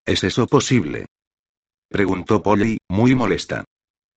¿Es 0.07 0.23
eso 0.23 0.47
posible? 0.47 1.07
Preguntó 1.89 2.41
Polly, 2.41 2.79
muy 2.89 3.17
molesta. 3.17 3.65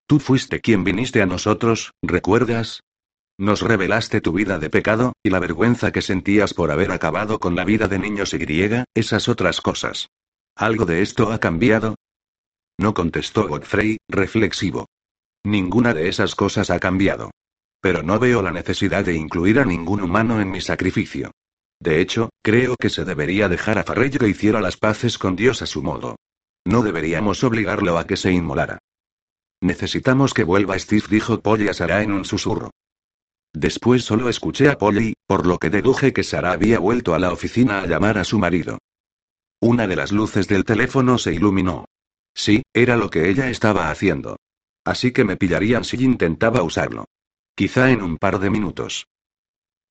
Tú 0.06 0.20
fuiste 0.20 0.60
quien 0.60 0.84
viniste 0.84 1.22
a 1.22 1.26
nosotros, 1.26 1.92
¿recuerdas? 2.02 2.80
Nos 3.36 3.62
revelaste 3.62 4.20
tu 4.20 4.32
vida 4.32 4.60
de 4.60 4.70
pecado, 4.70 5.14
y 5.24 5.30
la 5.30 5.40
vergüenza 5.40 5.90
que 5.90 6.02
sentías 6.02 6.54
por 6.54 6.70
haber 6.70 6.92
acabado 6.92 7.40
con 7.40 7.56
la 7.56 7.64
vida 7.64 7.88
de 7.88 7.98
niños 7.98 8.32
y 8.32 8.38
griega, 8.38 8.84
esas 8.94 9.28
otras 9.28 9.60
cosas. 9.60 10.08
¿Algo 10.54 10.84
de 10.84 11.02
esto 11.02 11.32
ha 11.32 11.40
cambiado? 11.40 11.96
No 12.78 12.94
contestó 12.94 13.48
Godfrey, 13.48 13.96
reflexivo. 14.08 14.86
Ninguna 15.44 15.94
de 15.94 16.08
esas 16.08 16.36
cosas 16.36 16.70
ha 16.70 16.78
cambiado. 16.78 17.32
Pero 17.80 18.04
no 18.04 18.20
veo 18.20 18.42
la 18.42 18.52
necesidad 18.52 19.04
de 19.04 19.14
incluir 19.14 19.58
a 19.58 19.64
ningún 19.64 20.00
humano 20.00 20.40
en 20.40 20.50
mi 20.52 20.60
sacrificio. 20.60 21.32
De 21.82 22.00
hecho, 22.00 22.30
creo 22.42 22.76
que 22.76 22.90
se 22.90 23.04
debería 23.04 23.48
dejar 23.48 23.76
a 23.76 23.82
Farrell 23.82 24.16
que 24.16 24.28
hiciera 24.28 24.60
las 24.60 24.76
paces 24.76 25.18
con 25.18 25.34
Dios 25.34 25.62
a 25.62 25.66
su 25.66 25.82
modo. 25.82 26.14
No 26.64 26.82
deberíamos 26.82 27.42
obligarlo 27.42 27.98
a 27.98 28.06
que 28.06 28.16
se 28.16 28.30
inmolara. 28.30 28.78
Necesitamos 29.60 30.32
que 30.32 30.44
vuelva 30.44 30.78
Steve, 30.78 31.02
dijo 31.10 31.40
Polly 31.40 31.66
a 31.66 31.74
Sarah 31.74 32.04
en 32.04 32.12
un 32.12 32.24
susurro. 32.24 32.70
Después 33.52 34.04
solo 34.04 34.28
escuché 34.28 34.68
a 34.68 34.78
Polly, 34.78 35.14
por 35.26 35.44
lo 35.44 35.58
que 35.58 35.70
deduje 35.70 36.12
que 36.12 36.22
Sarah 36.22 36.52
había 36.52 36.78
vuelto 36.78 37.14
a 37.14 37.18
la 37.18 37.32
oficina 37.32 37.80
a 37.80 37.86
llamar 37.86 38.16
a 38.16 38.22
su 38.22 38.38
marido. 38.38 38.78
Una 39.60 39.88
de 39.88 39.96
las 39.96 40.12
luces 40.12 40.46
del 40.46 40.64
teléfono 40.64 41.18
se 41.18 41.34
iluminó. 41.34 41.86
Sí, 42.32 42.62
era 42.72 42.96
lo 42.96 43.10
que 43.10 43.28
ella 43.28 43.50
estaba 43.50 43.90
haciendo. 43.90 44.36
Así 44.84 45.10
que 45.10 45.24
me 45.24 45.36
pillarían 45.36 45.82
si 45.82 45.96
intentaba 46.04 46.62
usarlo. 46.62 47.06
Quizá 47.56 47.90
en 47.90 48.02
un 48.02 48.18
par 48.18 48.38
de 48.38 48.50
minutos. 48.50 49.06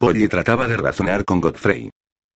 Polly 0.01 0.27
trataba 0.27 0.67
de 0.67 0.77
razonar 0.77 1.25
con 1.25 1.39
Godfrey. 1.41 1.91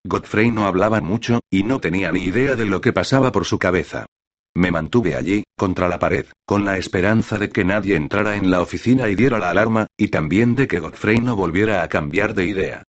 Godfrey 0.05 0.51
no 0.51 0.67
hablaba 0.67 1.01
mucho, 1.01 1.39
y 1.49 1.63
no 1.63 1.79
tenía 1.79 2.11
ni 2.11 2.19
idea 2.19 2.55
de 2.55 2.67
lo 2.67 2.79
que 2.79 2.93
pasaba 2.93 3.31
por 3.31 3.45
su 3.45 3.57
cabeza. 3.57 4.05
Me 4.53 4.69
mantuve 4.69 5.15
allí, 5.15 5.43
contra 5.57 5.89
la 5.89 5.97
pared, 5.97 6.27
con 6.45 6.63
la 6.63 6.77
esperanza 6.77 7.39
de 7.39 7.49
que 7.49 7.65
nadie 7.65 7.95
entrara 7.95 8.35
en 8.35 8.51
la 8.51 8.61
oficina 8.61 9.09
y 9.09 9.15
diera 9.15 9.39
la 9.39 9.49
alarma, 9.49 9.87
y 9.97 10.09
también 10.09 10.53
de 10.53 10.67
que 10.67 10.79
Godfrey 10.79 11.17
no 11.17 11.35
volviera 11.35 11.81
a 11.81 11.89
cambiar 11.89 12.35
de 12.35 12.45
idea. 12.45 12.83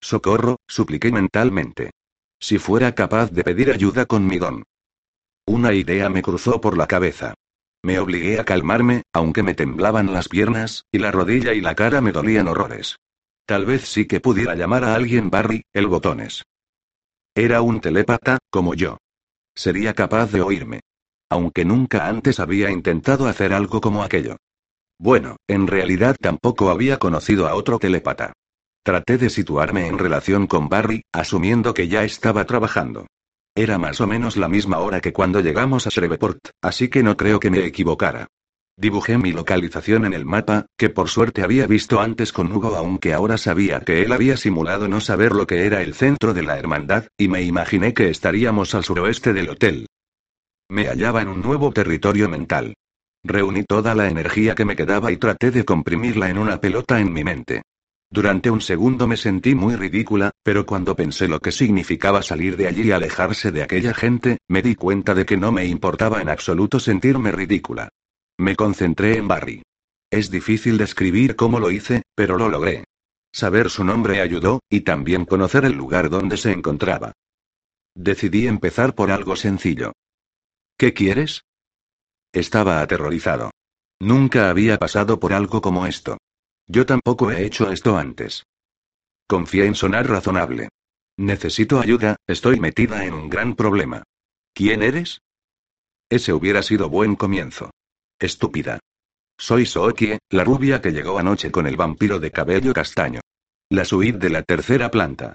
Socorro, 0.00 0.56
supliqué 0.66 1.12
mentalmente. 1.12 1.90
Si 2.40 2.56
fuera 2.56 2.94
capaz 2.94 3.30
de 3.30 3.44
pedir 3.44 3.70
ayuda 3.70 4.06
con 4.06 4.26
mi 4.26 4.38
don. 4.38 4.62
Una 5.46 5.74
idea 5.74 6.08
me 6.08 6.22
cruzó 6.22 6.58
por 6.58 6.78
la 6.78 6.86
cabeza. 6.86 7.34
Me 7.82 7.98
obligué 7.98 8.40
a 8.40 8.46
calmarme, 8.46 9.02
aunque 9.12 9.42
me 9.42 9.52
temblaban 9.52 10.10
las 10.10 10.30
piernas, 10.30 10.84
y 10.90 11.00
la 11.00 11.12
rodilla 11.12 11.52
y 11.52 11.60
la 11.60 11.74
cara 11.74 12.00
me 12.00 12.12
dolían 12.12 12.48
horrores. 12.48 12.96
Tal 13.50 13.66
vez 13.66 13.82
sí 13.88 14.06
que 14.06 14.20
pudiera 14.20 14.54
llamar 14.54 14.84
a 14.84 14.94
alguien 14.94 15.28
Barry, 15.28 15.64
el 15.72 15.88
botones. 15.88 16.44
Era 17.34 17.62
un 17.62 17.80
telépata, 17.80 18.38
como 18.48 18.74
yo. 18.74 18.98
Sería 19.56 19.92
capaz 19.92 20.30
de 20.30 20.40
oírme. 20.40 20.82
Aunque 21.28 21.64
nunca 21.64 22.06
antes 22.06 22.38
había 22.38 22.70
intentado 22.70 23.26
hacer 23.26 23.52
algo 23.52 23.80
como 23.80 24.04
aquello. 24.04 24.36
Bueno, 25.00 25.34
en 25.48 25.66
realidad 25.66 26.14
tampoco 26.20 26.70
había 26.70 26.98
conocido 26.98 27.48
a 27.48 27.56
otro 27.56 27.80
telepata. 27.80 28.34
Traté 28.84 29.18
de 29.18 29.30
situarme 29.30 29.88
en 29.88 29.98
relación 29.98 30.46
con 30.46 30.68
Barry, 30.68 31.02
asumiendo 31.12 31.74
que 31.74 31.88
ya 31.88 32.04
estaba 32.04 32.44
trabajando. 32.44 33.08
Era 33.56 33.78
más 33.78 34.00
o 34.00 34.06
menos 34.06 34.36
la 34.36 34.46
misma 34.46 34.78
hora 34.78 35.00
que 35.00 35.12
cuando 35.12 35.40
llegamos 35.40 35.88
a 35.88 35.90
Shreveport, 35.90 36.50
así 36.62 36.86
que 36.88 37.02
no 37.02 37.16
creo 37.16 37.40
que 37.40 37.50
me 37.50 37.64
equivocara. 37.64 38.28
Dibujé 38.80 39.18
mi 39.18 39.32
localización 39.32 40.06
en 40.06 40.14
el 40.14 40.24
mapa, 40.24 40.64
que 40.78 40.88
por 40.88 41.10
suerte 41.10 41.42
había 41.42 41.66
visto 41.66 42.00
antes 42.00 42.32
con 42.32 42.50
Hugo 42.50 42.76
aunque 42.76 43.12
ahora 43.12 43.36
sabía 43.36 43.80
que 43.80 44.00
él 44.00 44.10
había 44.10 44.38
simulado 44.38 44.88
no 44.88 45.02
saber 45.02 45.32
lo 45.32 45.46
que 45.46 45.66
era 45.66 45.82
el 45.82 45.92
centro 45.92 46.32
de 46.32 46.42
la 46.42 46.58
hermandad, 46.58 47.04
y 47.18 47.28
me 47.28 47.42
imaginé 47.42 47.92
que 47.92 48.08
estaríamos 48.08 48.74
al 48.74 48.82
suroeste 48.82 49.34
del 49.34 49.50
hotel. 49.50 49.86
Me 50.70 50.86
hallaba 50.86 51.20
en 51.20 51.28
un 51.28 51.42
nuevo 51.42 51.70
territorio 51.72 52.30
mental. 52.30 52.72
Reuní 53.22 53.64
toda 53.64 53.94
la 53.94 54.08
energía 54.08 54.54
que 54.54 54.64
me 54.64 54.76
quedaba 54.76 55.12
y 55.12 55.18
traté 55.18 55.50
de 55.50 55.66
comprimirla 55.66 56.30
en 56.30 56.38
una 56.38 56.58
pelota 56.58 57.00
en 57.00 57.12
mi 57.12 57.22
mente. 57.22 57.60
Durante 58.08 58.50
un 58.50 58.62
segundo 58.62 59.06
me 59.06 59.18
sentí 59.18 59.54
muy 59.54 59.76
ridícula, 59.76 60.30
pero 60.42 60.64
cuando 60.64 60.96
pensé 60.96 61.28
lo 61.28 61.38
que 61.38 61.52
significaba 61.52 62.22
salir 62.22 62.56
de 62.56 62.68
allí 62.68 62.84
y 62.84 62.92
alejarse 62.92 63.52
de 63.52 63.62
aquella 63.62 63.92
gente, 63.92 64.38
me 64.48 64.62
di 64.62 64.74
cuenta 64.74 65.14
de 65.14 65.26
que 65.26 65.36
no 65.36 65.52
me 65.52 65.66
importaba 65.66 66.22
en 66.22 66.30
absoluto 66.30 66.80
sentirme 66.80 67.30
ridícula. 67.30 67.90
Me 68.40 68.56
concentré 68.56 69.18
en 69.18 69.28
Barry. 69.28 69.62
Es 70.10 70.30
difícil 70.30 70.78
describir 70.78 71.36
cómo 71.36 71.60
lo 71.60 71.70
hice, 71.70 72.04
pero 72.14 72.38
lo 72.38 72.48
logré. 72.48 72.84
Saber 73.34 73.68
su 73.68 73.84
nombre 73.84 74.22
ayudó, 74.22 74.60
y 74.70 74.80
también 74.80 75.26
conocer 75.26 75.66
el 75.66 75.74
lugar 75.74 76.08
donde 76.08 76.38
se 76.38 76.50
encontraba. 76.50 77.12
Decidí 77.94 78.46
empezar 78.46 78.94
por 78.94 79.10
algo 79.10 79.36
sencillo. 79.36 79.92
¿Qué 80.78 80.94
quieres? 80.94 81.42
Estaba 82.32 82.80
aterrorizado. 82.80 83.50
Nunca 84.00 84.48
había 84.48 84.78
pasado 84.78 85.20
por 85.20 85.34
algo 85.34 85.60
como 85.60 85.84
esto. 85.84 86.16
Yo 86.66 86.86
tampoco 86.86 87.30
he 87.30 87.44
hecho 87.44 87.70
esto 87.70 87.98
antes. 87.98 88.44
Confié 89.28 89.66
en 89.66 89.74
sonar 89.74 90.08
razonable. 90.08 90.70
Necesito 91.18 91.78
ayuda, 91.78 92.16
estoy 92.26 92.58
metida 92.58 93.04
en 93.04 93.12
un 93.12 93.28
gran 93.28 93.54
problema. 93.54 94.02
¿Quién 94.54 94.82
eres? 94.82 95.20
Ese 96.08 96.32
hubiera 96.32 96.62
sido 96.62 96.88
buen 96.88 97.16
comienzo. 97.16 97.70
Estúpida. 98.20 98.78
Soy 99.38 99.64
Sookie, 99.64 100.18
la 100.28 100.44
rubia 100.44 100.82
que 100.82 100.92
llegó 100.92 101.18
anoche 101.18 101.50
con 101.50 101.66
el 101.66 101.76
vampiro 101.76 102.20
de 102.20 102.30
cabello 102.30 102.74
castaño. 102.74 103.20
La 103.70 103.86
suite 103.86 104.18
de 104.18 104.28
la 104.28 104.42
tercera 104.42 104.90
planta. 104.90 105.34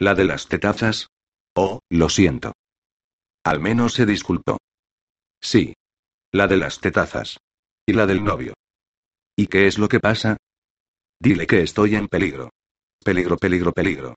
¿La 0.00 0.14
de 0.14 0.24
las 0.24 0.48
tetazas? 0.48 1.06
Oh, 1.54 1.78
lo 1.88 2.08
siento. 2.08 2.54
Al 3.44 3.60
menos 3.60 3.94
se 3.94 4.04
disculpó. 4.04 4.58
Sí. 5.40 5.74
La 6.32 6.48
de 6.48 6.56
las 6.56 6.80
tetazas. 6.80 7.38
Y 7.86 7.92
la 7.92 8.06
del 8.06 8.24
novio. 8.24 8.54
¿Y 9.36 9.46
qué 9.46 9.68
es 9.68 9.78
lo 9.78 9.88
que 9.88 10.00
pasa? 10.00 10.36
Dile 11.20 11.46
que 11.46 11.62
estoy 11.62 11.94
en 11.94 12.08
peligro. 12.08 12.50
Peligro, 13.04 13.36
peligro, 13.36 13.72
peligro. 13.72 14.16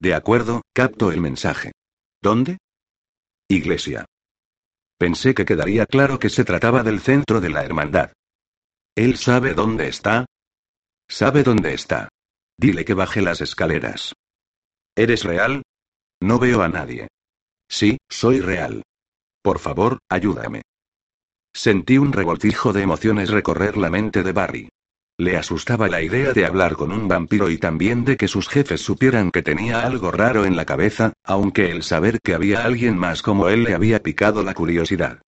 De 0.00 0.14
acuerdo, 0.14 0.62
capto 0.72 1.10
el 1.10 1.20
mensaje. 1.20 1.72
¿Dónde? 2.22 2.58
Iglesia. 3.48 4.04
Pensé 4.98 5.34
que 5.34 5.44
quedaría 5.44 5.86
claro 5.86 6.18
que 6.18 6.30
se 6.30 6.44
trataba 6.44 6.82
del 6.82 7.00
centro 7.00 7.40
de 7.40 7.50
la 7.50 7.64
hermandad. 7.64 8.12
¿Él 8.94 9.16
sabe 9.16 9.52
dónde 9.52 9.88
está? 9.88 10.24
Sabe 11.08 11.42
dónde 11.42 11.74
está. 11.74 12.08
Dile 12.58 12.84
que 12.84 12.94
baje 12.94 13.20
las 13.20 13.42
escaleras. 13.42 14.14
¿Eres 14.96 15.24
real? 15.24 15.62
No 16.22 16.38
veo 16.38 16.62
a 16.62 16.68
nadie. 16.68 17.08
Sí, 17.68 17.98
soy 18.08 18.40
real. 18.40 18.82
Por 19.42 19.58
favor, 19.58 19.98
ayúdame. 20.08 20.62
Sentí 21.54 21.98
un 21.98 22.12
revoltijo 22.12 22.72
de 22.72 22.82
emociones 22.82 23.30
recorrer 23.30 23.76
la 23.76 23.90
mente 23.90 24.22
de 24.22 24.32
Barry. 24.32 24.68
Le 25.18 25.38
asustaba 25.38 25.88
la 25.88 26.02
idea 26.02 26.34
de 26.34 26.44
hablar 26.44 26.76
con 26.76 26.92
un 26.92 27.08
vampiro 27.08 27.48
y 27.48 27.56
también 27.56 28.04
de 28.04 28.18
que 28.18 28.28
sus 28.28 28.48
jefes 28.48 28.82
supieran 28.82 29.30
que 29.30 29.42
tenía 29.42 29.80
algo 29.80 30.10
raro 30.10 30.44
en 30.44 30.56
la 30.56 30.66
cabeza, 30.66 31.14
aunque 31.24 31.70
el 31.70 31.82
saber 31.84 32.20
que 32.20 32.34
había 32.34 32.64
alguien 32.64 32.98
más 32.98 33.22
como 33.22 33.48
él 33.48 33.64
le 33.64 33.74
había 33.74 34.02
picado 34.02 34.42
la 34.42 34.52
curiosidad. 34.52 35.22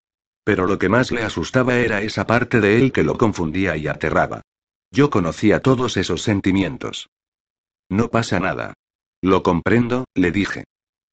Pero 0.45 0.67
lo 0.67 0.79
que 0.79 0.91
más 0.91 1.11
le 1.11 1.23
asustaba 1.23 1.77
era 1.77 2.03
esa 2.03 2.27
parte 2.27 2.61
de 2.61 2.77
él 2.77 2.93
que 2.93 3.03
lo 3.03 3.17
confundía 3.17 3.79
y 3.79 3.87
aterraba. 3.87 4.43
Yo 4.91 5.09
conocía 5.09 5.61
todos 5.61 5.97
esos 5.97 6.21
sentimientos. 6.21 7.09
No 7.89 8.11
pasa 8.11 8.41
nada. 8.41 8.75
Lo 9.23 9.43
comprendo, 9.43 10.05
le 10.15 10.33
dije. 10.33 10.65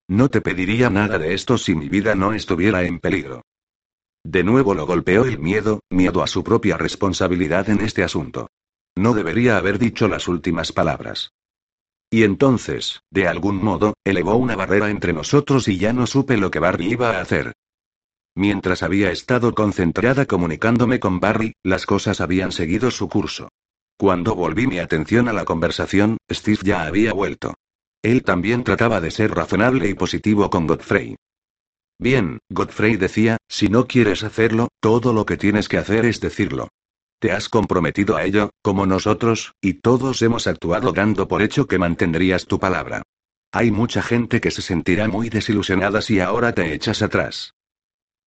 No 0.10 0.28
te 0.30 0.42
pediría 0.42 0.90
nada 0.90 1.18
de 1.18 1.34
esto 1.34 1.58
si 1.58 1.76
mi 1.76 1.88
vida 1.88 2.16
no 2.16 2.34
estuviera 2.34 2.84
en 2.84 3.00
peligro. 3.00 3.42
De 4.26 4.44
nuevo 4.44 4.74
lo 4.74 4.86
golpeó 4.86 5.24
el 5.24 5.40
miedo, 5.40 5.80
miedo 5.90 6.24
a 6.24 6.28
su 6.28 6.44
propia 6.44 6.78
responsabilidad 6.78 7.70
en 7.70 7.80
este 7.80 8.04
asunto. 8.04 8.50
No 8.96 9.14
debería 9.14 9.58
haber 9.58 9.78
dicho 9.78 10.08
las 10.08 10.28
últimas 10.28 10.72
palabras. 10.72 11.32
Y 12.10 12.24
entonces, 12.24 13.02
de 13.12 13.28
algún 13.28 13.64
modo, 13.64 13.96
elevó 14.06 14.36
una 14.36 14.56
barrera 14.56 14.90
entre 14.90 15.12
nosotros 15.12 15.68
y 15.68 15.78
ya 15.78 15.92
no 15.92 16.08
supe 16.08 16.38
lo 16.38 16.50
que 16.50 16.60
Barry 16.60 16.92
iba 16.92 17.12
a 17.12 17.22
hacer. 17.22 17.54
Mientras 18.36 18.84
había 18.84 19.12
estado 19.12 19.54
concentrada 19.54 20.26
comunicándome 20.26 21.00
con 21.00 21.20
Barry, 21.20 21.54
las 21.64 21.86
cosas 21.86 22.22
habían 22.22 22.52
seguido 22.52 22.92
su 22.92 23.10
curso. 23.10 23.50
Cuando 23.98 24.36
volví 24.36 24.68
mi 24.68 24.80
atención 24.80 25.30
a 25.30 25.34
la 25.34 25.46
conversación, 25.46 26.18
Steve 26.32 26.60
ya 26.64 26.84
había 26.84 27.14
vuelto. 27.14 27.56
Él 28.02 28.24
también 28.24 28.64
trataba 28.64 29.02
de 29.02 29.10
ser 29.10 29.32
razonable 29.32 29.90
y 29.90 29.94
positivo 29.94 30.50
con 30.50 30.68
Godfrey. 30.68 31.16
Bien, 31.98 32.40
Godfrey 32.50 32.98
decía, 32.98 33.38
si 33.48 33.70
no 33.70 33.88
quieres 33.88 34.24
hacerlo, 34.24 34.68
todo 34.82 35.14
lo 35.14 35.26
que 35.26 35.38
tienes 35.38 35.70
que 35.70 35.78
hacer 35.78 36.06
es 36.06 36.20
decirlo. 36.20 36.70
Te 37.20 37.32
has 37.32 37.50
comprometido 37.50 38.18
a 38.18 38.24
ello, 38.24 38.52
como 38.62 38.86
nosotros, 38.86 39.54
y 39.62 39.76
todos 39.76 40.22
hemos 40.22 40.48
actuado 40.48 40.92
dando 40.92 41.28
por 41.28 41.42
hecho 41.42 41.66
que 41.66 41.80
mantendrías 41.80 42.46
tu 42.46 42.60
palabra. 42.60 43.04
Hay 43.52 43.72
mucha 43.72 44.02
gente 44.02 44.42
que 44.42 44.52
se 44.52 44.62
sentirá 44.62 45.08
muy 45.08 45.30
desilusionada 45.30 46.02
si 46.02 46.20
ahora 46.20 46.54
te 46.54 46.74
echas 46.74 47.02
atrás. 47.02 47.54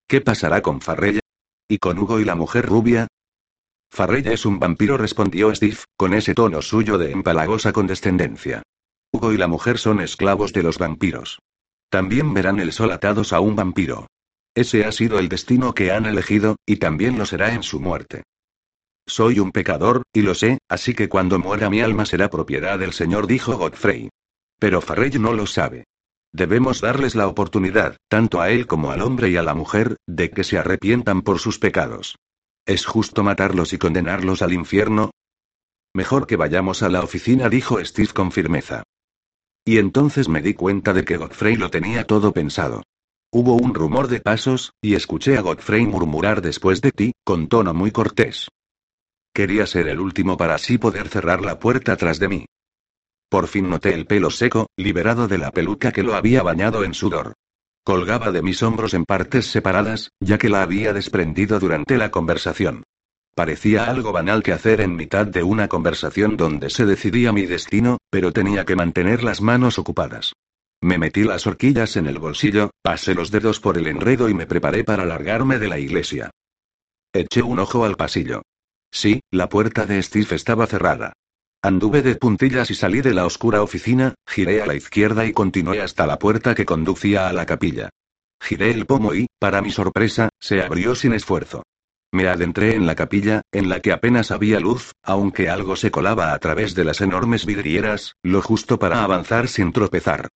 ¿Qué 0.07 0.21
pasará 0.21 0.61
con 0.61 0.81
Farrella? 0.81 1.19
¿Y 1.67 1.77
con 1.77 1.99
Hugo 1.99 2.19
y 2.19 2.25
la 2.25 2.33
mujer 2.33 2.65
rubia? 2.65 3.07
Farrella 3.91 4.31
es 4.31 4.45
un 4.45 4.59
vampiro, 4.59 4.97
respondió 4.97 5.53
Steve, 5.53 5.77
con 5.95 6.13
ese 6.13 6.33
tono 6.33 6.61
suyo 6.63 6.97
de 6.97 7.11
empalagosa 7.11 7.71
condescendencia. 7.71 8.63
Hugo 9.11 9.33
y 9.33 9.37
la 9.37 9.47
mujer 9.47 9.77
son 9.77 10.01
esclavos 10.01 10.51
de 10.51 10.63
los 10.63 10.79
vampiros. 10.79 11.39
También 11.89 12.33
verán 12.33 12.59
el 12.59 12.71
sol 12.71 12.91
atados 12.91 13.33
a 13.33 13.39
un 13.39 13.55
vampiro. 13.55 14.07
Ese 14.55 14.85
ha 14.85 14.91
sido 14.91 15.19
el 15.19 15.29
destino 15.29 15.73
que 15.73 15.91
han 15.91 16.05
elegido, 16.05 16.55
y 16.65 16.77
también 16.77 17.17
lo 17.17 17.25
será 17.25 17.53
en 17.53 17.63
su 17.63 17.79
muerte. 17.79 18.23
Soy 19.09 19.39
un 19.39 19.51
pecador, 19.51 20.03
y 20.13 20.21
lo 20.21 20.35
sé, 20.35 20.59
así 20.69 20.93
que 20.93 21.09
cuando 21.09 21.39
muera 21.39 21.69
mi 21.69 21.81
alma 21.81 22.05
será 22.05 22.29
propiedad 22.29 22.79
del 22.79 22.93
Señor, 22.93 23.27
dijo 23.27 23.57
Godfrey. 23.57 24.09
Pero 24.59 24.81
Farrell 24.81 25.21
no 25.21 25.33
lo 25.33 25.45
sabe. 25.45 25.85
Debemos 26.31 26.79
darles 26.79 27.15
la 27.15 27.27
oportunidad, 27.27 27.97
tanto 28.07 28.39
a 28.39 28.51
él 28.51 28.67
como 28.67 28.91
al 28.91 29.01
hombre 29.01 29.29
y 29.29 29.37
a 29.37 29.43
la 29.43 29.55
mujer, 29.55 29.97
de 30.07 30.29
que 30.29 30.43
se 30.43 30.57
arrepientan 30.57 31.23
por 31.23 31.39
sus 31.39 31.57
pecados. 31.57 32.17
¿Es 32.65 32.85
justo 32.85 33.23
matarlos 33.23 33.73
y 33.73 33.79
condenarlos 33.79 34.43
al 34.43 34.53
infierno? 34.53 35.09
Mejor 35.93 36.27
que 36.27 36.35
vayamos 36.35 36.83
a 36.83 36.89
la 36.89 37.01
oficina, 37.01 37.49
dijo 37.49 37.83
Steve 37.83 38.13
con 38.13 38.31
firmeza. 38.31 38.83
Y 39.65 39.79
entonces 39.79 40.29
me 40.29 40.41
di 40.41 40.53
cuenta 40.53 40.93
de 40.93 41.03
que 41.03 41.17
Godfrey 41.17 41.55
lo 41.55 41.71
tenía 41.71 42.05
todo 42.05 42.31
pensado. 42.31 42.83
Hubo 43.31 43.55
un 43.55 43.73
rumor 43.73 44.07
de 44.07 44.21
pasos, 44.21 44.73
y 44.81 44.93
escuché 44.93 45.37
a 45.37 45.41
Godfrey 45.41 45.85
murmurar 45.85 46.41
después 46.41 46.81
de 46.81 46.91
ti, 46.91 47.11
con 47.23 47.47
tono 47.47 47.73
muy 47.73 47.91
cortés. 47.91 48.49
Quería 49.39 49.65
ser 49.65 49.87
el 49.87 50.01
último 50.01 50.35
para 50.35 50.55
así 50.55 50.77
poder 50.77 51.07
cerrar 51.07 51.39
la 51.39 51.59
puerta 51.59 51.95
tras 51.95 52.19
de 52.19 52.27
mí. 52.27 52.45
Por 53.29 53.47
fin 53.47 53.69
noté 53.69 53.93
el 53.93 54.05
pelo 54.05 54.31
seco, 54.31 54.67
liberado 54.75 55.29
de 55.29 55.37
la 55.37 55.51
peluca 55.51 55.93
que 55.93 56.03
lo 56.03 56.15
había 56.15 56.43
bañado 56.43 56.83
en 56.83 56.93
sudor. 56.93 57.35
Colgaba 57.85 58.33
de 58.33 58.41
mis 58.41 58.61
hombros 58.63 58.93
en 58.93 59.05
partes 59.05 59.47
separadas, 59.47 60.09
ya 60.19 60.37
que 60.37 60.49
la 60.49 60.61
había 60.61 60.91
desprendido 60.91 61.57
durante 61.57 61.97
la 61.97 62.11
conversación. 62.11 62.83
Parecía 63.33 63.85
algo 63.85 64.11
banal 64.11 64.43
que 64.43 64.51
hacer 64.51 64.81
en 64.81 64.97
mitad 64.97 65.25
de 65.25 65.41
una 65.41 65.69
conversación 65.69 66.35
donde 66.35 66.69
se 66.69 66.85
decidía 66.85 67.31
mi 67.31 67.45
destino, 67.45 67.97
pero 68.09 68.33
tenía 68.33 68.65
que 68.65 68.75
mantener 68.75 69.23
las 69.23 69.39
manos 69.39 69.79
ocupadas. 69.79 70.33
Me 70.81 70.97
metí 70.97 71.23
las 71.23 71.47
horquillas 71.47 71.95
en 71.95 72.07
el 72.07 72.19
bolsillo, 72.19 72.71
pasé 72.81 73.15
los 73.15 73.31
dedos 73.31 73.61
por 73.61 73.77
el 73.77 73.87
enredo 73.87 74.27
y 74.27 74.33
me 74.33 74.47
preparé 74.47 74.83
para 74.83 75.05
largarme 75.05 75.59
de 75.59 75.69
la 75.69 75.79
iglesia. 75.79 76.29
Eché 77.13 77.41
un 77.41 77.59
ojo 77.59 77.85
al 77.85 77.95
pasillo. 77.95 78.41
Sí, 78.91 79.21
la 79.31 79.49
puerta 79.49 79.85
de 79.85 80.01
Steve 80.01 80.35
estaba 80.35 80.67
cerrada. 80.67 81.13
Anduve 81.61 82.01
de 82.01 82.15
puntillas 82.15 82.71
y 82.71 82.75
salí 82.75 83.01
de 83.01 83.13
la 83.13 83.25
oscura 83.25 83.61
oficina, 83.61 84.15
giré 84.25 84.61
a 84.61 84.65
la 84.65 84.75
izquierda 84.75 85.25
y 85.25 85.33
continué 85.33 85.81
hasta 85.81 86.07
la 86.07 86.17
puerta 86.17 86.55
que 86.55 86.65
conducía 86.65 87.27
a 87.27 87.33
la 87.33 87.45
capilla. 87.45 87.89
Giré 88.41 88.71
el 88.71 88.85
pomo 88.85 89.13
y, 89.13 89.27
para 89.39 89.61
mi 89.61 89.71
sorpresa, 89.71 90.29
se 90.39 90.61
abrió 90.61 90.95
sin 90.95 91.13
esfuerzo. 91.13 91.63
Me 92.11 92.27
adentré 92.27 92.73
en 92.75 92.87
la 92.87 92.95
capilla, 92.95 93.41
en 93.51 93.69
la 93.69 93.81
que 93.81 93.91
apenas 93.91 94.31
había 94.31 94.59
luz, 94.59 94.93
aunque 95.03 95.49
algo 95.49 95.75
se 95.75 95.91
colaba 95.91 96.33
a 96.33 96.39
través 96.39 96.73
de 96.73 96.83
las 96.83 97.01
enormes 97.01 97.45
vidrieras, 97.45 98.15
lo 98.23 98.41
justo 98.41 98.79
para 98.79 99.03
avanzar 99.03 99.47
sin 99.47 99.73
tropezar. 99.73 100.29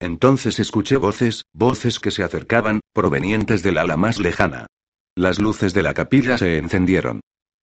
Entonces 0.00 0.58
escuché 0.58 0.96
voces, 0.96 1.44
voces 1.52 2.00
que 2.00 2.10
se 2.10 2.24
acercaban, 2.24 2.80
provenientes 2.92 3.62
del 3.62 3.78
ala 3.78 3.96
más 3.96 4.18
lejana. 4.18 4.66
Las 5.14 5.38
luces 5.38 5.74
de 5.74 5.82
la 5.82 5.94
capilla 5.94 6.38
se 6.38 6.58
encendieron. 6.58 7.20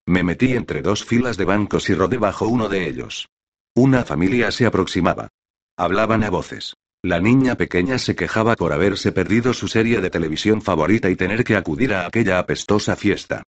Me 0.08 0.24
metí 0.24 0.53
entre 0.53 0.82
dos 0.82 1.03
filas 1.03 1.38
de 1.38 1.45
bancos 1.45 1.89
y 1.89 1.95
rodé 1.95 2.18
bajo 2.18 2.47
uno 2.47 2.70
de 2.70 2.88
ellos. 2.88 3.28
Una 3.76 4.03
familia 4.03 4.51
se 4.51 4.66
aproximaba. 4.66 5.30
Hablaban 5.78 6.24
a 6.24 6.30
voces. 6.30 6.76
La 7.01 7.20
niña 7.20 7.56
pequeña 7.56 7.97
se 7.97 8.16
quejaba 8.16 8.56
por 8.56 8.74
haberse 8.74 9.12
perdido 9.12 9.53
su 9.53 9.68
serie 9.68 10.01
de 10.01 10.10
televisión 10.10 10.62
favorita 10.62 11.10
y 11.10 11.16
tener 11.16 11.43
que 11.43 11.56
acudir 11.56 11.93
a 11.93 12.08
aquella 12.08 12.39
apestosa 12.39 12.95
fiesta. 12.95 13.43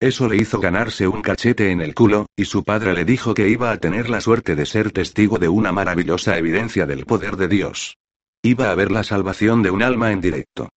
Eso 0.00 0.28
le 0.28 0.36
hizo 0.36 0.60
ganarse 0.60 1.06
un 1.06 1.20
cachete 1.20 1.70
en 1.70 1.82
el 1.82 1.94
culo, 1.94 2.26
y 2.34 2.46
su 2.46 2.64
padre 2.64 2.94
le 2.94 3.04
dijo 3.04 3.34
que 3.34 3.50
iba 3.50 3.70
a 3.70 3.76
tener 3.76 4.08
la 4.08 4.22
suerte 4.22 4.56
de 4.56 4.64
ser 4.64 4.92
testigo 4.92 5.38
de 5.38 5.48
una 5.48 5.72
maravillosa 5.72 6.38
evidencia 6.38 6.86
del 6.86 7.04
poder 7.04 7.36
de 7.36 7.48
Dios. 7.48 7.96
Iba 8.42 8.70
a 8.70 8.74
ver 8.74 8.90
la 8.90 9.04
salvación 9.04 9.62
de 9.62 9.70
un 9.70 9.82
alma 9.82 10.12
en 10.12 10.22
directo. 10.22 10.70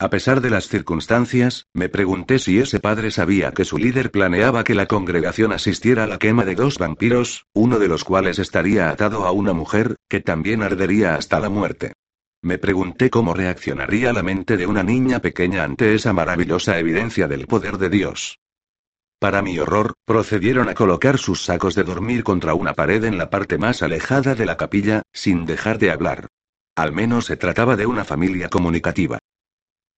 A 0.00 0.10
pesar 0.10 0.40
de 0.40 0.50
las 0.50 0.68
circunstancias, 0.68 1.66
me 1.74 1.88
pregunté 1.88 2.38
si 2.38 2.60
ese 2.60 2.78
padre 2.78 3.10
sabía 3.10 3.50
que 3.50 3.64
su 3.64 3.78
líder 3.78 4.12
planeaba 4.12 4.62
que 4.62 4.76
la 4.76 4.86
congregación 4.86 5.52
asistiera 5.52 6.04
a 6.04 6.06
la 6.06 6.20
quema 6.20 6.44
de 6.44 6.54
dos 6.54 6.78
vampiros, 6.78 7.46
uno 7.52 7.80
de 7.80 7.88
los 7.88 8.04
cuales 8.04 8.38
estaría 8.38 8.90
atado 8.90 9.26
a 9.26 9.32
una 9.32 9.52
mujer, 9.52 9.96
que 10.08 10.20
también 10.20 10.62
ardería 10.62 11.16
hasta 11.16 11.40
la 11.40 11.48
muerte. 11.48 11.94
Me 12.42 12.58
pregunté 12.58 13.10
cómo 13.10 13.34
reaccionaría 13.34 14.12
la 14.12 14.22
mente 14.22 14.56
de 14.56 14.68
una 14.68 14.84
niña 14.84 15.18
pequeña 15.18 15.64
ante 15.64 15.96
esa 15.96 16.12
maravillosa 16.12 16.78
evidencia 16.78 17.26
del 17.26 17.48
poder 17.48 17.76
de 17.78 17.90
Dios. 17.90 18.38
Para 19.18 19.42
mi 19.42 19.58
horror, 19.58 19.94
procedieron 20.04 20.68
a 20.68 20.74
colocar 20.74 21.18
sus 21.18 21.42
sacos 21.42 21.74
de 21.74 21.82
dormir 21.82 22.22
contra 22.22 22.54
una 22.54 22.74
pared 22.74 23.02
en 23.02 23.18
la 23.18 23.30
parte 23.30 23.58
más 23.58 23.82
alejada 23.82 24.36
de 24.36 24.46
la 24.46 24.56
capilla, 24.56 25.02
sin 25.12 25.44
dejar 25.44 25.80
de 25.80 25.90
hablar. 25.90 26.28
Al 26.76 26.92
menos 26.92 27.26
se 27.26 27.36
trataba 27.36 27.74
de 27.74 27.86
una 27.86 28.04
familia 28.04 28.48
comunicativa. 28.48 29.18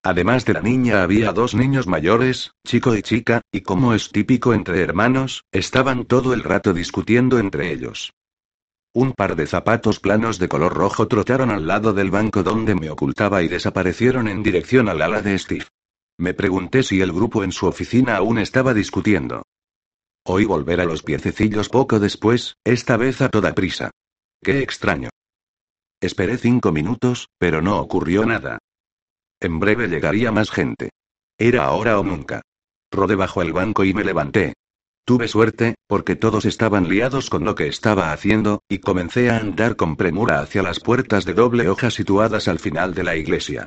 Además 0.02 0.46
de 0.46 0.54
la 0.54 0.62
niña 0.62 1.02
había 1.02 1.32
dos 1.32 1.54
niños 1.54 1.86
mayores, 1.86 2.52
chico 2.66 2.96
y 2.96 3.02
chica, 3.02 3.42
y 3.52 3.60
como 3.60 3.92
es 3.92 4.10
típico 4.10 4.54
entre 4.54 4.80
hermanos, 4.80 5.44
estaban 5.52 6.06
todo 6.06 6.32
el 6.32 6.42
rato 6.42 6.72
discutiendo 6.72 7.38
entre 7.38 7.70
ellos. 7.70 8.14
Un 8.94 9.12
par 9.12 9.36
de 9.36 9.46
zapatos 9.46 10.00
planos 10.00 10.38
de 10.38 10.48
color 10.48 10.74
rojo 10.74 11.06
trotaron 11.06 11.50
al 11.50 11.66
lado 11.66 11.92
del 11.92 12.10
banco 12.10 12.42
donde 12.42 12.74
me 12.74 12.90
ocultaba 12.90 13.42
y 13.42 13.48
desaparecieron 13.48 14.26
en 14.26 14.42
dirección 14.42 14.88
al 14.88 15.02
ala 15.02 15.20
de 15.20 15.38
Steve. 15.38 15.66
Me 16.18 16.34
pregunté 16.34 16.82
si 16.82 17.00
el 17.00 17.12
grupo 17.12 17.44
en 17.44 17.52
su 17.52 17.66
oficina 17.66 18.16
aún 18.16 18.38
estaba 18.38 18.74
discutiendo. 18.74 19.42
Oí 20.24 20.44
volver 20.44 20.80
a 20.80 20.86
los 20.86 21.02
piececillos 21.02 21.68
poco 21.68 22.00
después, 22.00 22.56
esta 22.64 22.96
vez 22.96 23.20
a 23.20 23.28
toda 23.28 23.54
prisa. 23.54 23.90
Qué 24.42 24.60
extraño. 24.60 25.10
Esperé 26.00 26.38
cinco 26.38 26.72
minutos, 26.72 27.28
pero 27.38 27.62
no 27.62 27.78
ocurrió 27.78 28.24
nada. 28.24 28.58
En 29.40 29.58
breve 29.58 29.88
llegaría 29.88 30.30
más 30.30 30.50
gente. 30.50 30.90
Era 31.38 31.64
ahora 31.64 31.98
o 31.98 32.04
nunca. 32.04 32.42
Rodé 32.90 33.14
bajo 33.14 33.40
el 33.40 33.52
banco 33.52 33.84
y 33.84 33.94
me 33.94 34.04
levanté. 34.04 34.54
Tuve 35.04 35.26
suerte, 35.28 35.74
porque 35.86 36.14
todos 36.14 36.44
estaban 36.44 36.88
liados 36.88 37.30
con 37.30 37.44
lo 37.44 37.54
que 37.54 37.66
estaba 37.66 38.12
haciendo, 38.12 38.62
y 38.68 38.78
comencé 38.78 39.30
a 39.30 39.38
andar 39.38 39.76
con 39.76 39.96
premura 39.96 40.40
hacia 40.40 40.62
las 40.62 40.78
puertas 40.80 41.24
de 41.24 41.34
doble 41.34 41.68
hoja 41.68 41.90
situadas 41.90 42.46
al 42.48 42.58
final 42.58 42.94
de 42.94 43.04
la 43.04 43.16
iglesia. 43.16 43.66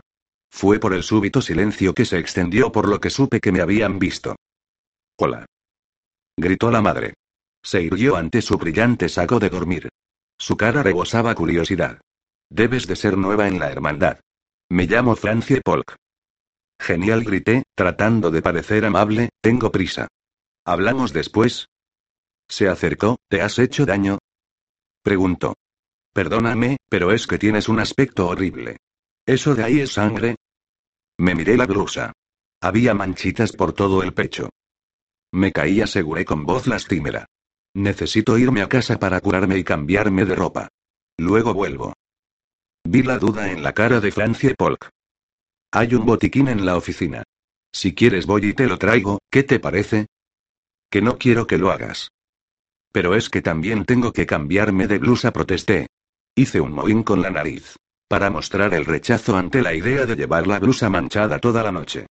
Fue 0.50 0.80
por 0.80 0.94
el 0.94 1.02
súbito 1.02 1.42
silencio 1.42 1.94
que 1.94 2.06
se 2.06 2.20
extendió 2.20 2.72
por 2.72 2.88
lo 2.88 3.02
que 3.02 3.10
supe 3.10 3.40
que 3.40 3.52
me 3.52 3.62
habían 3.62 3.98
visto. 3.98 4.36
Hola. 5.18 5.46
Gritó 6.38 6.70
la 6.70 6.82
madre. 6.82 7.16
Se 7.64 7.82
irguió 7.82 8.16
ante 8.16 8.42
su 8.42 8.58
brillante 8.58 9.10
saco 9.10 9.40
de 9.40 9.50
dormir. 9.50 9.90
Su 10.38 10.56
cara 10.56 10.84
rebosaba 10.84 11.34
curiosidad. 11.34 12.00
Debes 12.50 12.86
de 12.88 12.96
ser 12.96 13.18
nueva 13.18 13.48
en 13.48 13.60
la 13.60 13.72
hermandad. 13.72 14.20
Me 14.70 14.86
llamo 14.86 15.16
Francie 15.16 15.62
Polk. 15.62 15.96
Genial, 16.80 17.24
grité, 17.24 17.64
tratando 17.76 18.32
de 18.32 18.42
parecer 18.42 18.86
amable, 18.86 19.30
tengo 19.42 19.72
prisa. 19.72 20.08
¿Hablamos 20.66 21.14
después? 21.14 21.68
Se 22.48 22.68
acercó, 22.68 23.18
¿te 23.30 23.42
has 23.42 23.60
hecho 23.60 23.86
daño? 23.86 24.20
Preguntó. 25.02 25.56
Perdóname, 26.14 26.78
pero 26.90 27.12
es 27.12 27.28
que 27.28 27.40
tienes 27.40 27.70
un 27.70 27.80
aspecto 27.80 28.28
horrible. 28.28 28.78
¿Eso 29.26 29.56
de 29.56 29.64
ahí 29.64 29.80
es 29.80 29.94
sangre? 29.94 30.36
Me 31.18 31.36
miré 31.36 31.58
la 31.58 31.66
blusa. 31.66 32.14
Había 32.62 32.94
manchitas 32.94 33.52
por 33.52 33.74
todo 33.74 34.04
el 34.04 34.14
pecho. 34.14 34.50
Me 35.32 35.52
caí, 35.52 35.82
aseguré 35.82 36.26
con 36.26 36.46
voz 36.46 36.68
lastimera. 36.68 37.26
Necesito 37.74 38.38
irme 38.38 38.62
a 38.62 38.70
casa 38.70 39.00
para 39.00 39.20
curarme 39.20 39.58
y 39.58 39.64
cambiarme 39.64 40.26
de 40.26 40.36
ropa. 40.36 40.70
Luego 41.18 41.54
vuelvo. 41.54 41.94
Vi 42.94 43.02
la 43.02 43.18
duda 43.18 43.52
en 43.52 43.64
la 43.64 43.74
cara 43.74 44.00
de 44.00 44.12
Francie 44.12 44.54
Polk. 44.54 44.88
Hay 45.72 45.96
un 45.96 46.06
botiquín 46.06 46.48
en 46.48 46.64
la 46.64 46.78
oficina. 46.78 47.24
Si 47.74 47.96
quieres 47.96 48.28
voy 48.28 48.46
y 48.46 48.54
te 48.54 48.68
lo 48.68 48.78
traigo, 48.78 49.18
¿qué 49.32 49.42
te 49.42 49.60
parece? 49.60 50.06
Que 50.92 51.02
no 51.02 51.18
quiero 51.18 51.48
que 51.48 51.58
lo 51.58 51.72
hagas. 51.72 52.10
Pero 52.92 53.16
es 53.16 53.32
que 53.32 53.42
también 53.42 53.86
tengo 53.86 54.14
que 54.14 54.28
cambiarme 54.28 54.86
de 54.86 55.00
blusa, 55.00 55.34
protesté. 55.34 55.88
Hice 56.36 56.62
un 56.62 56.72
mohín 56.72 57.02
con 57.02 57.24
la 57.24 57.32
nariz. 57.32 57.78
Para 58.08 58.30
mostrar 58.30 58.76
el 58.76 58.86
rechazo 58.86 59.36
ante 59.38 59.64
la 59.64 59.74
idea 59.74 60.06
de 60.06 60.16
llevar 60.16 60.46
la 60.46 60.60
blusa 60.60 60.88
manchada 60.92 61.40
toda 61.40 61.64
la 61.64 61.72
noche. 61.72 62.06